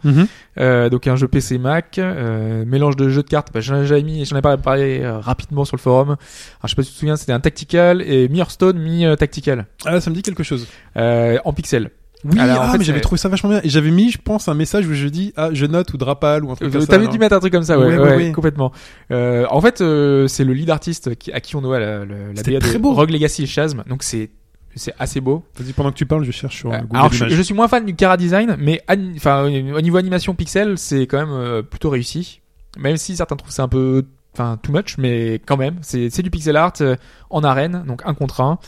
[0.58, 3.48] Euh, donc un jeu PC Mac, euh, mélange de jeux de cartes.
[3.52, 6.08] Bah, j'en ai mis, j'en ai parlé, parlé, euh, rapidement sur le forum.
[6.08, 6.18] Alors,
[6.64, 9.16] je sais pas si tu te souviens, c'était un tactical et mi Hearthstone, mi euh,
[9.16, 10.66] tactical Ah, ça me dit quelque chose.
[10.96, 11.90] euh, en pixel.
[12.24, 13.60] Oui, Alors, en ah, fait, mais j'avais trouvé ça vachement bien.
[13.64, 16.44] Et j'avais mis, je pense, un message où je dis, ah, je note ou Drapal
[16.44, 16.86] ou un truc comme ça.
[16.86, 18.70] T'avais dû mettre un truc comme ça, ouais, Ouais, ouais, complètement.
[19.10, 22.14] Euh, en fait, euh, c'est le lead artiste qui, à qui on doit la, la,
[22.34, 22.92] la BA très de beau.
[22.94, 23.82] Rogue Legacy et Shazm.
[23.88, 24.30] Donc c'est
[24.76, 25.44] c'est assez beau.
[25.56, 27.84] Vas-y, pendant que tu parles, je cherche sur Euh, Google Alors, je, suis moins fan
[27.84, 28.82] du Cara Design, mais
[29.16, 32.40] enfin, au niveau animation pixel, c'est quand même euh, plutôt réussi.
[32.78, 36.22] Même si certains trouvent ça un peu, enfin, too much, mais quand même, c'est c'est
[36.22, 36.96] du pixel art euh,
[37.30, 38.58] en arène, donc un contre un.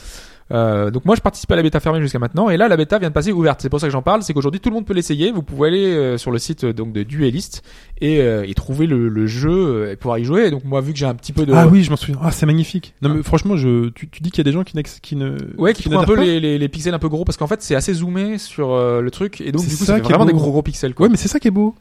[0.53, 2.99] Euh, donc moi je participe à la bêta fermée jusqu'à maintenant et là la bêta
[2.99, 4.85] vient de passer ouverte c'est pour ça que j'en parle c'est qu'aujourd'hui tout le monde
[4.85, 7.63] peut l'essayer vous pouvez aller euh, sur le site euh, donc de Duelist
[8.03, 10.83] et, euh, et trouver le, le jeu euh, et pouvoir y jouer et donc moi
[10.83, 12.19] vu que j'ai un petit peu de Ah oui, je m'en souviens.
[12.23, 12.93] Ah, c'est magnifique.
[13.01, 15.37] Non, mais franchement, je, tu, tu dis qu'il y a des gens qui, qui ne,
[15.57, 17.63] Ouais, qui, trouvent un peu les, les, les pixels un peu gros parce qu'en fait
[17.63, 20.33] c'est assez zoomé sur euh, le truc et donc du coup ça fait vraiment des
[20.35, 21.07] gros gros pixels quoi.
[21.07, 21.75] Ouais, mais c'est ça qui est beau.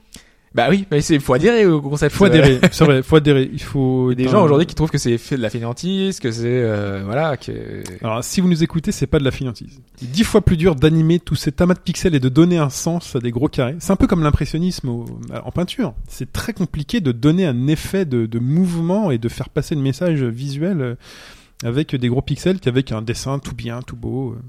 [0.55, 2.13] Bah oui, mais c'est faut adhérer au concept.
[2.15, 2.59] Faut Euh, adhérer.
[2.71, 3.49] c'est vrai, faut adhérer.
[3.51, 4.11] Il faut.
[4.11, 6.31] Il y a des gens aujourd'hui qui trouvent que c'est fait de la fainéantise, que
[6.31, 9.79] c'est euh, voilà, que Alors, si vous nous écoutez, c'est pas de la fainéantise.
[9.95, 12.69] C'est dix fois plus dur d'animer tous ces tamas de pixels et de donner un
[12.69, 13.75] sens à des gros carrés.
[13.79, 15.05] C'est un peu comme l'impressionnisme au-
[15.43, 15.95] en peinture.
[16.07, 19.81] C'est très compliqué de donner un effet de, de mouvement et de faire passer le
[19.81, 20.95] message visuel euh,
[21.63, 24.33] avec des gros pixels qu'avec un dessin tout bien, tout beau.
[24.33, 24.41] euh.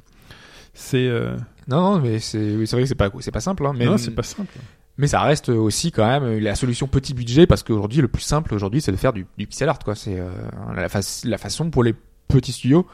[0.74, 1.36] C'est euh,
[1.68, 3.86] non non, mais c'est oui, c'est vrai que c'est pas c'est pas simple hein, mais
[3.86, 4.52] non, c'est pas simple.
[4.98, 8.54] Mais ça reste aussi quand même la solution petit budget parce qu'aujourd'hui le plus simple
[8.54, 10.28] aujourd'hui c'est de faire du, du pixel art quoi, c'est euh,
[10.76, 11.94] la, fa- la façon pour les
[12.28, 12.86] petits studios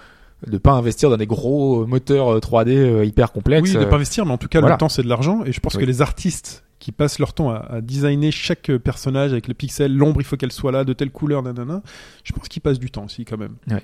[0.47, 3.69] de pas investir dans des gros moteurs euh, 3D euh, hyper complexes.
[3.69, 4.77] Oui, de euh, pas investir, mais en tout cas, voilà.
[4.77, 5.45] le temps, c'est de l'argent.
[5.45, 5.81] Et je pense Oui.
[5.83, 9.55] que les artistes qui passent leur temps à, à designer chaque euh, personnage avec les
[9.55, 11.83] pixels, l'ombre, il faut qu'elle soit là, de telle couleur, nanana.
[12.25, 13.55] Je pense qu'ils passent du temps aussi, quand même.
[13.71, 13.83] Ouais.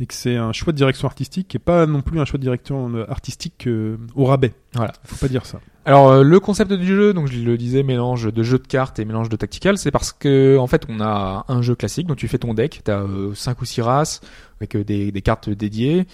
[0.00, 2.38] Et que c'est un choix de direction artistique qui est pas non plus un choix
[2.38, 4.54] de direction euh, artistique euh, au rabais.
[4.74, 4.92] Voilà.
[5.04, 5.60] Faut pas dire ça.
[5.84, 8.98] Alors euh, le concept du jeu, donc je le disais, mélange de jeu de cartes
[8.98, 12.18] et mélange de tactical, c'est parce que en fait on a un jeu classique, donc
[12.18, 14.20] tu fais ton deck, t'as euh, cinq ou six races
[14.60, 16.06] avec des, des cartes dédiées.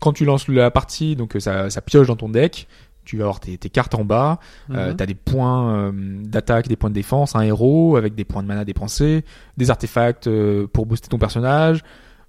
[0.00, 2.68] Quand tu lances la partie, donc ça, ça pioche dans ton deck.
[3.06, 4.38] Tu vas avoir tes, tes cartes en bas,
[4.72, 4.96] euh, Mhm.
[4.96, 5.92] t'as des points euh,
[6.24, 9.24] d'attaque, des points de défense, un héros avec des points de mana dépensés,
[9.56, 11.82] des artefacts euh, pour booster ton personnage.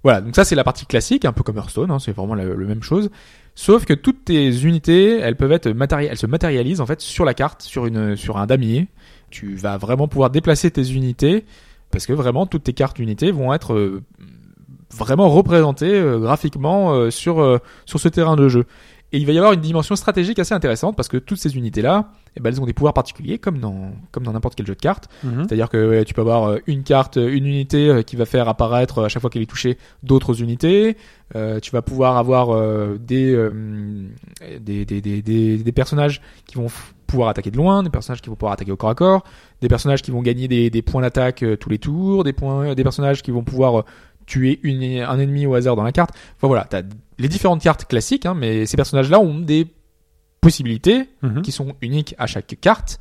[0.04, 2.46] Voilà, donc ça c'est la partie classique, un peu comme Hearthstone, hein, c'est vraiment la,
[2.46, 3.10] la même chose.
[3.56, 7.26] Sauf que toutes tes unités, elles peuvent être matéri- elles se matérialisent en fait sur
[7.26, 8.88] la carte, sur une, sur un damier.
[9.32, 11.44] Tu vas vraiment pouvoir déplacer tes unités
[11.90, 14.04] parce que vraiment toutes tes cartes unités vont être euh,
[14.96, 18.66] vraiment représentées euh, graphiquement euh, sur euh, sur ce terrain de jeu.
[19.14, 21.82] Et il va y avoir une dimension stratégique assez intéressante parce que toutes ces unités
[21.82, 24.76] là, eh ben, elles ont des pouvoirs particuliers comme dans comme dans n'importe quel jeu
[24.76, 25.08] de cartes.
[25.24, 25.46] Mhm.
[25.46, 28.26] C'est-à-dire que ouais, tu peux avoir euh, une carte, euh, une unité euh, qui va
[28.26, 30.98] faire apparaître à chaque fois qu'elle est touchée d'autres unités.
[31.36, 33.52] Euh, tu vas pouvoir avoir euh, des, euh,
[34.60, 36.68] des, des, des, des, personnages qui vont
[37.06, 39.24] pouvoir attaquer de loin, des personnages qui vont pouvoir attaquer au corps à corps,
[39.62, 42.84] des personnages qui vont gagner des, des points d'attaque tous les tours, des points, des
[42.84, 43.84] personnages qui vont pouvoir
[44.26, 46.12] tuer une, un ennemi au hasard dans la carte.
[46.38, 46.84] Enfin voilà, t'as
[47.20, 49.68] les différentes cartes classiques, hein, mais ces personnages-là ont des
[50.42, 51.42] possibilités Mhm.
[51.42, 53.00] qui sont uniques à chaque carte.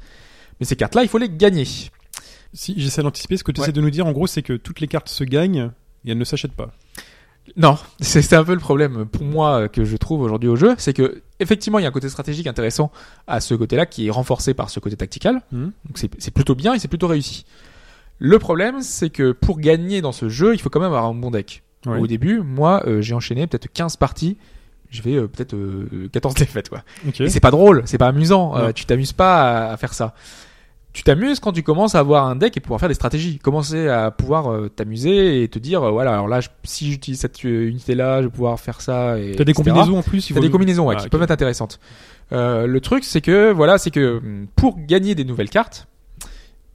[0.59, 1.67] Mais ces cartes-là, il faut les gagner.
[2.55, 3.67] Si j'essaie d'anticiper, ce que tu Ouais.
[3.67, 5.71] essaies de nous dire, en gros, c'est que toutes les cartes se gagnent
[6.05, 6.71] et elles ne s'achètent pas.
[7.57, 10.75] Non, c'est un peu le problème pour moi euh, que je trouve aujourd'hui au jeu,
[10.79, 12.91] c'est que effectivement il y a un côté stratégique intéressant
[13.29, 15.43] à ce côté-là qui est renforcé par ce côté tactical.
[15.53, 15.67] Mhm.
[15.85, 17.45] Donc c'est c'est plutôt bien et c'est plutôt réussi.
[18.19, 21.15] Le problème, c'est que pour gagner dans ce jeu, il faut quand même avoir un
[21.15, 21.63] bon deck.
[22.01, 24.37] Au début, moi, euh, j'ai enchaîné peut-être 15 parties.
[24.91, 26.83] Je vais euh, peut-être euh, 14 défaites, quoi.
[27.27, 28.57] Et c'est pas drôle, c'est pas amusant.
[28.57, 30.15] Euh, tu t'amuses pas à, à faire ça.
[30.93, 33.39] Tu t'amuses quand tu commences à avoir un deck et pouvoir faire des stratégies.
[33.39, 37.21] Commencer à pouvoir euh, t'amuser et te dire, euh, voilà, alors là, je- si j'utilise
[37.21, 39.19] cette euh, unité-là, je vais pouvoir faire ça.
[39.19, 39.55] Et T'as des etc.
[39.73, 40.31] combinaisons en plus.
[40.31, 41.81] il T'as des combinaisons ouais, Ah, qui peuvent être intéressantes.
[42.33, 45.87] Euh, le truc, c'est que voilà, c'est que hum, pour gagner des nouvelles cartes,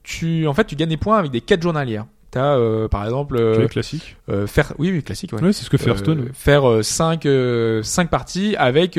[0.04, 2.06] tu en fait tu gagnes des points avec des quêtes journalières.
[2.32, 4.16] T'as euh, par exemple euh, classique.
[4.30, 5.40] euh, faire oui oui classique ouais.
[5.42, 6.30] Ouais, c'est ce que fait Hearthstone.
[6.32, 8.98] Faire 5 euh, cinq parties avec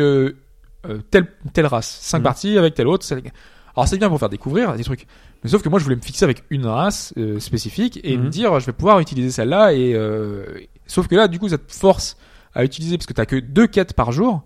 [1.11, 2.23] telle telle race, 5 Mhm.
[2.23, 3.05] parties avec telle autre.
[3.75, 5.07] Alors c'est bien pour faire découvrir des trucs.
[5.43, 8.59] Mais sauf que moi je voulais me fixer avec une race spécifique et me dire
[8.59, 9.97] je vais pouvoir utiliser celle-là et
[10.85, 12.17] sauf que là du coup ça te force
[12.53, 14.43] à utiliser parce que t'as que deux quêtes par jour.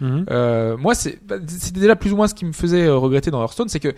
[0.00, 0.26] Mhm.
[0.30, 3.40] Euh, moi, c'est bah, c'était déjà plus ou moins ce qui me faisait regretter dans
[3.42, 3.94] Hearthstone, c'est que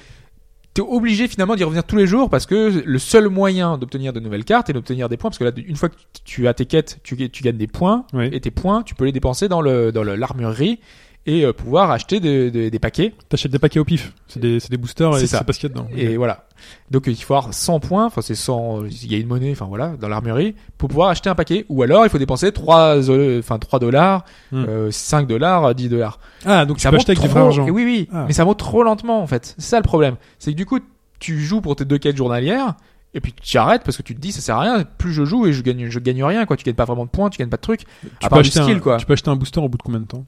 [0.74, 4.20] t'es obligé finalement d'y revenir tous les jours parce que le seul moyen d'obtenir de
[4.20, 6.66] nouvelles cartes et d'obtenir des points, parce que là, une fois que tu as tes
[6.66, 8.28] quêtes, tu, tu gagnes des points Oui.
[8.32, 10.78] et tes points, tu peux les dépenser dans le dans l'armurerie
[11.26, 13.12] et euh, pouvoir acheter des- paquets.
[13.28, 14.14] T'achètes des paquets au pif.
[14.26, 15.44] C'est des, c'est des boosters et C'est c'est ça.
[15.44, 15.88] pas ce qu'il y a dedans.
[15.94, 16.46] Et voilà.
[16.90, 19.66] Donc il faut avoir 100 points, enfin c'est 100, il y a une monnaie, enfin
[19.66, 21.64] voilà, dans l'armurerie, pour pouvoir acheter un paquet.
[21.68, 24.64] Ou alors il faut dépenser 3, euh, enfin 3 dollars, Hmm.
[24.68, 26.18] euh, 5 dollars, 10 dollars.
[26.44, 27.66] Ah, donc tu ça peux monte acheter avec du trop- vrai argent.
[27.66, 28.24] et oui, oui, Ah.
[28.26, 29.54] mais ça monte trop lentement en fait.
[29.58, 30.16] C'est ça le problème.
[30.38, 30.78] C'est que du coup,
[31.18, 32.74] tu joues pour tes deux quêtes journalières,
[33.12, 34.84] et puis tu arrêtes parce que tu te dis ça sert à rien.
[34.98, 36.56] Plus je joue et je gagne, je gagne rien quoi.
[36.56, 37.80] Tu gagnes pas vraiment de points, tu gagnes pas de trucs.
[37.80, 38.96] Tu à peux, part du acheter skill un, quoi.
[38.98, 40.24] tu peux acheter un booster au bout de combien de temps?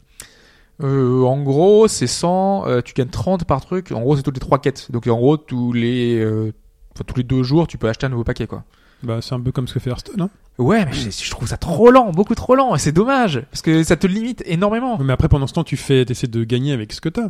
[0.83, 3.93] Euh, en gros, c'est 100, euh, tu gagnes 30 par truc.
[3.93, 4.91] En gros, c'est toutes les trois quêtes.
[4.91, 6.53] Donc en gros, tous les, euh,
[6.95, 8.65] enfin, tous les deux jours, tu peux acheter un nouveau paquet quoi.
[9.03, 10.31] Bah, c'est un peu comme ce que fait Hearthstone, hein.
[10.59, 13.63] Ouais, mais je, je trouve ça trop lent, beaucoup trop lent, et c'est dommage parce
[13.63, 14.99] que ça te limite énormément.
[14.99, 17.29] Mais après, pendant ce temps, tu fais, t'essaies de gagner avec ce que t'as.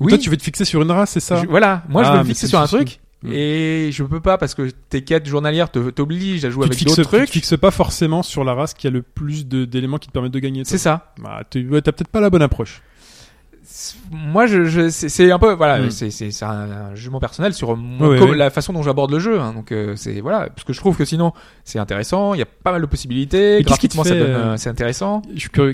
[0.00, 1.36] Oui, Toi, tu veux te fixer sur une race, c'est ça?
[1.42, 3.32] Je- voilà, moi je Ah, veux me fixer sur un truc Mm.
[3.32, 6.84] et je peux pas parce que tes quêtes journalières te- t'obligent à jouer tu avec
[6.84, 7.28] d'autres tu te trucs.
[7.30, 10.32] fixes pas forcément sur la race qui a le plus de- d'éléments qui te permettent
[10.32, 10.62] de gagner.
[10.64, 11.12] C'est ça.
[11.20, 12.80] Bah, tu- t'as peut-être pas la bonne approche.
[14.10, 15.90] Moi, je, je c'est un peu voilà, Mm.
[15.90, 18.36] c'est un, un jugement personnel sur mon- ouais.
[18.36, 19.38] la façon dont j'aborde le jeu.
[19.38, 19.52] hein.
[19.52, 21.32] donc euh, c'est voilà, parce que je trouve que sinon
[21.64, 24.52] c'est intéressant, il y a pas mal de possibilités, Et qu'est-ce qui te graphiquement euh,
[24.52, 25.20] euh, c'est intéressant.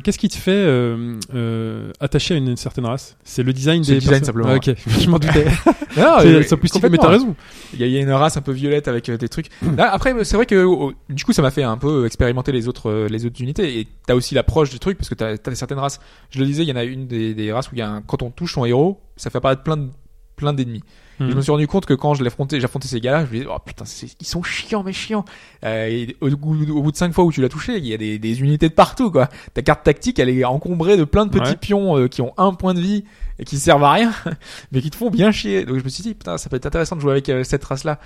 [0.03, 3.17] Qu'est-ce qui te fait euh, euh, attacher à une, certaine race?
[3.25, 5.47] C'est le design des le design, personnes- simplement, Ah, ok, je m'en doutais.
[5.97, 7.37] Non, c'est euh, plus mais t'as raison.
[7.73, 9.47] Il y, a, il y a une race un peu violette avec euh, des trucs.
[9.79, 12.67] Là, après, c'est vrai que oh, du coup, ça m'a fait un peu expérimenter les
[12.67, 13.79] autres, euh, les autres unités.
[13.79, 16.01] Et t'as aussi l'approche du truc parce que t'as as certaines races.
[16.31, 17.84] Je le disais, il y en a une des, des races où il y a
[17.85, 19.89] un, quand on touche ton héros, ça fait apparaître plein de
[20.37, 20.83] plein d'ennemis.
[21.21, 21.31] Hmm.
[21.31, 23.47] Je me suis rendu compte que quand je l'affrontais, j'affrontais ces gars-là, je me disais,
[23.49, 23.85] oh putain,
[24.21, 25.25] ils sont chiants, mais chiants.
[25.65, 27.95] Euh, et au, bout- au bout de cinq fois où tu l'as touché, il y
[27.95, 29.29] a des, des unités de partout, quoi.
[29.55, 31.57] Ta carte tactique, elle est encombrée de plein de petits Ouais.
[31.57, 33.05] pions euh, qui ont un point de vie
[33.39, 34.13] et qui servent à rien,
[34.73, 35.65] mais qui te font bien chier.
[35.65, 37.63] Donc je me suis dit, putain, ça peut être intéressant de jouer avec euh, cette
[37.65, 38.01] race-là.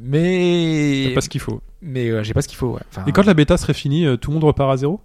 [0.00, 1.60] Mais T'as pas ce qu'il faut.
[1.82, 2.72] mais j'ai pas ce qu'il faut.
[2.74, 2.80] Ouais.
[2.90, 5.00] Enfin, Et quand la bêta serait finie, tout le monde repart à zéro?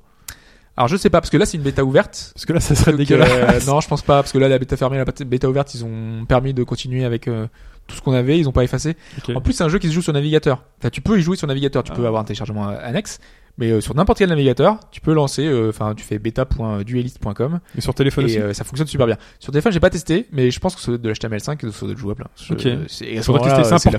[0.78, 2.32] Alors je sais pas parce que là c'est une bêta ouverte.
[2.34, 3.66] Parce que là, ça serait Donc, dégueulasse.
[3.68, 5.84] euh, non, je pense pas parce que là la bêta fermée, la bêta ouverte, ils
[5.86, 7.48] ont permis de continuer avec euh,
[7.88, 8.96] tout ce qu'on avait, ils ont pas effacé.
[9.36, 10.64] En plus, c'est un jeu qui se joue sur navigateur.
[10.80, 11.96] Enfin, tu peux y jouer sur navigateur, tu Ah.
[11.96, 13.20] peux avoir un téléchargement annexe,
[13.58, 15.46] mais euh, sur n'importe quel navigateur, tu peux lancer.
[15.46, 19.18] euh, Enfin, tu fais beta.duelist.com Et sur téléphone aussi et euh, ça fonctionne super bien.
[19.40, 21.92] Sur téléphone, j'ai pas testé, mais je pense que c'est de l'HTML5 et ça doit
[21.94, 22.24] être jouable.
[22.26, 22.32] hein.
[22.36, 22.62] Je- Ok.
[22.88, 23.46] c'est- ce important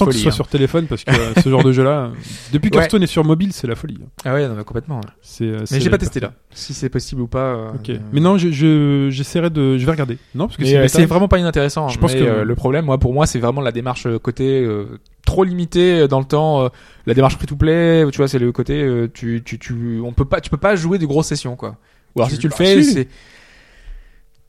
[0.07, 0.31] que ce soit hein.
[0.35, 2.11] sur téléphone parce que euh, ce genre de jeu-là,
[2.53, 2.83] depuis que Ouais.
[2.83, 3.99] Hearthstone est sur mobile, c'est la folie.
[4.25, 5.01] Ah ouais, non, mais complètement.
[5.23, 6.33] C'est, euh, Mais j'ai pas testé là.
[6.51, 7.39] Si c'est possible ou pas.
[7.55, 7.91] euh, Ok.
[7.91, 10.19] euh, Mais non, je, je, j'essaierai de, je vais regarder.
[10.35, 11.89] Non, parce que Mais, c'est, euh, vraiment pas inintéressant.
[11.89, 14.63] Je pense que- euh, le problème, moi, pour moi, c'est vraiment la démarche euh, côté
[14.63, 16.65] euh, trop limitée dans le temps.
[16.65, 16.69] euh,
[17.05, 20.13] la démarche free to play, tu vois, c'est le côté euh, tu, tu, tu, on
[20.13, 21.77] peut pas, tu peux pas jouer des grosses sessions, quoi.
[22.15, 22.93] Ou alors si tu le fais, si.
[22.95, 23.09] c'est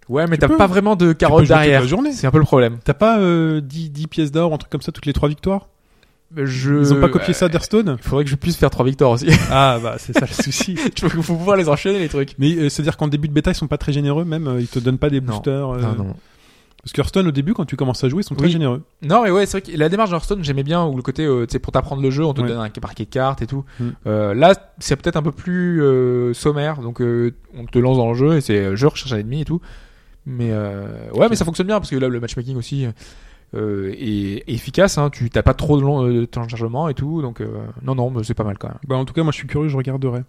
[0.10, 1.84] ouais, mais t'as pas vraiment de carotte derrière.
[2.14, 2.78] C'est un peu le problème.
[2.84, 5.68] T'as pas euh, 10, 10 pièces d'or, un truc comme ça, toutes les trois victoires?
[6.36, 6.74] Je...
[6.82, 7.96] Ils ont pas copié ça d'Hearthstone?
[8.00, 9.28] Il faudrait que je puisse faire trois victoires aussi.
[9.50, 10.78] Ah bah c'est ça le souci.
[11.04, 12.32] Il faut pouvoir les enchaîner les trucs.
[12.38, 14.68] Mais euh, c'est-à-dire qu'en début de bêta, ils sont pas très généreux, même euh, ils
[14.68, 15.70] te donnent pas des boosters.
[15.76, 16.16] euh, Non, non.
[16.88, 18.52] Parce que Hearthstone au début, quand tu commences à jouer, ils sont très Oui.
[18.54, 18.82] généreux.
[19.02, 21.46] Non, mais ouais, c'est vrai que la démarche d'Hearthstone, j'aimais bien, où le côté, euh,
[21.46, 22.48] tu sais, pour t'apprendre le jeu, on te Ouais.
[22.48, 23.66] donne un parquet de cartes et tout.
[23.78, 23.90] Mm.
[24.06, 28.14] Euh, là, c'est peut-être un peu plus euh, sommaire, donc on te lance dans le
[28.16, 29.60] jeu et c'est je recherche un ennemi et tout.
[30.26, 32.86] Mais ouais, mais ça fonctionne bien parce que là, le matchmaking aussi
[33.54, 34.98] est, efficace.
[34.98, 37.44] Hein, tu t'as pas trop de long de temps de chargement et tout, donc
[37.84, 38.80] non, non, mais c'est pas mal quand même.
[38.88, 40.22] Bah en tout cas, moi je suis curieux, je regarderai.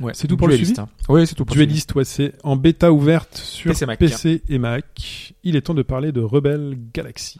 [0.00, 0.12] Ouais.
[0.14, 0.88] C'est tout pour le Duelist, hein.
[1.08, 3.98] Oui, c'est tout pour le Duelist, ouais, c'est en bêta ouverte sur PC, Mac.
[3.98, 5.34] PC et Mac.
[5.42, 7.38] Il est temps de parler de Rebel Galaxy.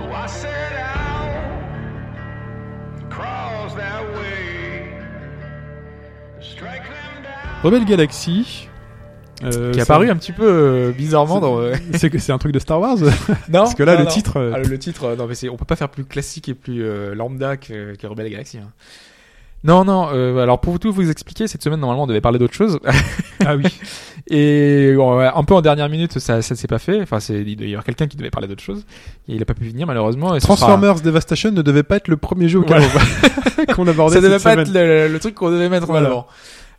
[0.00, 1.30] So I set out,
[3.06, 4.94] across that way,
[6.40, 7.62] strike them down.
[7.64, 8.68] Rebel Galaxy.
[9.42, 11.58] euh, Qui est ça- apparu un petit peu euh, bizarrement dans.
[11.60, 12.96] euh, C'est que c'est un truc de Star Wars.
[13.48, 14.10] Non, Parce que là, non, le non.
[14.10, 16.48] titre, euh, Ah, le titre, euh, non mais c'est, on peut pas faire plus classique
[16.48, 18.58] et plus euh, lambda que, que Rebelle Galaxy.
[18.58, 18.70] hein.
[19.62, 20.08] Non, non.
[20.12, 22.78] euh, alors pour tout vous expliquer, cette semaine normalement on devait parler d'autre chose
[23.44, 23.64] ah oui.
[24.30, 27.02] et bon, ouais, un peu en dernière minute ça, ça s'est pas fait.
[27.02, 28.84] Enfin c'est il doit y avoir quelqu'un qui devait parler d'autre chose
[29.28, 30.34] et il a pas pu venir malheureusement.
[30.34, 32.86] Et ce sera- Transformers Devastation ne devait pas être le premier jeu auquel on
[33.66, 34.66] va- qu'on abordait ça devait cette pas semaine.
[34.66, 34.72] être
[35.08, 36.06] le, le truc qu'on devait mettre en Voilà.
[36.08, 36.26] avant.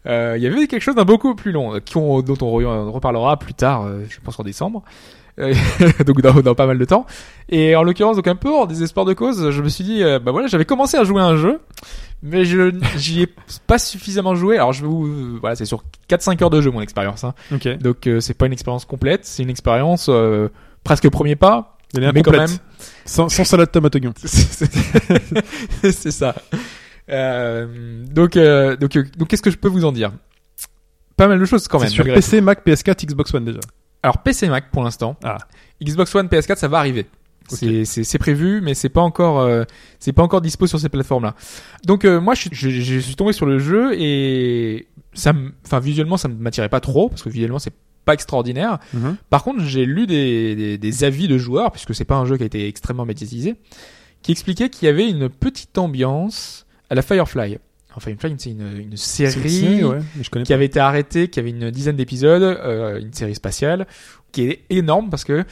[0.07, 1.79] Euh, Il y avait quelque chose d'un beaucoup plus long, euh,
[2.23, 4.81] dont on reparlera plus tard, euh, je pense en décembre.
[5.39, 5.53] Euh,
[6.05, 7.05] donc dans, dans pas mal de temps.
[7.49, 10.19] Et en l'occurrence, donc un peu en désespoir de cause, je me suis dit, euh,
[10.19, 11.59] bah voilà, j'avais commencé à jouer à un jeu,
[12.23, 13.27] mais je j'y ai
[13.67, 14.57] pas suffisamment joué.
[14.57, 17.23] Alors je vous, euh, voilà, c'est sur 4-5 heures de jeu mon expérience.
[17.23, 17.33] Hein.
[17.51, 17.67] Ok.
[17.79, 20.49] Donc euh, c'est pas une expérience complète, c'est une expérience euh,
[20.83, 22.49] presque premier pas, mais quand incomplète.
[22.49, 22.57] même.
[23.05, 24.13] Sans, sans salade tomate oignon.
[24.23, 26.35] c'est c'est ça.
[27.09, 30.11] Euh, donc euh, donc donc qu'est-ce que je peux vous en dire?
[31.17, 31.89] Pas mal de choses quand même.
[31.89, 33.59] sur PC, Mac, PS4, Xbox One déjà.
[34.03, 35.15] Alors PC Mac pour l'instant.
[35.23, 35.37] Ah.
[35.83, 37.05] Xbox One, PS4, ça va arriver.
[37.49, 39.63] C'est c'est prévu, mais c'est pas encore euh,
[39.99, 41.35] c'est pas encore dispo sur ces plateformes-là.
[41.85, 45.33] Donc euh, moi, je, suis- je, je suis tombé sur le jeu et ça,
[45.65, 47.73] enfin visuellement, ça ne m'attirait pas trop parce que visuellement, c'est
[48.05, 48.79] pas extraordinaire.
[48.93, 49.17] Mhm.
[49.29, 52.37] Par contre, j'ai lu des, des, des avis de joueurs puisque c'est pas un jeu
[52.37, 53.55] qui a été extrêmement médiatisé,
[54.21, 57.57] qui expliquaient qu'il y avait une petite ambiance à la Firefly.
[57.95, 61.71] Enfin, Firefly, c'est une, une série ouais, je qui avait été arrêté, qui avait une
[61.71, 63.85] dizaine d'épisodes, euh, une série spatiale,
[64.31, 65.43] qui est énorme parce que euh,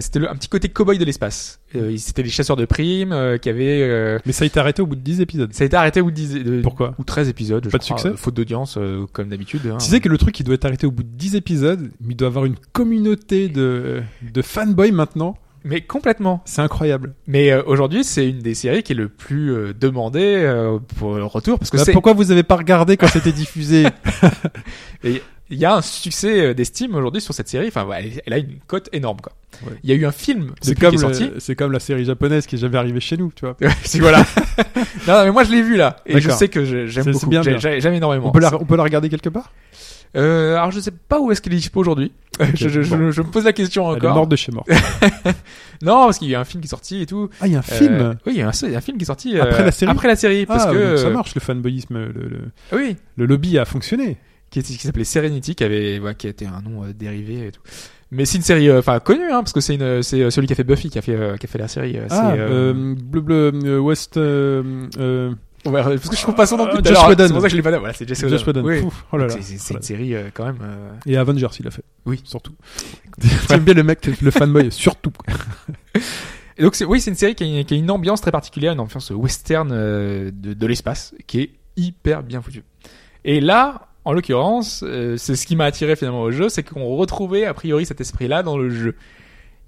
[0.00, 1.60] c'était un petit côté cowboy de l'espace.
[1.74, 3.80] Euh, c'était les chasseurs de primes euh, qui avaient...
[3.82, 5.52] euh, Mais ça a été arrêté au bout de 10 épisodes.
[5.54, 7.78] ça a été arrêté au bout de, 10 de- Pourquoi ou 13 épisodes, je Pas
[7.78, 9.62] de crois, succès euh, faute d'audience, euh, comme d'habitude.
[9.72, 9.78] hein.
[9.78, 12.12] Tu sais que le truc, il doit être arrêté au bout de 10 épisodes, mais
[12.12, 15.38] il doit avoir une communauté de, de fanboys maintenant.
[15.66, 16.42] Mais complètement.
[16.44, 17.14] C'est incroyable.
[17.26, 21.16] Mais euh, aujourd'hui, c'est une des séries qui est le plus euh, demandée euh, pour
[21.16, 23.86] le retour parce que Bah, c'est pourquoi vous avez pas regardé quand c'était diffusé
[25.04, 27.68] il y a un succès euh, d'estime aujourd'hui sur cette série.
[27.68, 29.32] Enfin, ouais, elle, elle a une cote énorme quoi.
[29.66, 29.76] Ouais.
[29.82, 31.24] Il y a eu un film C'est comme, qui est sorti.
[31.34, 33.56] le- c'est comme la série japonaise qui est jamais arrivée chez nous, tu vois.
[33.84, 34.18] si voilà.
[35.06, 37.30] non, non, mais moi je l'ai vu là et je sais que j'aime beaucoup.
[37.58, 38.28] J'aime énormément.
[38.28, 39.52] On peut, la, on peut la regarder quelque part?
[40.16, 42.12] Euh, alors je sais pas où est-ce qu'il est dispo aujourd'hui.
[42.54, 43.10] je, je, je- bon.
[43.10, 44.14] je me pose la question Elle est encore.
[44.16, 44.64] morte de chez mort.
[45.82, 47.28] Non, parce qu'il y a un film qui est sorti et tout.
[47.40, 49.06] Ah, il y a un Euh, film Oui, il y a un, film qui est
[49.06, 51.98] sorti euh, Après la série Après la série, parce Ah, que ça marche, le fanboyisme,
[51.98, 52.40] le, le,
[52.72, 54.16] oui, le lobby a fonctionné.
[54.50, 57.60] qui, s'appelait Serenity, qui avait, ouais, qui a été un nom euh, dérivé et tout.
[58.10, 60.52] Mais c'est une série, euh, enfin connue, hein, parce que c'est c'est euh, celui qui
[60.52, 61.98] a fait Buffy, qui a fait, euh, qui a fait la série.
[61.98, 65.32] euh, Ah, euh, euh, bleu, bleu, euh, West, euh, euh,
[65.66, 67.26] ouais, parce que je trouve pas son nom depuis tout à Josh l'heure.
[67.26, 67.78] C'est pour ça que je l'ai pas dit.
[67.78, 68.36] Voilà, c'est Josh Whedon.
[68.36, 68.62] Josh Whedon.
[68.64, 68.80] Oui.
[68.82, 69.34] Pouf, oh là là.
[69.40, 70.58] C'est c'est là une série euh, quand même.
[70.62, 70.94] euh, là.
[71.06, 71.82] Et Avengers, il a fait.
[72.06, 72.20] Oui.
[72.24, 72.52] Surtout.
[73.48, 75.12] J'aime bien le mec, le fanboy, surtout.
[76.58, 78.30] Et donc c'est oui, c'est une série qui a, une, qui a une ambiance très
[78.30, 82.64] particulière, une ambiance western euh, de, de l'espace, qui est hyper bien foutue.
[83.24, 86.96] Et là, en l'occurrence, euh, c'est ce qui m'a attiré finalement au jeu, c'est qu'on
[86.96, 88.94] retrouvait a priori cet esprit-là dans le jeu.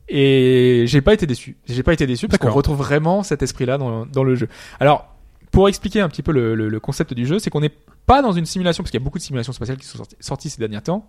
[0.09, 1.59] Et j'ai pas été déçu.
[1.67, 4.49] J'ai pas été déçu parce qu'on retrouve vraiment cet esprit-là dans, dans le jeu.
[4.81, 5.15] Alors,
[5.51, 7.73] pour expliquer un petit peu le, le- le concept du jeu, c'est qu'on n'est
[8.07, 10.17] pas dans une simulation, parce qu'il y a beaucoup de simulations spatiales qui sont sorties,
[10.21, 11.07] sorties ces derniers temps,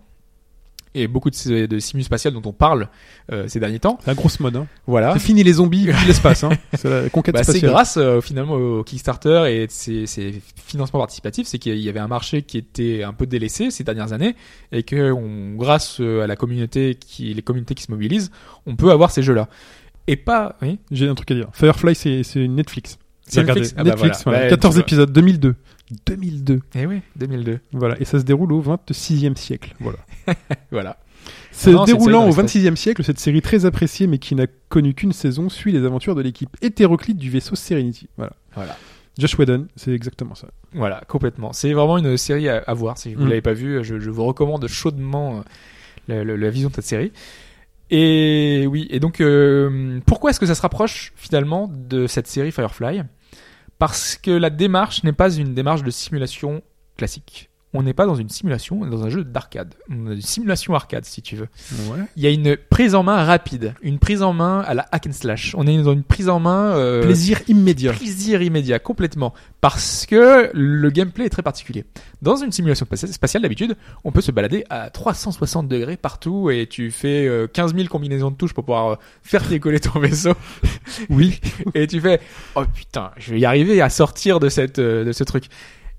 [0.92, 2.88] et beaucoup de, de simu spatiales dont on parle
[3.30, 3.98] euh, ces derniers temps.
[4.00, 4.66] C'est la grosse mode, hein.
[4.88, 5.12] Voilà.
[5.12, 6.50] C'est fini les zombies, l'espace, hein.
[6.74, 7.70] C'est la conquête Bah, c'est spatiale.
[7.70, 12.08] grâce euh, finalement au Kickstarter et ses, ses financements participatifs, c'est qu'il y avait un
[12.08, 14.34] marché qui était un peu délaissé ces dernières années
[14.72, 18.32] et que on, grâce euh, à la communauté qui, les communautés qui se mobilisent,
[18.66, 19.48] on peut avoir ces jeux-là.
[20.08, 20.80] Et pas, oui.
[20.90, 21.48] J'ai un truc à dire.
[21.52, 22.98] Firefly, c'est, c'est Netflix.
[23.30, 23.42] C'est.
[23.44, 24.38] Netflix Ah bah Netflix, voilà.
[24.38, 24.44] voilà.
[24.46, 24.82] Ouais, 14 tu vois.
[24.82, 25.54] épisodes, 2002.
[26.06, 26.60] 2002.
[26.74, 27.58] Eh oui, 2002.
[27.72, 28.00] Voilà.
[28.00, 29.74] Et ça se déroule au 26e siècle.
[29.80, 29.98] Voilà.
[30.70, 30.96] Voilà.
[31.52, 34.94] Se non, une déroulant au 26e siècle, cette série très appréciée mais qui n'a connu
[34.94, 38.08] qu'une saison suit les aventures de l'équipe hétéroclite du vaisseau Serenity.
[38.16, 38.32] Voilà.
[38.54, 38.76] Voilà.
[39.18, 40.48] Josh Whedon, c'est exactement ça.
[40.72, 41.52] Voilà, complètement.
[41.52, 42.96] C'est vraiment une série à, à voir.
[42.96, 43.28] Si vous Mm.
[43.28, 45.42] l'avez pas vue, je, je vous recommande chaudement euh,
[46.08, 47.12] la, la- la vision de cette série.
[47.90, 52.52] Et oui, et donc euh, pourquoi est-ce que ça se rapproche finalement de cette série
[52.52, 53.02] Firefly?
[53.80, 56.62] Parce que la démarche n'est pas une démarche de simulation
[56.98, 57.49] classique.
[57.72, 59.74] On n'est pas dans une simulation, on est dans un jeu d'arcade.
[59.88, 61.46] On a une simulation arcade, si tu veux.
[61.88, 62.00] Ouais.
[62.16, 65.06] Il y a une prise en main rapide, une prise en main à la hack
[65.06, 65.54] and slash.
[65.56, 67.92] On est dans une prise en main euh, Plaisir immédiat.
[67.92, 69.32] plaisir immédiat, complètement.
[69.60, 71.84] Parce que le gameplay est très particulier.
[72.22, 76.66] Dans une simulation spati- spatiale, d'habitude, on peut se balader à 360 degrés partout et
[76.66, 80.34] tu fais euh, 15 000 combinaisons de touches pour pouvoir euh, faire décoller ton vaisseau.
[81.08, 81.40] Oui.
[81.74, 82.20] et tu fais,
[82.56, 85.44] oh putain, je vais y arriver à sortir de cette, euh, de ce truc.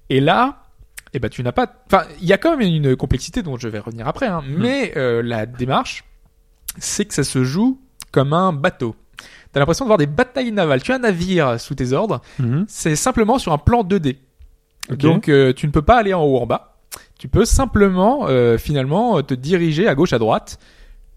[0.10, 0.61] Et là,
[1.14, 3.68] eh ben, tu n'as pas, enfin, il y a quand même une complexité dont je
[3.68, 6.04] vais revenir après, hein, mais euh, la démarche,
[6.78, 7.80] c'est que ça se joue
[8.12, 8.96] comme un bateau.
[9.52, 10.82] T'as l'impression de voir des batailles navales.
[10.82, 12.66] Tu as un navire sous tes ordres, Mhm.
[12.70, 14.18] c'est simplement sur un plan 2D.
[14.90, 14.98] Ok.
[14.98, 16.78] Donc euh, tu ne peux pas aller en haut en bas.
[17.20, 20.58] Tu peux simplement euh, finalement euh, te diriger à gauche à droite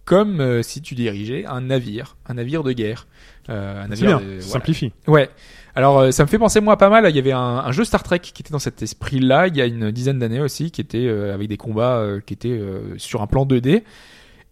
[0.05, 3.07] comme euh, si tu dirigeais un navire, un navire de guerre.
[3.49, 4.27] Euh, un navire bien.
[4.27, 4.41] de- voilà.
[4.43, 4.93] Simplifie.
[5.07, 5.31] Ouais.
[5.77, 7.07] Alors euh, ça me fait penser moi pas mal.
[7.09, 9.61] Il y avait un, un jeu Star Trek qui était dans cet esprit-là il y
[9.61, 12.97] a une dizaine d'années aussi, qui était euh, avec des combats euh, qui étaient euh,
[12.99, 13.83] sur un plan 2D.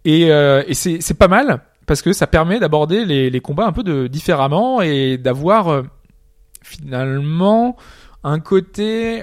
[0.04, 3.72] Et, euh, et c'est pas mal parce que ça permet d'aborder les, les combats un
[3.72, 5.82] peu de différemment et d'avoir euh,
[6.62, 7.76] finalement
[8.24, 9.22] un côté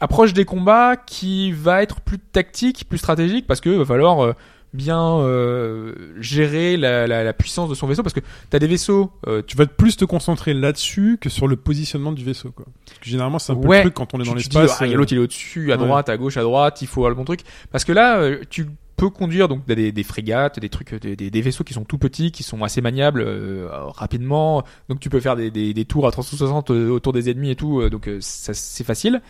[0.00, 4.34] approche des combats qui va être plus tactique, plus stratégique parce que va falloir
[4.72, 8.20] bien euh, gérer la, la, la puissance de son vaisseau parce que
[8.50, 12.24] t'as des vaisseaux euh, Tu vas plus te concentrer là-dessus que sur le positionnement du
[12.24, 12.66] vaisseau, quoi.
[12.86, 13.78] Parce que généralement, c'est un peu Ouais.
[13.78, 14.78] le truc quand on est tu, dans tu l'espace.
[14.80, 15.84] ah, il y a euh, l'autre il est au-dessus à ouais.
[15.84, 17.40] droite à gauche à droite il faut avoir le bon truc
[17.70, 18.66] parce que là euh, tu
[18.96, 21.98] peux conduire donc des, des frégates des trucs des, des, des vaisseaux qui sont tout
[21.98, 26.06] petits qui sont assez maniables euh, rapidement donc tu peux faire des, des, des tours
[26.06, 29.20] à 360 euh, autour des ennemis et tout euh, donc euh, ça c'est facile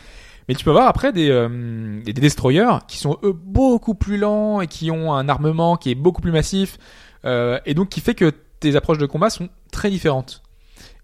[0.48, 4.18] mais tu peux avoir après des, euh, des, des destroyers qui sont eux beaucoup plus
[4.18, 6.78] lents et qui ont un armement qui est beaucoup plus massif
[7.24, 10.42] euh, et donc qui fait que tes approches de combat sont très différentes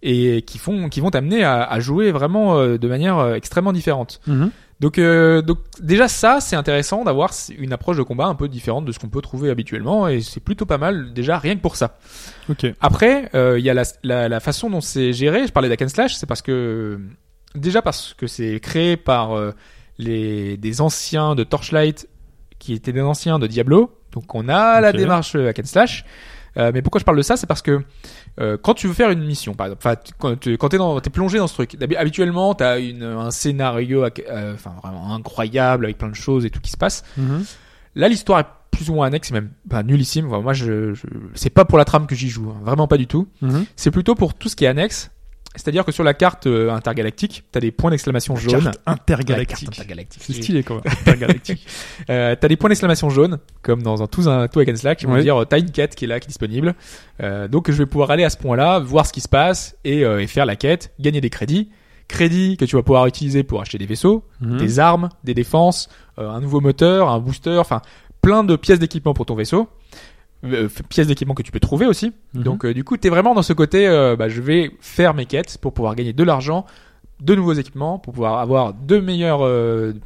[0.03, 4.21] et qui font qui vont t'amener à, à jouer vraiment euh, de manière extrêmement différente.
[4.27, 4.51] mhm.
[4.81, 8.85] Donc, euh, donc déjà ça c'est intéressant d'avoir une approche de combat un peu différente
[8.85, 11.75] de ce qu'on peut trouver habituellement et c'est plutôt pas mal déjà rien que pour
[11.75, 11.99] ça.
[12.81, 15.49] Après euh, il y a la, la, la façon dont c'est géré.
[15.49, 17.01] Je parlais d'hack slash, c'est parce que
[17.55, 19.53] déjà parce que c'est créé par euh,
[19.99, 22.09] les des anciens de Torchlight
[22.59, 23.93] qui étaient des anciens de Diablo.
[24.13, 26.05] Donc on a la démarche hack and slash.
[26.57, 27.83] Euh, mais pourquoi je parle de ça, c'est parce que
[28.41, 31.11] euh, quand tu veux faire une mission, par exemple, tu- quand tu quand dans, t'es
[31.11, 31.77] plongé dans ce truc.
[31.97, 36.61] Habituellement, t'as une un scénario, euh, enfin vraiment incroyable avec plein de choses et tout
[36.61, 37.05] qui se passe.
[37.17, 37.45] Mhm.
[37.95, 40.27] Là, l'histoire est plus ou moins annexe, c'est même pas nullissime.
[40.29, 42.97] Enfin, moi, je, je c'est pas pour la trame que j'y joue, hein, vraiment pas
[42.97, 43.29] du tout.
[43.43, 43.67] Mhm.
[43.77, 45.11] C'est plutôt pour tout ce qui est annexe.
[45.59, 49.69] C'est-à-dire que sur la carte euh, intergalactique, t'as des points d'exclamation La intergalactique.
[49.69, 50.23] intergalactique.
[50.25, 50.81] C'est stylé, quoi.
[51.01, 51.67] Intergalactique.
[52.09, 54.97] Euh, t'as des points d'exclamation jaunes, comme dans un tout un tout hack and slash,
[54.99, 55.23] qui vont Ouais.
[55.23, 56.75] dire t'as une quête qui est là, qui est disponible.
[57.23, 60.05] Euh, donc je vais pouvoir aller à ce point-là, voir ce qui se passe et,
[60.05, 61.69] euh, et faire la quête, gagner des crédits.
[62.07, 64.57] Crédits que tu vas pouvoir utiliser pour acheter des vaisseaux, Mhm.
[64.57, 67.83] des armes, des défenses, euh, un nouveau moteur, un booster, enfin
[68.23, 69.69] plein de pièces d'équipement pour ton vaisseau.
[70.45, 72.13] Euh, pièces d'équipement que tu peux trouver aussi.
[72.35, 72.43] Mhm.
[72.45, 75.27] Donc euh, du coup, t'es vraiment dans ce côté, euh, bah, je vais faire mes
[75.27, 76.65] quêtes pour pouvoir gagner de l'argent,
[77.21, 79.45] de nouveaux équipements, pour pouvoir avoir de meilleures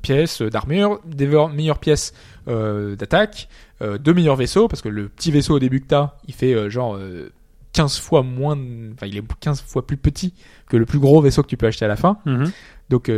[0.01, 2.15] pièces d'armure, des meilleures pièces
[2.47, 3.49] d'attaque,
[3.83, 6.97] de meilleurs vaisseaux, parce que le petit vaisseau au début que t'as, il fait genre
[6.97, 7.31] euh,
[7.75, 8.57] 15 fois moins,
[8.95, 10.33] enfin il est 15 fois plus petit
[10.67, 12.17] que le plus gros vaisseau que tu peux acheter à la fin.
[12.25, 12.51] Mhm.
[12.89, 13.11] Donc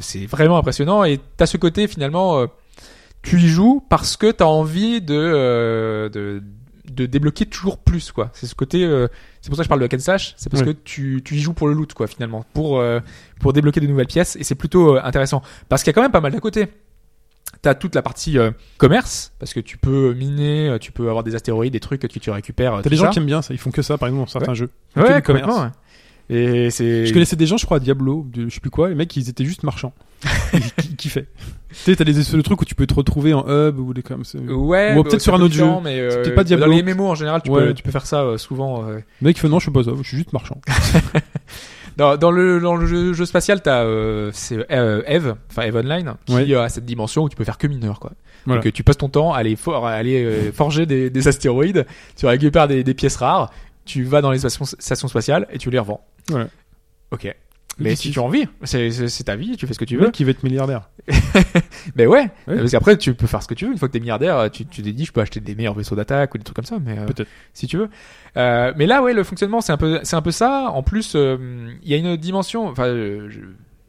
[0.00, 2.46] c'est vraiment impressionnant et t'as ce côté finalement
[3.20, 6.42] tu y joues parce que t'as envie de, de
[6.94, 8.30] de débloquer toujours plus quoi.
[8.34, 9.08] C'est ce côté euh,
[9.40, 11.36] c'est pour ça que je parle de hack and slash, c'est parce que tu tu
[11.36, 13.00] y joues pour le loot quoi finalement, pour euh,
[13.40, 16.02] pour débloquer de nouvelles pièces et c'est plutôt euh, intéressant parce qu'il y a quand
[16.02, 16.68] même pas mal d'à côté.
[17.60, 18.38] T'as toute la partie
[18.76, 22.30] commerce parce que tu peux miner, tu peux avoir des astéroïdes, des trucs que tu,
[22.30, 22.80] récupères.
[22.82, 23.10] T'as des gens ça.
[23.10, 23.54] qui aiment bien ça.
[23.54, 24.70] Ils font que ça, par exemple, dans certains jeux.
[24.96, 25.70] Ouais, complètement.
[26.28, 28.88] Et c'est Je connaissais des gens, je crois, à Diablo, de, je sais plus quoi,
[28.88, 29.92] les mecs, ils étaient juste marchands.
[30.54, 31.26] ils qui kiffaient.
[31.72, 33.92] Tu sais, t'as des espèces de trucs où tu peux te retrouver en hub ou
[33.94, 34.38] des comme ça.
[34.38, 35.64] Ouais, Ou bah, peut-être sur un autre jeu.
[35.82, 36.66] mais euh, peut-être pas Diablo.
[36.66, 37.66] Dans les MMO en général, tu, Ouais.
[37.68, 38.84] peux, tu peux faire ça euh, souvent.
[38.88, 38.96] euh.
[39.20, 40.60] Le mec, il fait non, je fais pas ça, je suis juste marchand.
[41.98, 45.76] Dans, dans le, dans le jeu, jeu spatial, t'as euh, c'est euh, Eve, enfin Eve
[45.76, 46.54] Online, qui Ouais.
[46.54, 48.12] a cette dimension où tu peux faire que mineur, quoi.
[48.46, 48.62] Voilà.
[48.62, 51.84] Donc tu passes ton temps à aller, for- à aller forger des, des astéroïdes,
[52.16, 53.50] tu récupères des, des pièces rares,
[53.84, 56.00] tu vas dans les stations, stations spatiales et tu les revends.
[56.32, 56.46] Ouais.
[57.10, 57.34] Ok.
[57.78, 60.10] Mais si tu as envie, c'est ta vie, tu fais ce que tu veux.
[60.18, 60.90] il va être milliardaire.
[61.96, 63.72] Mais ouais, parce qu'après tu peux faire ce que tu veux.
[63.72, 65.96] Une fois que t'es milliardaire, tu tu t'es dit je peux acheter des meilleurs vaisseaux
[65.96, 67.24] d'attaque ou des trucs comme ça, mais euh,
[67.54, 67.88] si tu veux.
[68.36, 70.70] Euh, mais là ouais, le fonctionnement c'est un peu c'est un peu ça.
[70.70, 71.36] En plus, euh,
[71.82, 72.66] il y a une dimension.
[72.66, 73.28] Enfin, euh,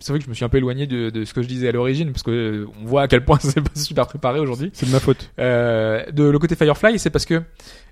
[0.03, 1.69] c'est vrai que je me suis un peu éloigné de, de ce que je disais
[1.69, 4.69] à l'origine parce que euh, on voit à quel point c'est pas super préparé aujourd'hui.
[4.73, 5.31] C'est de ma faute.
[5.39, 7.41] Euh, de le côté Firefly, c'est parce que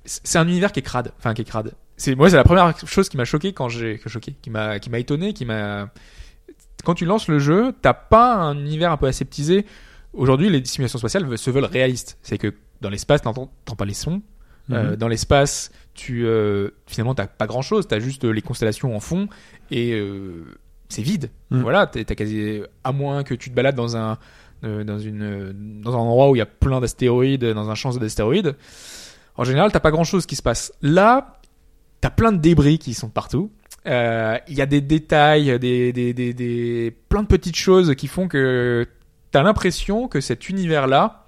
[0.04, 1.14] c'est un univers qui est crade.
[1.18, 1.74] Enfin, qui est crade.
[1.96, 4.90] C'est moi, c'est la première chose qui m'a choqué quand j'ai choqué, qui m'a qui
[4.90, 5.90] m'a étonné, qui m'a
[6.84, 9.66] quand tu lances le jeu, t'as pas un univers un peu aseptisé.
[10.14, 12.18] Aujourd'hui, les simulations spatiales se veulent réalistes.
[12.24, 14.22] C'est que dans l'espace, t'entends pas les sons.
[14.72, 14.96] Euh, Mhm.
[14.98, 16.26] dans l'espace, tu
[16.88, 17.88] finalement t'as pas grand chose.
[17.88, 19.30] T'as juste les constellations en fond
[19.70, 20.00] et
[20.92, 21.30] c'est vide.
[21.50, 21.62] Mhm.
[21.62, 24.18] Voilà, t'es- t'as quasi à moins que tu te balades dans un
[24.64, 27.92] euh, dans une dans un endroit où il y a plein d'astéroïdes, dans un champ
[27.98, 28.56] d'astéroïdes.
[29.36, 30.72] En général, t'as pas grand chose qui se passe.
[30.82, 31.40] Là,
[32.02, 33.52] t'as plein de débris qui sont partout.
[33.88, 38.08] Euh, Il y a des détails, des, des, des, des plein de petites choses qui
[38.08, 38.88] font que
[39.32, 41.21] t'as l'impression que cet univers-là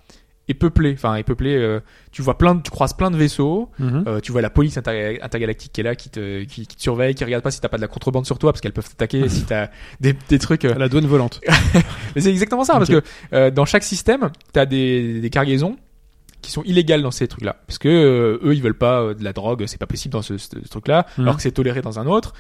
[0.50, 0.94] est peuplé.
[0.94, 1.56] Enfin, est peuplé.
[1.56, 1.80] euh,
[2.12, 3.70] tu vois plein, de, tu croises plein de vaisseaux.
[3.80, 4.04] Mhm.
[4.08, 6.82] Euh, tu vois la police inter- intergalactique qui est là, qui te, qui, qui te
[6.82, 8.90] surveille, qui regarde pas si t'as pas de la contrebande sur toi, parce qu'elles peuvent
[8.90, 9.70] t'attaquer si t'as
[10.02, 10.66] des, des trucs.
[10.66, 11.40] euh, la douane volante.
[12.16, 15.78] mais c'est exactement ça, parce que dans chaque système, t'as des, des cargaisons
[16.42, 19.64] qui sont illégales dans ces trucs-là, parce que eux ils veulent pas de la drogue,
[19.66, 21.24] c'est pas possible dans ce, ce- ce truc-là, Mhm.
[21.24, 22.34] alors que c'est toléré dans un autre.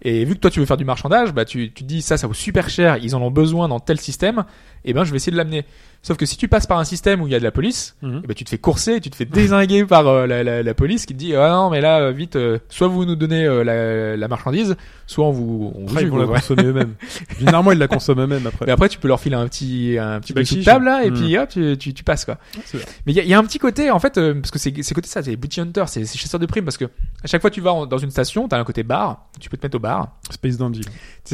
[0.00, 2.16] Et vu que toi tu veux faire du marchandage, bah tu, tu te dis ça,
[2.16, 4.44] ça vaut super cher, ils en ont besoin dans tel système,
[4.84, 5.64] et ben je vais essayer de l'amener.
[6.02, 7.96] Sauf que si tu passes par un système où il y a de la police,
[8.02, 8.20] Mhm.
[8.24, 10.74] eh ben, tu te fais courser, tu te fais désinguer par euh, la, la, la
[10.74, 13.44] police qui te dit ah non mais là euh, vite euh, soit vous nous donnez
[13.44, 14.76] euh, la, la marchandise,
[15.06, 16.94] soit on vous on vous Après, ils tue, vont la consommer eux-mêmes.
[17.38, 18.66] Généralement, ils la consomment eux-mêmes après.
[18.66, 20.58] Mais après tu peux leur filer un petit un petit Bakshish.
[20.60, 21.14] sous table là et Mm.
[21.14, 22.38] puis hop tu, tu, tu passes quoi.
[23.06, 24.72] Mais il y a, y a un petit côté en fait euh, parce que c'est
[24.82, 27.40] c'est côté ça c'est bounty hunter c'est c'est chasseur de primes parce que à chaque
[27.40, 29.66] fois que tu vas en- dans une station t'as un côté bar tu peux te
[29.66, 30.82] mettre au bar Space Dandy.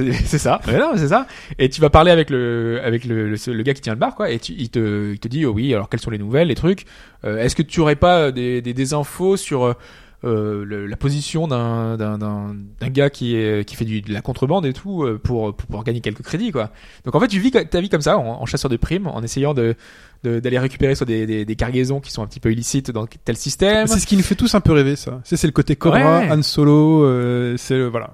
[0.24, 0.60] c'est ça.
[0.66, 1.26] Ouais, c'est ça.
[1.58, 4.14] Et tu vas parler avec le avec le, le, le gars qui tient le bar,
[4.14, 4.30] quoi.
[4.30, 5.72] Et tu, il te il te dit oh oui.
[5.74, 6.84] Alors quelles sont les nouvelles, les trucs.
[7.24, 9.74] Euh, Est-ce que tu aurais pas des, des des infos sur euh,
[10.24, 12.56] euh, le- la position d'un d'un d'un
[12.88, 15.84] gars qui est qui fait du, de la contrebande et tout euh, pour pour pouvoir
[15.84, 16.70] gagner quelques crédits, quoi.
[17.04, 19.22] Donc en fait tu vis ta vie comme ça en, en chasseur de primes, en
[19.22, 19.74] essayant de
[20.22, 23.36] d'aller récupérer soit des, des, des cargaisons qui sont un petit peu illicites dans tel
[23.36, 23.86] système.
[23.86, 25.20] C'est ce qui nous fait tous un peu rêver, ça.
[25.22, 26.30] C'est c'est le côté Cobra, Ouais.
[26.32, 28.08] Han Solo, euh, c'est le- voilà.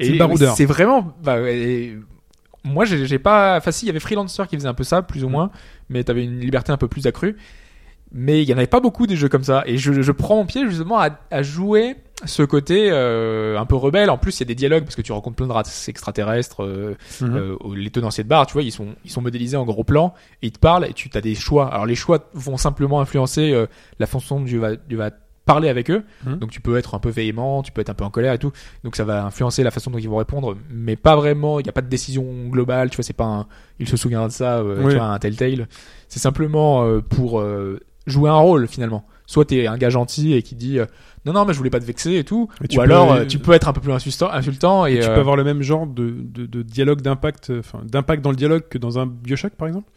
[0.00, 0.54] C'est le baroudeur.
[0.56, 1.14] C'est vraiment.
[1.22, 1.96] Bah, et-
[2.64, 3.56] moi, j'ai pas.
[3.58, 5.50] Enfin, si, il y avait Freelancer qui faisait un peu ça, plus ou moins,
[5.90, 7.36] mais t'avais une liberté un peu plus accrue.
[8.16, 9.64] Mais il y en avait pas beaucoup des jeux comme ça.
[9.66, 13.74] Et je, je prends mon pied justement à, à jouer ce côté euh, un peu
[13.74, 14.08] rebelle.
[14.08, 16.62] En plus, il y a des dialogues parce que tu rencontres plein de races extraterrestres.
[16.62, 17.34] euh, Mhm.
[17.36, 20.14] euh, les tenanciers de bar, tu vois, ils sont ils sont modélisés en gros plan
[20.42, 21.66] et ils te parlent et tu as des choix.
[21.74, 23.66] Alors les choix vont simplement influencer euh,
[23.98, 25.10] la façon dont tu vas tu vas
[25.44, 26.02] parler avec eux.
[26.26, 26.36] Mhm.
[26.38, 28.38] Donc tu peux être un peu véhément, tu peux être un peu en colère et
[28.38, 28.52] tout.
[28.82, 31.60] Donc ça va influencer la façon dont ils vont répondre, mais pas vraiment.
[31.60, 32.90] Il n'y a pas de décision globale.
[32.90, 33.46] Tu vois, c'est pas un.
[33.78, 34.58] Il se souvient de ça.
[34.58, 34.88] euh.
[34.90, 35.68] Tu vois, un Telltale.
[36.08, 39.04] C'est simplement euh, pour euh, jouer un rôle finalement.
[39.26, 40.84] Soit t'es un gars gentil et qui dit euh,
[41.24, 42.48] non non mais je voulais pas te vexer et tout.
[42.60, 45.06] Et Ou peux- alors euh, tu peux être un peu plus insultant, insultant et tu
[45.06, 48.64] peux avoir le même genre de, de, de dialogue d'impact, enfin d'impact dans le dialogue
[48.68, 49.90] que dans un Bioshock par exemple?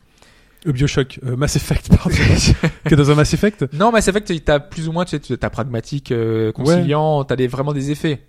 [0.67, 2.15] Euh, Bioshock, euh, Mass Effect, pardon,
[2.85, 3.65] que dans un Mass Effect.
[3.73, 7.47] Non, vrai que t'as plus ou moins, tu sais, t'as pragmatique, euh, conciliant, t'as des,
[7.47, 8.21] vraiment des effets.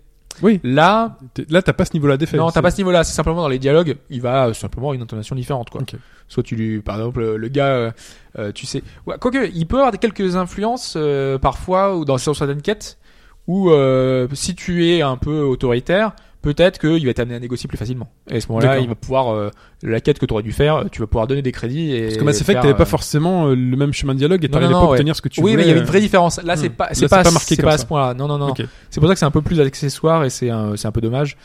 [0.42, 0.60] Oui.
[0.62, 2.36] Là, Là, t'as pas ce niveau-là d'effet.
[2.36, 3.02] non, t'as pas ce niveau-là.
[3.02, 5.82] C'est simplement dans les dialogues, il va euh, simplement une intonation différente, quoi.
[6.28, 7.92] Soit tu lui, par exemple, euh, le gars,
[8.54, 10.96] tu sais, ouais, quoique, il peut avoir quelques influences
[11.40, 12.98] parfois ou dans certaines quêtes
[13.46, 13.70] où
[14.34, 16.12] si tu es un peu autoritaire,
[16.42, 18.08] peut-être qu'il va t'amener à négocier plus facilement.
[18.30, 19.50] Et à ce moment-là, il va pouvoir euh,
[19.82, 22.16] la quête que tu aurais dû faire, tu vas pouvoir donner des crédits et Parce
[22.16, 24.48] que Mass Effect, faire, t'avais pas euh, forcément euh, le même chemin de dialogue et
[24.48, 25.56] t'arrivais pas à obtenir ce que tu oui, voulais.
[25.56, 26.42] mais il y avait une euh, vraie différence.
[26.42, 27.82] Là, c'est pas, c'est pas, pas marqué comme pas à ça.
[27.82, 28.14] ce point-là.
[28.14, 28.54] Non, non, non.
[28.90, 31.00] C'est pour ça que c'est un peu plus accessoire et c'est un, c'est un peu
[31.00, 31.36] dommage.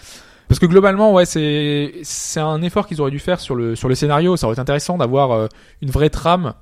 [0.47, 3.89] Parce que globalement, ouais, c'est, c'est un effort qu'ils auraient dû faire sur le, sur
[3.89, 4.35] le scénario.
[4.37, 5.47] Ça aurait été intéressant d'avoir euh,
[5.81, 6.53] une vraie trame,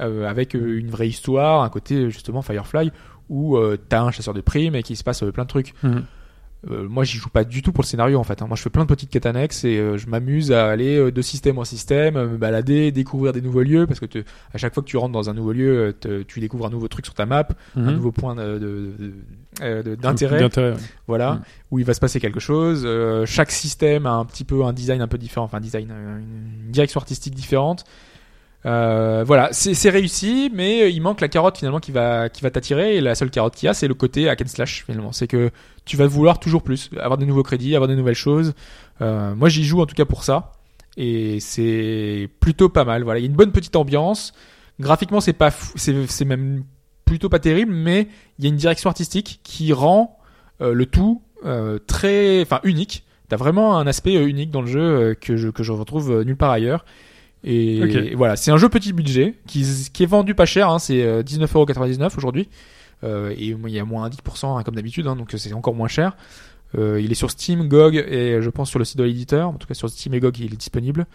[0.00, 2.90] euh, avec une vraie histoire, un côté, justement, Firefly,
[3.28, 3.58] où
[3.90, 5.74] t'as un chasseur de primes et qu'il se passe plein de trucs.
[5.82, 6.04] Mhm.
[6.68, 8.42] Euh, moi, j'y joue pas du tout pour le scénario en fait.
[8.42, 8.46] hein.
[8.48, 11.12] Moi, je fais plein de petites quêtes annexes et euh, je m'amuse à aller euh,
[11.12, 14.58] de système en système, euh, me balader, découvrir des nouveaux lieux parce que te- à
[14.58, 16.88] chaque fois que tu rentres dans un nouveau lieu, euh, te- tu découvres un nouveau
[16.88, 17.90] truc sur ta map, un Mhm.
[17.92, 19.12] nouveau point de- de- de-
[19.62, 20.78] euh, d'intérêt, D'intérêt, ouais.
[21.06, 21.40] voilà, Mhm.
[21.70, 22.82] où il va se passer quelque chose.
[22.84, 25.88] Euh, chaque système a un petit peu un design un peu différent, enfin un design,
[25.92, 27.84] une direction artistique différente.
[28.66, 32.96] Euh, voilà, c'est réussi, mais il manque la carotte finalement qui va qui va t'attirer.
[32.96, 35.12] Et la seule carotte qu'il y a, c'est le côté hack and slash finalement.
[35.12, 35.50] C'est que
[35.84, 38.54] tu vas vouloir toujours plus, avoir de nouveaux crédits, avoir de nouvelles choses.
[39.00, 40.52] Euh, moi, j'y joue en tout cas pour ça,
[40.96, 43.04] et c'est plutôt pas mal.
[43.04, 44.32] Voilà, il y a une bonne petite ambiance.
[44.80, 46.64] Graphiquement, c'est pas c'est même
[47.04, 48.08] plutôt pas terrible, mais
[48.38, 50.18] il y a une direction artistique qui rend
[50.60, 53.04] euh, le tout euh, très, enfin unique.
[53.28, 56.36] T'as vraiment un aspect euh, unique dans le jeu que je que je retrouve nulle
[56.36, 56.84] part ailleurs.
[57.44, 61.02] Et voilà, c'est un jeu petit budget qui, qui est vendu pas cher, hein, c'est
[61.02, 62.48] euh, 19,99€ aujourd'hui.
[63.04, 65.88] Euh, et il y a moins 10% hein, comme d'habitude, hein, donc c'est encore moins
[65.88, 66.16] cher.
[66.76, 69.48] Euh, il est sur Steam, GOG et je pense sur le site de l'éditeur.
[69.48, 71.06] En tout cas sur Steam et GOG il est disponible.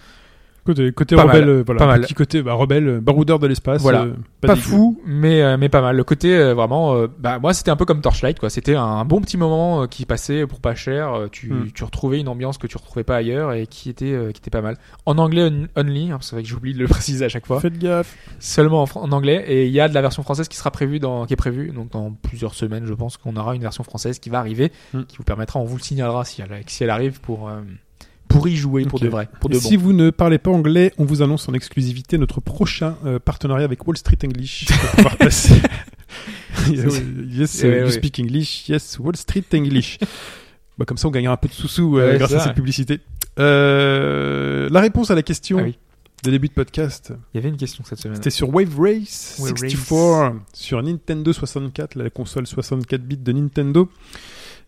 [0.65, 1.49] Côté, côté Pas rebelle, mal.
[1.49, 1.79] euh, voilà.
[1.79, 2.01] Pas mal.
[2.01, 3.81] Petit côté bah, rebelle, euh, baroudeur de l'espace.
[3.81, 4.03] Voilà.
[4.03, 5.97] euh, Pas, fou, mais euh, mais pas mal.
[5.97, 8.49] Le côté euh, vraiment, euh, bah moi c'était un peu comme Torchlight quoi.
[8.49, 11.27] C'était un bon petit moment qui passait pour pas cher.
[11.33, 11.67] Tu Hmm.
[11.73, 14.49] tu retrouvais une ambiance que tu retrouvais pas ailleurs et qui était euh, qui était
[14.51, 14.77] pas mal.
[15.05, 17.59] En anglais on- only, hein, c'est vrai que j'oublie de le préciser à chaque fois.
[17.59, 18.15] Faites gaffe.
[18.39, 21.25] Seulement en, anglais et il y a de la version française qui sera prévue dans
[21.25, 24.29] qui est prévue donc dans plusieurs semaines je pense qu'on aura une version française qui
[24.29, 25.03] va arriver Hmm.
[25.03, 27.61] qui vous permettra on vous le signalera si elle si elle arrive pour euh,
[28.33, 31.21] pour y jouer pour de vrai pour si vous ne parlez pas anglais, on vous
[31.21, 34.65] annonce en exclusivité notre prochain euh, partenariat avec Wall Street English.
[34.95, 35.55] pouvoir passer.
[36.69, 37.91] yes, yes, Ouais, uh, you ouais.
[37.91, 38.69] speak English.
[38.69, 39.97] Yes, Wall Street English.
[40.77, 42.55] bah, comme ça, on gagnera un peu de sous-sous euh, Ouais, grâce ça, à cette
[42.55, 42.99] publicité.
[43.39, 45.77] Euh, la réponse à la question Ah oui.
[46.23, 48.15] de début de podcast, Il y avait une question cette semaine.
[48.15, 53.89] c'était sur Wave Race Wave 64 sur Nintendo 64, la console 64 bits de Nintendo.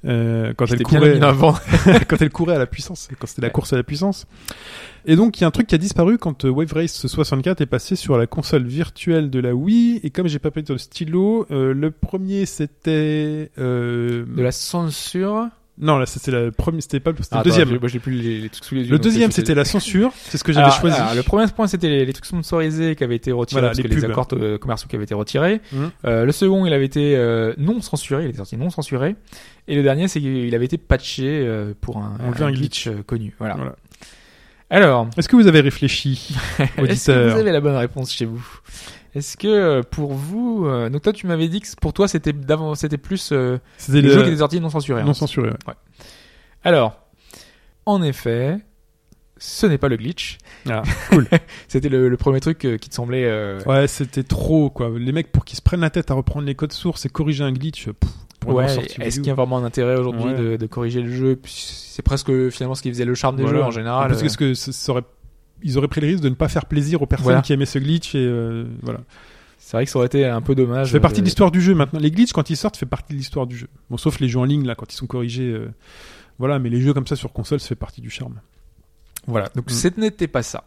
[0.05, 1.55] Euh, quand elle courait, avant.
[2.07, 4.27] quand elle courait à la puissance, quand c'était la course à la puissance.
[5.07, 7.61] Et donc il y a un truc qui a disparu quand euh, Wave Race 64
[7.61, 9.99] est passé sur la console virtuelle de la Wii.
[10.03, 15.49] Et comme j'ai pas pris le stylo, euh, le premier c'était euh, de la censure.
[15.77, 17.67] Non, là, ça, c'est la première, c'était pas, c'était Ah, le deuxième.
[17.69, 18.91] j'ai- Moi, j'ai plus les, les trucs sous les yeux.
[18.91, 20.11] Le deuxième, c'était la censure.
[20.15, 20.95] C'est ce que j'avais Alors, choisi.
[20.97, 23.77] alors, le premier point, c'était les, les trucs sponsorisés qui avaient été retirés Voilà, parce
[23.83, 25.59] les que les accords euh, commerciaux qui avaient été retirés.
[25.73, 25.91] Mhm.
[26.05, 29.15] Euh, le second, il avait été euh, non censuré, il était sorti non censuré.
[29.67, 31.45] Et le dernier, c'est qu'il avait été patché
[31.81, 32.87] pour un, Enlever un glitch.
[32.87, 33.35] euh, connu.
[33.39, 33.55] Voilà.
[33.55, 33.75] Voilà.
[34.69, 38.25] Alors, Est-ce que vous avez réfléchi, est-ce que auditeur vous avez la bonne réponse chez
[38.25, 38.43] vous?
[39.15, 42.33] Est-ce que euh, pour vous, euh, donc toi, tu m'avais dit que pour toi, c'était
[42.33, 45.01] d'avant, c'était plus euh, C'était le le jeu qui était sorti non censuré.
[45.01, 45.05] hein.
[45.05, 45.49] non censuré.
[45.49, 45.73] ouais.
[46.63, 46.99] Alors,
[47.85, 48.57] en effet,
[49.37, 50.37] ce n'est pas le glitch.
[50.69, 51.27] Ah, cool.
[51.67, 53.25] C'était le, le premier truc qui te semblait.
[53.25, 54.89] euh, Ouais, c'était trop quoi.
[54.97, 57.43] Les mecs pour qu'ils se prennent la tête à reprendre les codes sources et corriger
[57.43, 57.85] un glitch.
[57.89, 58.11] pff,
[58.47, 58.65] Ouais,
[58.99, 60.35] est-ce qu'il y a vraiment un intérêt aujourd'hui Ouais.
[60.37, 61.39] de, de corriger le jeu?
[61.45, 63.57] C'est presque finalement ce qui faisait le charme des Voilà.
[63.59, 64.07] jeux en général.
[64.07, 65.01] Parce que, parce que ça aurait-
[65.65, 67.41] ils auraient pris le risque de ne pas faire plaisir aux personnes Voilà.
[67.41, 68.99] qui aimaient ce glitch et euh, voilà.
[69.57, 70.87] C'est vrai que ça aurait été un peu dommage.
[70.87, 71.99] Ça fait partie de- de l'histoire du jeu maintenant.
[71.99, 73.67] Les glitches quand ils sortent fait partie de l'histoire du jeu.
[73.89, 75.49] Bon, sauf les jeux en ligne là quand ils sont corrigés.
[75.51, 75.69] euh,
[76.37, 78.39] Voilà, mais les jeux comme ça sur console, ça fait partie du charme.
[79.25, 79.73] Voilà, donc Mm.
[79.73, 80.65] ce n'était pas ça.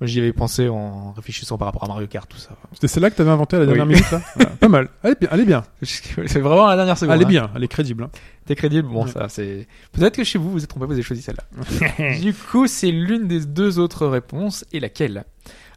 [0.00, 2.50] Moi j'y avais pensé en réfléchissant par rapport à Mario Kart, tout ça.
[2.72, 3.74] C'était celle-là que t'avais inventé à la Oui.
[3.74, 4.20] dernière minute là
[4.60, 4.88] Pas mal.
[5.02, 5.28] Elle est bien.
[5.32, 5.64] Elle est bien.
[5.82, 7.14] C'est vraiment à la dernière seconde.
[7.14, 7.28] Elle est hein.
[7.28, 7.50] bien.
[7.54, 8.04] Elle est crédible.
[8.04, 8.10] hein.
[8.46, 9.10] T'es crédible Bon, Ouais.
[9.12, 9.68] ça c'est.
[9.92, 12.10] Peut-être que chez vous vous êtes trompé, vous avez choisi celle-là.
[12.20, 14.64] du coup, c'est l'une des deux autres réponses.
[14.72, 15.24] Et laquelle?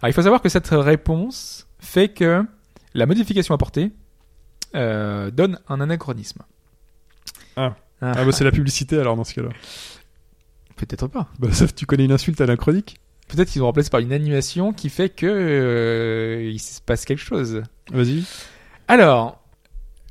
[0.02, 2.44] Alors il faut savoir que cette réponse fait que
[2.94, 3.92] la modification apportée
[4.76, 6.42] euh, donne un anachronisme.
[7.58, 7.76] Ah.
[8.02, 9.50] Ah bah c'est la publicité alors dans ce cas-là.
[10.76, 11.28] Peut-être pas.
[11.40, 15.10] Bah tu connais une insulte anachronique Peut-être qu'ils ont remplacé par une animation qui fait
[15.10, 17.64] que euh, il se passe quelque chose.
[17.92, 18.24] Vas-y.
[18.88, 19.42] Alors,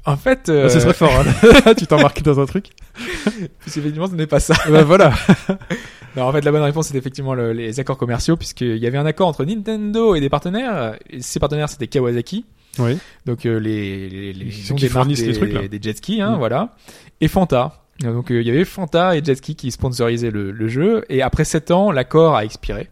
[0.05, 1.13] en fait, euh, Ah, ce serait fort.
[1.13, 1.75] Hein.
[1.79, 2.71] tu t'es embarqué dans un truc
[3.61, 4.55] puisque effectivement, ce n'est pas ça.
[4.69, 5.13] Bah voilà.
[6.17, 8.99] Non, en fait, la bonne réponse c'est effectivement le- les accords commerciaux, puisqu'il y avait
[8.99, 10.95] un accord entre Nintendo et des partenaires.
[11.11, 12.45] Et ces partenaires, c'était Kawasaki,
[12.79, 12.99] Oui.
[13.27, 15.67] donc euh, les les, les, Ceux ils ont des fournissent des, les trucs, là.
[15.67, 16.39] des jet skis, hein, Mm.
[16.39, 16.77] voilà,
[17.21, 17.83] et Fanta.
[18.01, 21.21] Donc euh, il y avait Fanta et jet ski qui sponsorisaient le, le jeu, et
[21.21, 22.91] après 7 ans, l'accord a expiré.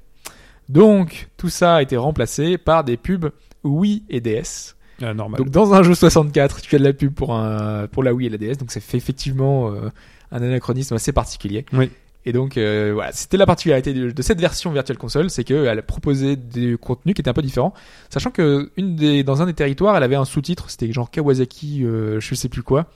[0.73, 3.31] Donc tout ça a été remplacé par des pubs
[3.65, 4.75] Wii et DS.
[5.03, 5.39] Ah, normal.
[5.39, 8.27] Donc dans un jeu 64, tu as de la pub pour un pour la Wii
[8.29, 9.91] et la DS, donc ça fait effectivement euh,
[10.31, 11.65] un anachronisme assez particulier.
[11.73, 11.91] Oui.
[12.25, 15.83] Et donc euh, voilà, c'était la particularité de, de cette version Virtual Console, c'est qu'elle
[15.83, 17.75] proposait des contenus qui étaient un peu différents,
[18.11, 21.85] sachant que une des dans un des territoires, elle avait un sous-titre, c'était genre Kawasaki,
[21.85, 22.87] euh, je sais plus quoi.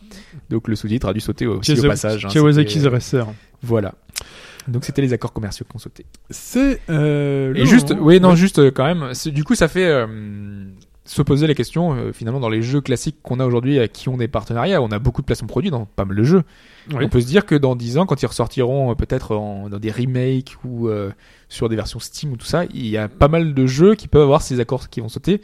[0.49, 2.25] Donc le sous-titre a dû sauter aussi au passage.
[2.25, 3.27] hein, Kawasaki c'était- RSR.
[3.63, 3.95] Voilà.
[4.69, 6.07] Donc c'était les accords commerciaux qu'on sautait.
[6.31, 8.37] C'est euh, Et juste, oui, non, Ouais.
[8.37, 9.13] juste euh, quand même.
[9.27, 10.07] Du coup, ça fait euh,
[11.05, 14.09] se poser la question euh, finalement dans les jeux classiques qu'on a aujourd'hui, à qui
[14.09, 14.83] ont des partenariats.
[14.83, 16.43] On a beaucoup de placements produits dans pas mal de jeux.
[16.93, 17.05] Oui.
[17.05, 19.91] On peut se dire que dans 10 ans, quand ils ressortiront euh, peut-être dans des
[19.91, 21.11] remakes ou euh,
[21.49, 24.09] sur des versions Steam ou tout ça, il y a pas mal de jeux qui
[24.09, 25.41] peuvent avoir ces accords qui vont sauter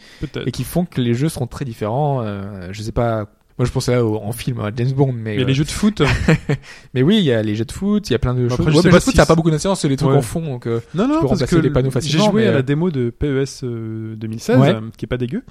[0.47, 2.23] et qui font que les jeux seront très différents.
[2.23, 3.29] Euh, je sais pas.
[3.63, 5.63] Moi, je pensais là au- en film à James Bond, mais Mais euh, les jeux
[5.65, 6.03] de foot.
[6.95, 8.57] mais oui, il y a les jeux de foot, il y a plein de Après,
[8.57, 8.67] choses.
[8.67, 9.89] je Ouais, mais pas les jeux de foot, si ça a pas beaucoup d'incidence, c'est
[9.89, 10.17] les trucs Ouais.
[10.17, 10.41] en fond.
[10.45, 12.55] Donc, euh, Non, non, peux parce que les panneaux j'ai facilement, joué mais, à euh,
[12.57, 14.75] la démo de PES euh, 2016, Ouais.
[14.75, 15.45] euh, qui est pas dégueu,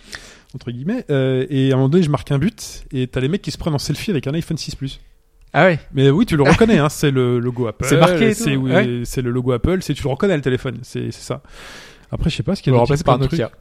[0.54, 3.30] entre guillemets, euh, et à un moment donné, je marque un but, et t'as les
[3.30, 5.00] mecs qui se prennent en selfie avec un iPhone 6 Plus.
[5.54, 5.80] Ah ouais.
[5.94, 7.86] Mais oui, tu le reconnais, hein, c'est le logo Apple.
[7.88, 9.02] C'est marqué C'est oui, ouais.
[9.06, 11.42] c'est le logo Apple, c'est tu le reconnais le téléphone, c'est ça.
[12.12, 13.52] Après, je sais pas ce qu'il On y va a le remplacer par Nokia.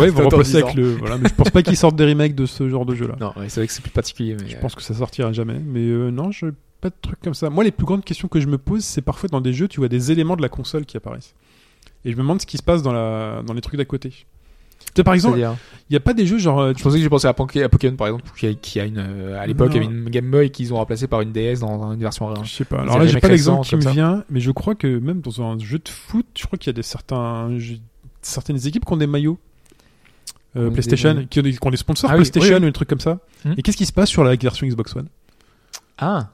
[0.00, 0.94] Ouais, ils vont remplacer 10 avec le.
[0.96, 3.16] Voilà, mais je pense pas qu'ils sortent des remakes de ce genre de jeu-là.
[3.20, 4.36] Non, ouais, c'est vrai que c'est plus particulier.
[4.40, 5.58] Mais Je pense que ça sortira jamais.
[5.64, 6.46] Mais euh, non, je
[6.80, 7.48] pas de trucs comme ça.
[7.50, 9.80] Moi, les plus grandes questions que je me pose, c'est parfois dans des jeux, tu
[9.80, 11.34] vois des éléments de la console qui apparaissent.
[12.04, 13.42] Et je me demande ce qui se passe dans, la...
[13.46, 14.10] dans les trucs d'à côté.
[14.10, 14.16] Tu
[14.96, 16.60] sais, par exemple, il y a pas des jeux genre.
[16.60, 18.78] euh, Je pensais que j'ai pensé à, Poké- à Pokémon par exemple, qui a, qui
[18.80, 21.22] a une euh, à l'époque il y avait une Game Boy qu'ils ont remplacé par
[21.22, 22.80] une DS dans une version Je sais pas.
[22.82, 23.92] Alors là, j'ai pas l'exemple qui me ça.
[23.92, 26.70] vient, mais je crois que même dans un jeu de foot, je crois qu'il y
[26.70, 27.48] a des certains
[28.20, 29.38] certaines équipes qui ont des maillots.
[30.56, 32.62] Euh, des PlayStation, qui ont des, qui ont des sponsors Ah PlayStation oui, oui.
[32.62, 33.18] ou des trucs comme ça.
[33.44, 33.54] Hmm.
[33.56, 35.08] Et qu'est-ce qui se passe sur la version Xbox One?
[35.98, 36.28] Ah.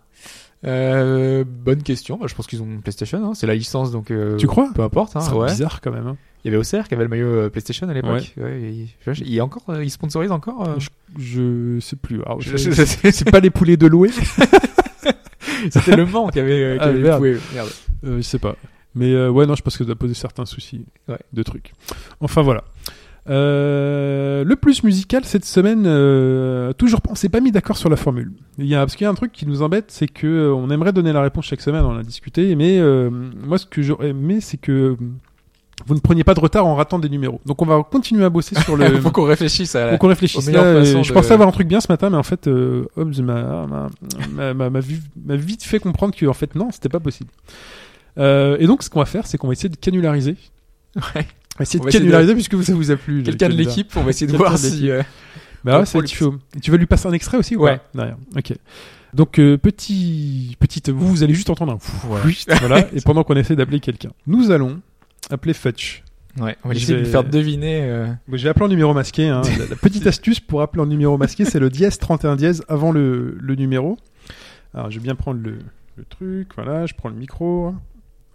[0.66, 2.18] Euh, bonne question.
[2.18, 3.24] Bah, je pense qu'ils ont une PlayStation.
[3.24, 3.32] Hein.
[3.34, 4.10] C'est la licence donc.
[4.10, 4.70] euh, Tu crois?
[4.74, 5.16] Peu importe.
[5.16, 5.46] Hein, C'est ouais.
[5.50, 6.06] bizarre quand même.
[6.06, 6.16] hein.
[6.44, 8.34] Il y avait Auxerre qui avait le maillot euh, PlayStation à l'époque.
[8.38, 8.72] Ouais.
[8.72, 10.68] il, pas, il a encore, il sponsorise encore.
[10.68, 10.88] euh, Je,
[11.18, 12.20] je sais plus.
[12.40, 12.56] Je-
[13.10, 14.10] c'est pas les poulets de louer
[15.70, 16.52] C'était le Mans qui avait.
[16.62, 17.18] euh, qui Ah, avait merde.
[17.18, 17.38] joué.
[17.54, 17.68] Merde.
[18.04, 18.56] Euh, je sais pas.
[18.94, 21.18] Mais euh, ouais, non, je pense que ça doit poser certains soucis Ouais.
[21.32, 21.72] de trucs.
[22.20, 22.64] Enfin voilà.
[23.28, 27.88] Euh, le plus musical cette semaine, euh, toujours pas, on s'est pas mis d'accord sur
[27.90, 28.32] la formule.
[28.58, 30.54] Il y a parce qu'il y a un truc qui nous embête, c'est que euh,
[30.54, 33.82] on aimerait donner la réponse chaque semaine, on a discuté, mais euh, moi ce que
[33.82, 34.96] j'aurais aimé, c'est que
[35.86, 37.40] vous ne preniez pas de retard en ratant des numéros.
[37.46, 38.86] Donc on va continuer à bosser sur le.
[39.00, 39.86] Faut qu'on réfléchisse à.
[39.86, 40.50] la- Faut qu'on réfléchisse.
[40.50, 43.18] Là, je de- pensais avoir un truc bien ce matin, mais en fait, euh, Hobbes
[43.20, 43.88] m'a
[45.36, 47.30] vite fait comprendre que en fait non, c'était pas possible.
[48.18, 50.36] Euh, et donc, ce qu'on va faire, c'est qu'on va essayer de canulariser.
[51.14, 51.26] Ouais.
[51.60, 53.22] Essayer On de canulariser puisque ça vous a plu.
[53.22, 54.90] Quelqu'un de l'équipe, on va essayer de voir de si.
[54.90, 55.02] euh,
[55.64, 55.98] Bah ouais, c'est.
[55.98, 57.76] Et Tu veux lui passer un extrait aussi ou Ouais.
[57.78, 58.16] pas Derrière.
[58.36, 58.54] Ok.
[59.12, 62.24] Donc euh, petit, petite, vous, vous allez juste entendre un Voilà.
[62.60, 62.86] voilà.
[62.94, 64.80] Et pendant qu'on essaie d'appeler quelqu'un, nous allons
[65.30, 66.04] appeler Fetch.
[66.40, 67.80] Ouais, on va essayer de lui faire deviner.
[67.82, 69.26] euh, J'ai appelé en numéro masqué.
[69.28, 69.42] Hein.
[69.58, 72.92] la, la petite astuce pour appeler en numéro masqué, c'est le dièse 31 dièse avant
[72.92, 73.98] le, le numéro.
[74.72, 75.58] Alors, je vais bien prendre le,
[75.96, 76.50] le truc.
[76.54, 77.74] Voilà, je prends le micro.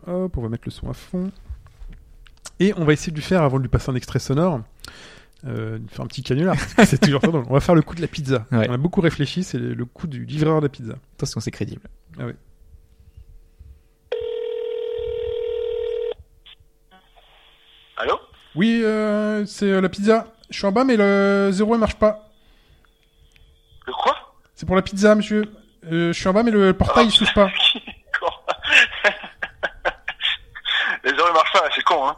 [0.07, 1.31] Hop, on va mettre le son à fond.
[2.60, 4.61] Et on va essayer de lui faire, avant de lui passer un extrait sonore,
[5.45, 6.56] euh, faire un petit canular.
[6.86, 7.44] c'est toujours pas drôle.
[7.49, 8.45] On va faire le coup de la pizza.
[8.52, 8.68] Ouais.
[8.69, 10.94] On a beaucoup réfléchi, c'est le, coup du livreur de la pizza.
[11.18, 11.82] Attention, c'est crédible.
[17.98, 18.19] Allô?
[18.56, 20.27] Oui, euh, c'est euh, la pizza.
[20.49, 22.30] Je suis en bas, mais le zéro ne marche pas.
[23.86, 24.15] Le quoi?
[24.53, 25.44] C'est pour la pizza, monsieur.
[25.91, 27.49] Euh, je suis en bas, mais le portail ne s'ouvre pas.
[31.03, 32.18] Les heures ne marchent pas, c'est con, hein.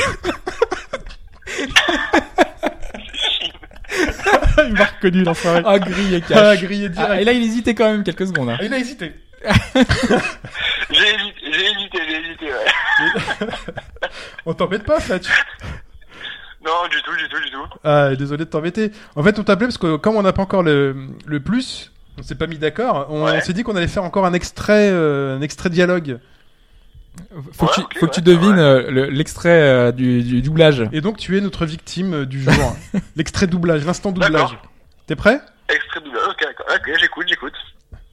[4.66, 5.62] Il m'a reconnu, l'enfoiré.
[5.64, 6.62] Ah, grillé Ah, cash.
[6.62, 7.10] grillé direct.
[7.12, 8.50] Ah, et là, il hésitait quand même quelques secondes.
[8.50, 8.56] hein.
[8.60, 9.14] Ah, il a hésité.
[10.90, 13.46] J'ai hésité, j'ai hésité, j'ai hésité, ouais.
[14.46, 15.28] On t'embête pas, Fletch
[16.64, 17.64] Non, du tout, du tout, du tout.
[17.84, 18.90] Ah, désolé de t'embêter.
[19.16, 20.96] En fait, on t'appelait parce que comme on n'a pas encore le,
[21.26, 23.06] le plus, on s'est pas mis d'accord.
[23.08, 23.32] On, Ouais.
[23.36, 26.18] on s'est dit qu'on allait faire encore un extrait, euh, un extrait dialogue.
[27.52, 28.58] Faut que tu, ok, faut que tu ouais, devines ouais.
[28.60, 30.84] euh, le- l'extrait euh, du, du doublage.
[30.92, 32.76] Et donc, tu es notre victime euh, du jour.
[33.16, 34.58] L'extrait doublage, l'instant doublage.
[35.06, 35.40] T'es prêt?
[35.68, 36.16] Extrait double.
[36.28, 36.66] Ok, d'accord.
[36.74, 37.52] Ok, j'écoute, j'écoute.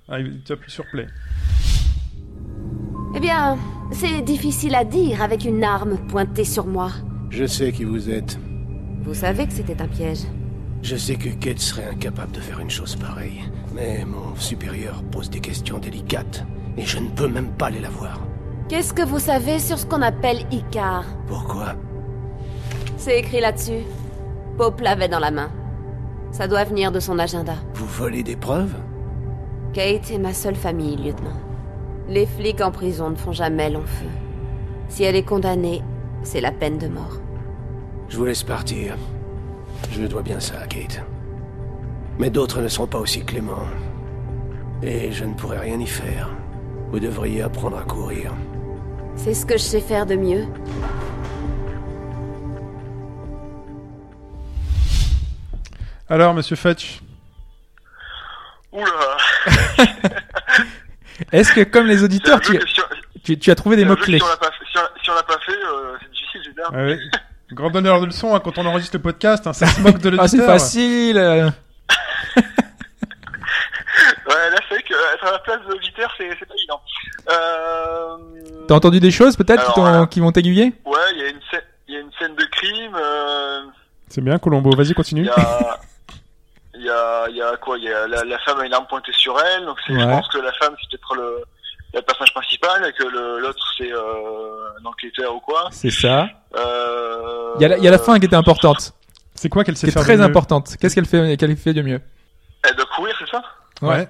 [0.09, 1.07] ah, Tu appuies sur play.
[3.15, 3.57] Eh bien,
[3.91, 6.91] c'est difficile à dire avec une arme pointée sur moi.
[7.29, 8.37] Je sais qui vous êtes.
[9.03, 10.19] Vous savez que c'était un piège.
[10.83, 13.41] Je sais que Kate serait incapable de faire une chose pareille.
[13.73, 16.45] Mais mon supérieur pose des questions délicates.
[16.77, 18.19] Et je ne peux même pas les la voir.
[18.69, 21.05] Qu'est-ce que vous savez sur ce qu'on appelle Icar?
[21.27, 21.75] Pourquoi?
[22.97, 23.83] C'est écrit là-dessus.
[24.57, 25.49] Pope l'avait dans la main.
[26.31, 27.53] Ça doit venir de son agenda.
[27.75, 28.75] Vous volez des preuves?
[29.71, 31.39] Kate est ma seule famille, lieutenant.
[32.09, 34.07] Les flics en prison ne font jamais long feu.
[34.89, 35.81] Si elle est condamnée,
[36.23, 37.21] c'est la peine de mort.
[38.09, 38.97] Je vous laisse partir.
[39.91, 41.01] Je dois bien ça à Kate.
[42.19, 43.67] Mais d'autres ne sont pas aussi cléments.
[44.81, 46.29] Et je ne pourrai rien y faire.
[46.91, 48.33] Vous devriez apprendre à courir.
[49.17, 50.45] C'est ce que je sais faire de mieux.
[56.09, 57.01] Alors, monsieur Fetch
[58.71, 58.85] Oula
[61.31, 64.19] Est-ce que, comme les auditeurs, tu, que si on- tu, tu as trouvé des mots-clés
[64.19, 66.53] Si on l'a pas fait, si on- si on l'a pas fait, euh, c'est difficile,
[66.53, 66.69] dire.
[66.73, 66.99] Ah oui.
[67.53, 70.09] Grand donneur de leçons hein, quand on enregistre le podcast, hein, ça se moque de
[70.09, 70.23] l'auditeur.
[70.23, 71.49] Ah, c'est facile euh.
[74.27, 76.81] Ouais, là, c'est vrai qu'être à la place de l'auditeur, c'est c'est pas évident.
[77.31, 78.17] Euh...
[78.67, 80.73] T'as entendu des choses, peut-être, qui, qui vont t'aiguiller?
[80.85, 83.61] Ouais, il y a une scène, il y a une scène de crime, euh...
[84.09, 84.75] C'est bien, Colombo.
[84.75, 85.25] Vas-y, Il continue.
[85.25, 85.79] y a,
[86.73, 87.77] il y a, il y a quoi?
[87.77, 89.97] Il y a la, la femme a une arme pointée sur elle, donc c'est, je
[89.99, 90.05] Ouais.
[90.11, 91.43] pense que la femme c'est peut-être le,
[91.93, 95.69] le personnage principal et que le, l'autre c'est euh, un enquêteur ou quoi.
[95.71, 96.27] C'est ça.
[96.55, 98.93] Euh, Il y, a la- il y a la fin qui était importante,
[99.35, 100.75] C'est quoi qu'elle sait qui est faire très importante.
[100.79, 102.01] Qu'est-ce qu'elle fait, qu'elle fait de mieux?
[102.63, 103.41] Elle doit courir, c'est ça?
[103.81, 104.07] Ouais.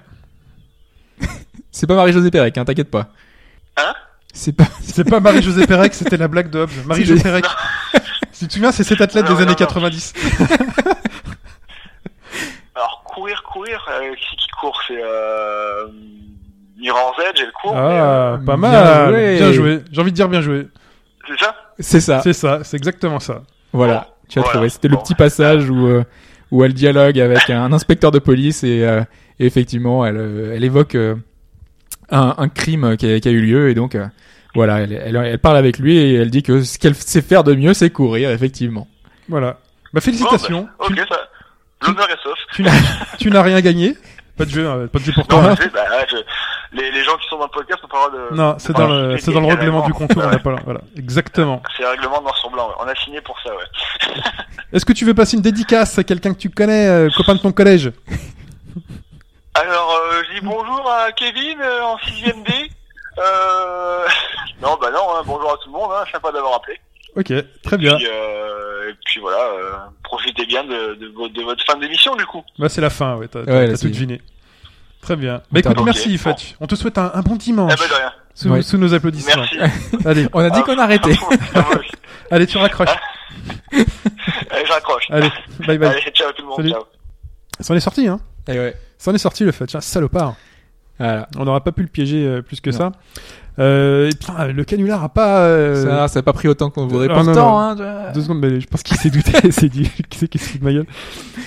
[1.70, 3.08] C'est pas Marie-Josée Pérec, hein, t'inquiète pas.
[3.76, 3.94] Hein?
[4.32, 4.64] C'est pas.
[4.82, 6.70] C'est pas Marie-Josée Pérec, c'était la blague de Hobbes.
[6.86, 7.44] Marie-Josée Pérec.
[8.32, 9.66] Si tu te souviens, c'est cet athlète Non, des années non, non.
[9.66, 10.12] 90.
[12.74, 15.86] Alors courir, courir, euh, qui qui court C'est euh,
[16.78, 17.74] Mirror's Edge, elle court.
[17.74, 19.08] mais, Ah, euh, pas bien mal.
[19.10, 19.36] joué.
[19.38, 19.80] Bien joué.
[19.90, 20.68] J'ai envie de dire bien joué.
[21.26, 21.54] c'est ça?
[21.80, 22.20] C'est ça.
[22.22, 23.42] C'est ça, c'est exactement ça.
[23.72, 24.06] Voilà.
[24.28, 24.54] Tu as Voilà.
[24.54, 24.68] trouvé.
[24.68, 25.02] C'était le Bon.
[25.02, 26.04] petit passage où euh,
[26.52, 29.02] où elle dialogue avec un inspecteur de police et, euh,
[29.40, 31.14] et effectivement, elle euh, elle évoque euh,
[32.10, 34.06] un, un crime qui a, qui a eu lieu et donc euh,
[34.54, 37.44] voilà, elle, elle, elle parle avec lui et elle dit que ce qu'elle sait faire
[37.44, 38.88] de mieux, c'est courir, effectivement.
[39.28, 39.58] Voilà.
[39.92, 40.62] Bah félicitations.
[40.78, 41.18] Bon, bah, ok, ça.
[41.86, 42.38] L'honneur est sauf.
[42.52, 43.94] Tu, tu n'as- tu n'as rien gagné.
[44.36, 45.54] Pas de jeu, euh, pas de jeu pour Non, toi.
[45.56, 48.10] je sais, bah, je- les, les gens qui sont dans le podcast n'ont pas le
[48.18, 48.36] droit de.
[48.36, 50.22] Non, c'est dans le, c'est dans le règlement du contour.
[50.24, 51.62] On n'a pas, le- voilà, exactement.
[51.76, 52.74] C'est le règlement noir sur blanc, ouais.
[52.80, 54.14] on a signé pour ça, ouais.
[54.72, 57.40] Est-ce que tu veux passer une dédicace à quelqu'un que tu connais, euh, copain de
[57.40, 57.90] ton collège?
[59.60, 62.52] Alors, euh, je dis bonjour à Kevin euh, en 6ème D.
[63.18, 64.06] Euh...
[64.62, 66.76] Non, bah non, hein, bonjour à tout le monde, hein, sympa d'avoir appelé.
[67.14, 67.32] Ok,
[67.62, 67.94] très bien.
[67.96, 69.72] Puis, euh, et puis voilà, euh,
[70.02, 72.42] profitez bien de, de, de votre fin d'émission du coup.
[72.58, 73.28] Bah c'est la fin, ouais.
[73.28, 74.20] T'as, t'as- Ouais, tout deviné.
[75.00, 75.42] Très bien.
[75.52, 76.18] Bah écoute, merci bon.
[76.18, 76.56] Fatch.
[76.60, 78.12] On te souhaite un, un bon Eh dimanche ben de rien.
[78.34, 78.62] sous, Ouais.
[78.62, 79.44] sous nos applaudissements.
[79.60, 79.96] Merci.
[80.06, 81.14] Allez, On a dit Ah, qu'on arrêtait.
[81.54, 81.64] Ah,
[82.32, 82.88] allez, tu raccroches.
[83.70, 85.06] Allez, je raccroche.
[85.10, 85.30] Allez,
[85.68, 85.88] bye bye.
[85.90, 86.56] Allez, ciao tout le monde.
[86.56, 86.70] Salut.
[86.72, 86.84] Ciao.
[87.60, 88.18] Ça en est sorti, hein.
[88.48, 88.74] Et ouais.
[88.98, 89.74] Ça en est sorti le Fatch.
[89.74, 90.34] hein, salopard.
[90.98, 91.28] Voilà.
[91.38, 92.76] On n'aura pas pu le piéger euh, plus que Non.
[92.76, 92.92] ça.
[93.60, 95.40] Euh, et putain, le canular a pas.
[95.42, 97.08] euh, Ça, ça a pas pris autant qu'on voudrait.
[97.10, 97.82] Ah, Pourtant, non.
[97.84, 98.12] hein.
[98.14, 99.32] Deux secondes, mais je pense qu'il s'est douté.
[99.44, 100.86] Il s'est dit, c'est qui se de ma gueule?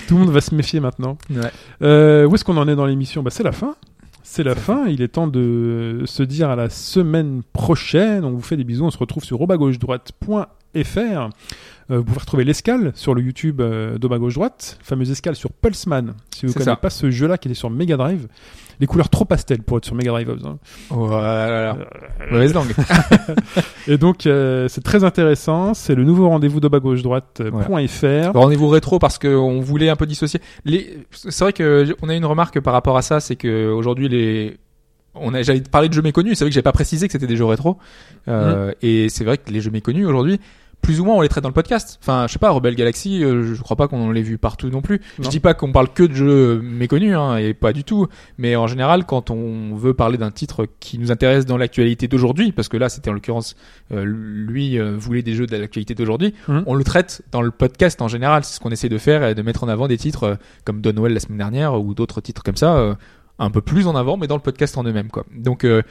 [0.08, 1.18] Tout le monde va se méfier maintenant.
[1.30, 1.50] Ouais.
[1.82, 3.22] Euh, où est-ce qu'on en est dans l'émission?
[3.22, 3.74] Bah, C'est la fin.
[4.22, 4.86] C'est la fin.
[4.86, 8.24] Il est temps de se dire à la semaine prochaine.
[8.24, 8.84] On vous fait des bisous.
[8.86, 11.28] On se retrouve sur robagauche-droite.fr.
[11.90, 15.50] Euh, vous pouvez retrouver l'escale sur le YouTube euh, d'Oba Gauche Droite, fameuse escale sur
[15.50, 16.14] Pulseman.
[16.34, 16.76] Si vous ne connaissez ça.
[16.76, 18.28] pas ce jeu-là qui était sur Mega Drive,
[18.80, 20.30] les couleurs trop pastel pour être sur Mega Drive.
[20.44, 20.58] hein.
[20.90, 21.76] Voilà.
[22.30, 22.72] Mauvaise langue.
[23.88, 25.74] Et donc euh, c'est très intéressant.
[25.74, 28.32] C'est le nouveau rendez-vous d'Oba Gauche Droite.fr.
[28.32, 30.40] Rendez-vous rétro parce qu'on voulait un peu dissocier.
[30.64, 30.98] Les...
[31.10, 34.56] C'est vrai que on a une remarque par rapport à ça, c'est que aujourd'hui les
[35.14, 37.26] on a j'allais parler de jeux méconnus, c'est vrai que j'ai pas précisé que c'était
[37.26, 37.76] des jeux rétro.
[38.28, 38.74] Euh, Mm.
[38.82, 40.40] Et c'est vrai que les jeux méconnus aujourd'hui,
[40.82, 41.98] plus ou moins on les traite dans le podcast.
[42.02, 44.82] Enfin, je sais pas, Rebel Galaxy, euh, je crois pas qu'on l'ait vu partout non
[44.82, 45.00] plus.
[45.18, 45.28] Je Non.
[45.30, 48.08] dis pas qu'on parle que de jeux méconnus, hein, et pas du tout.
[48.36, 52.50] Mais en général, quand on veut parler d'un titre qui nous intéresse dans l'actualité d'aujourd'hui,
[52.52, 53.54] parce que là c'était en l'occurrence
[53.92, 56.64] euh, lui euh, voulait des jeux de l'actualité d'aujourd'hui, Mhm.
[56.66, 58.42] on le traite dans le podcast en général.
[58.44, 60.34] C'est ce qu'on essaie de faire, et de mettre en avant des titres euh,
[60.64, 62.94] comme Donwell la semaine dernière ou d'autres titres comme ça, euh,
[63.38, 65.24] un peu plus en avant, mais dans le podcast en eux-mêmes, quoi.
[65.34, 65.82] Donc euh,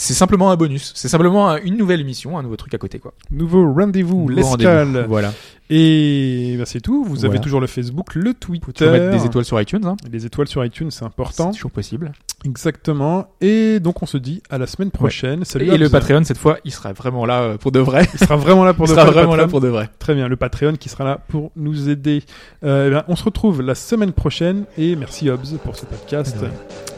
[0.00, 3.00] c'est simplement un bonus, c'est simplement un- une nouvelle émission, un nouveau truc à côté,
[3.00, 3.12] quoi.
[3.32, 4.86] Nouveau rendez-vous, l'escale.
[4.86, 5.08] rendez-vous.
[5.08, 5.32] Voilà.
[5.70, 7.04] Et bah, c'est tout.
[7.04, 8.88] Vous avez toujours le Facebook, le Twitter.
[8.90, 9.96] Mettre des étoiles sur iTunes, hein.
[10.10, 11.50] Les étoiles sur iTunes, c'est important.
[11.52, 12.12] C'est toujours possible.
[12.44, 13.26] Exactement.
[13.40, 15.44] Et donc on se dit à la semaine prochaine.
[15.44, 15.66] Salut.
[15.68, 15.88] et le.
[15.90, 18.06] Patreon cette fois, il sera vraiment là euh, pour de vrai.
[18.14, 19.90] Il sera vraiment là pour il de sera vrai, le vraiment là pour de vrai.
[19.98, 22.22] Très bien, le Patreon qui sera là pour nous aider.
[22.64, 26.36] Euh, eh bien, on se retrouve la semaine prochaine et merci Hobbs pour ce podcast.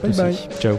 [0.02, 0.36] Bye bye.
[0.60, 0.76] Ciao.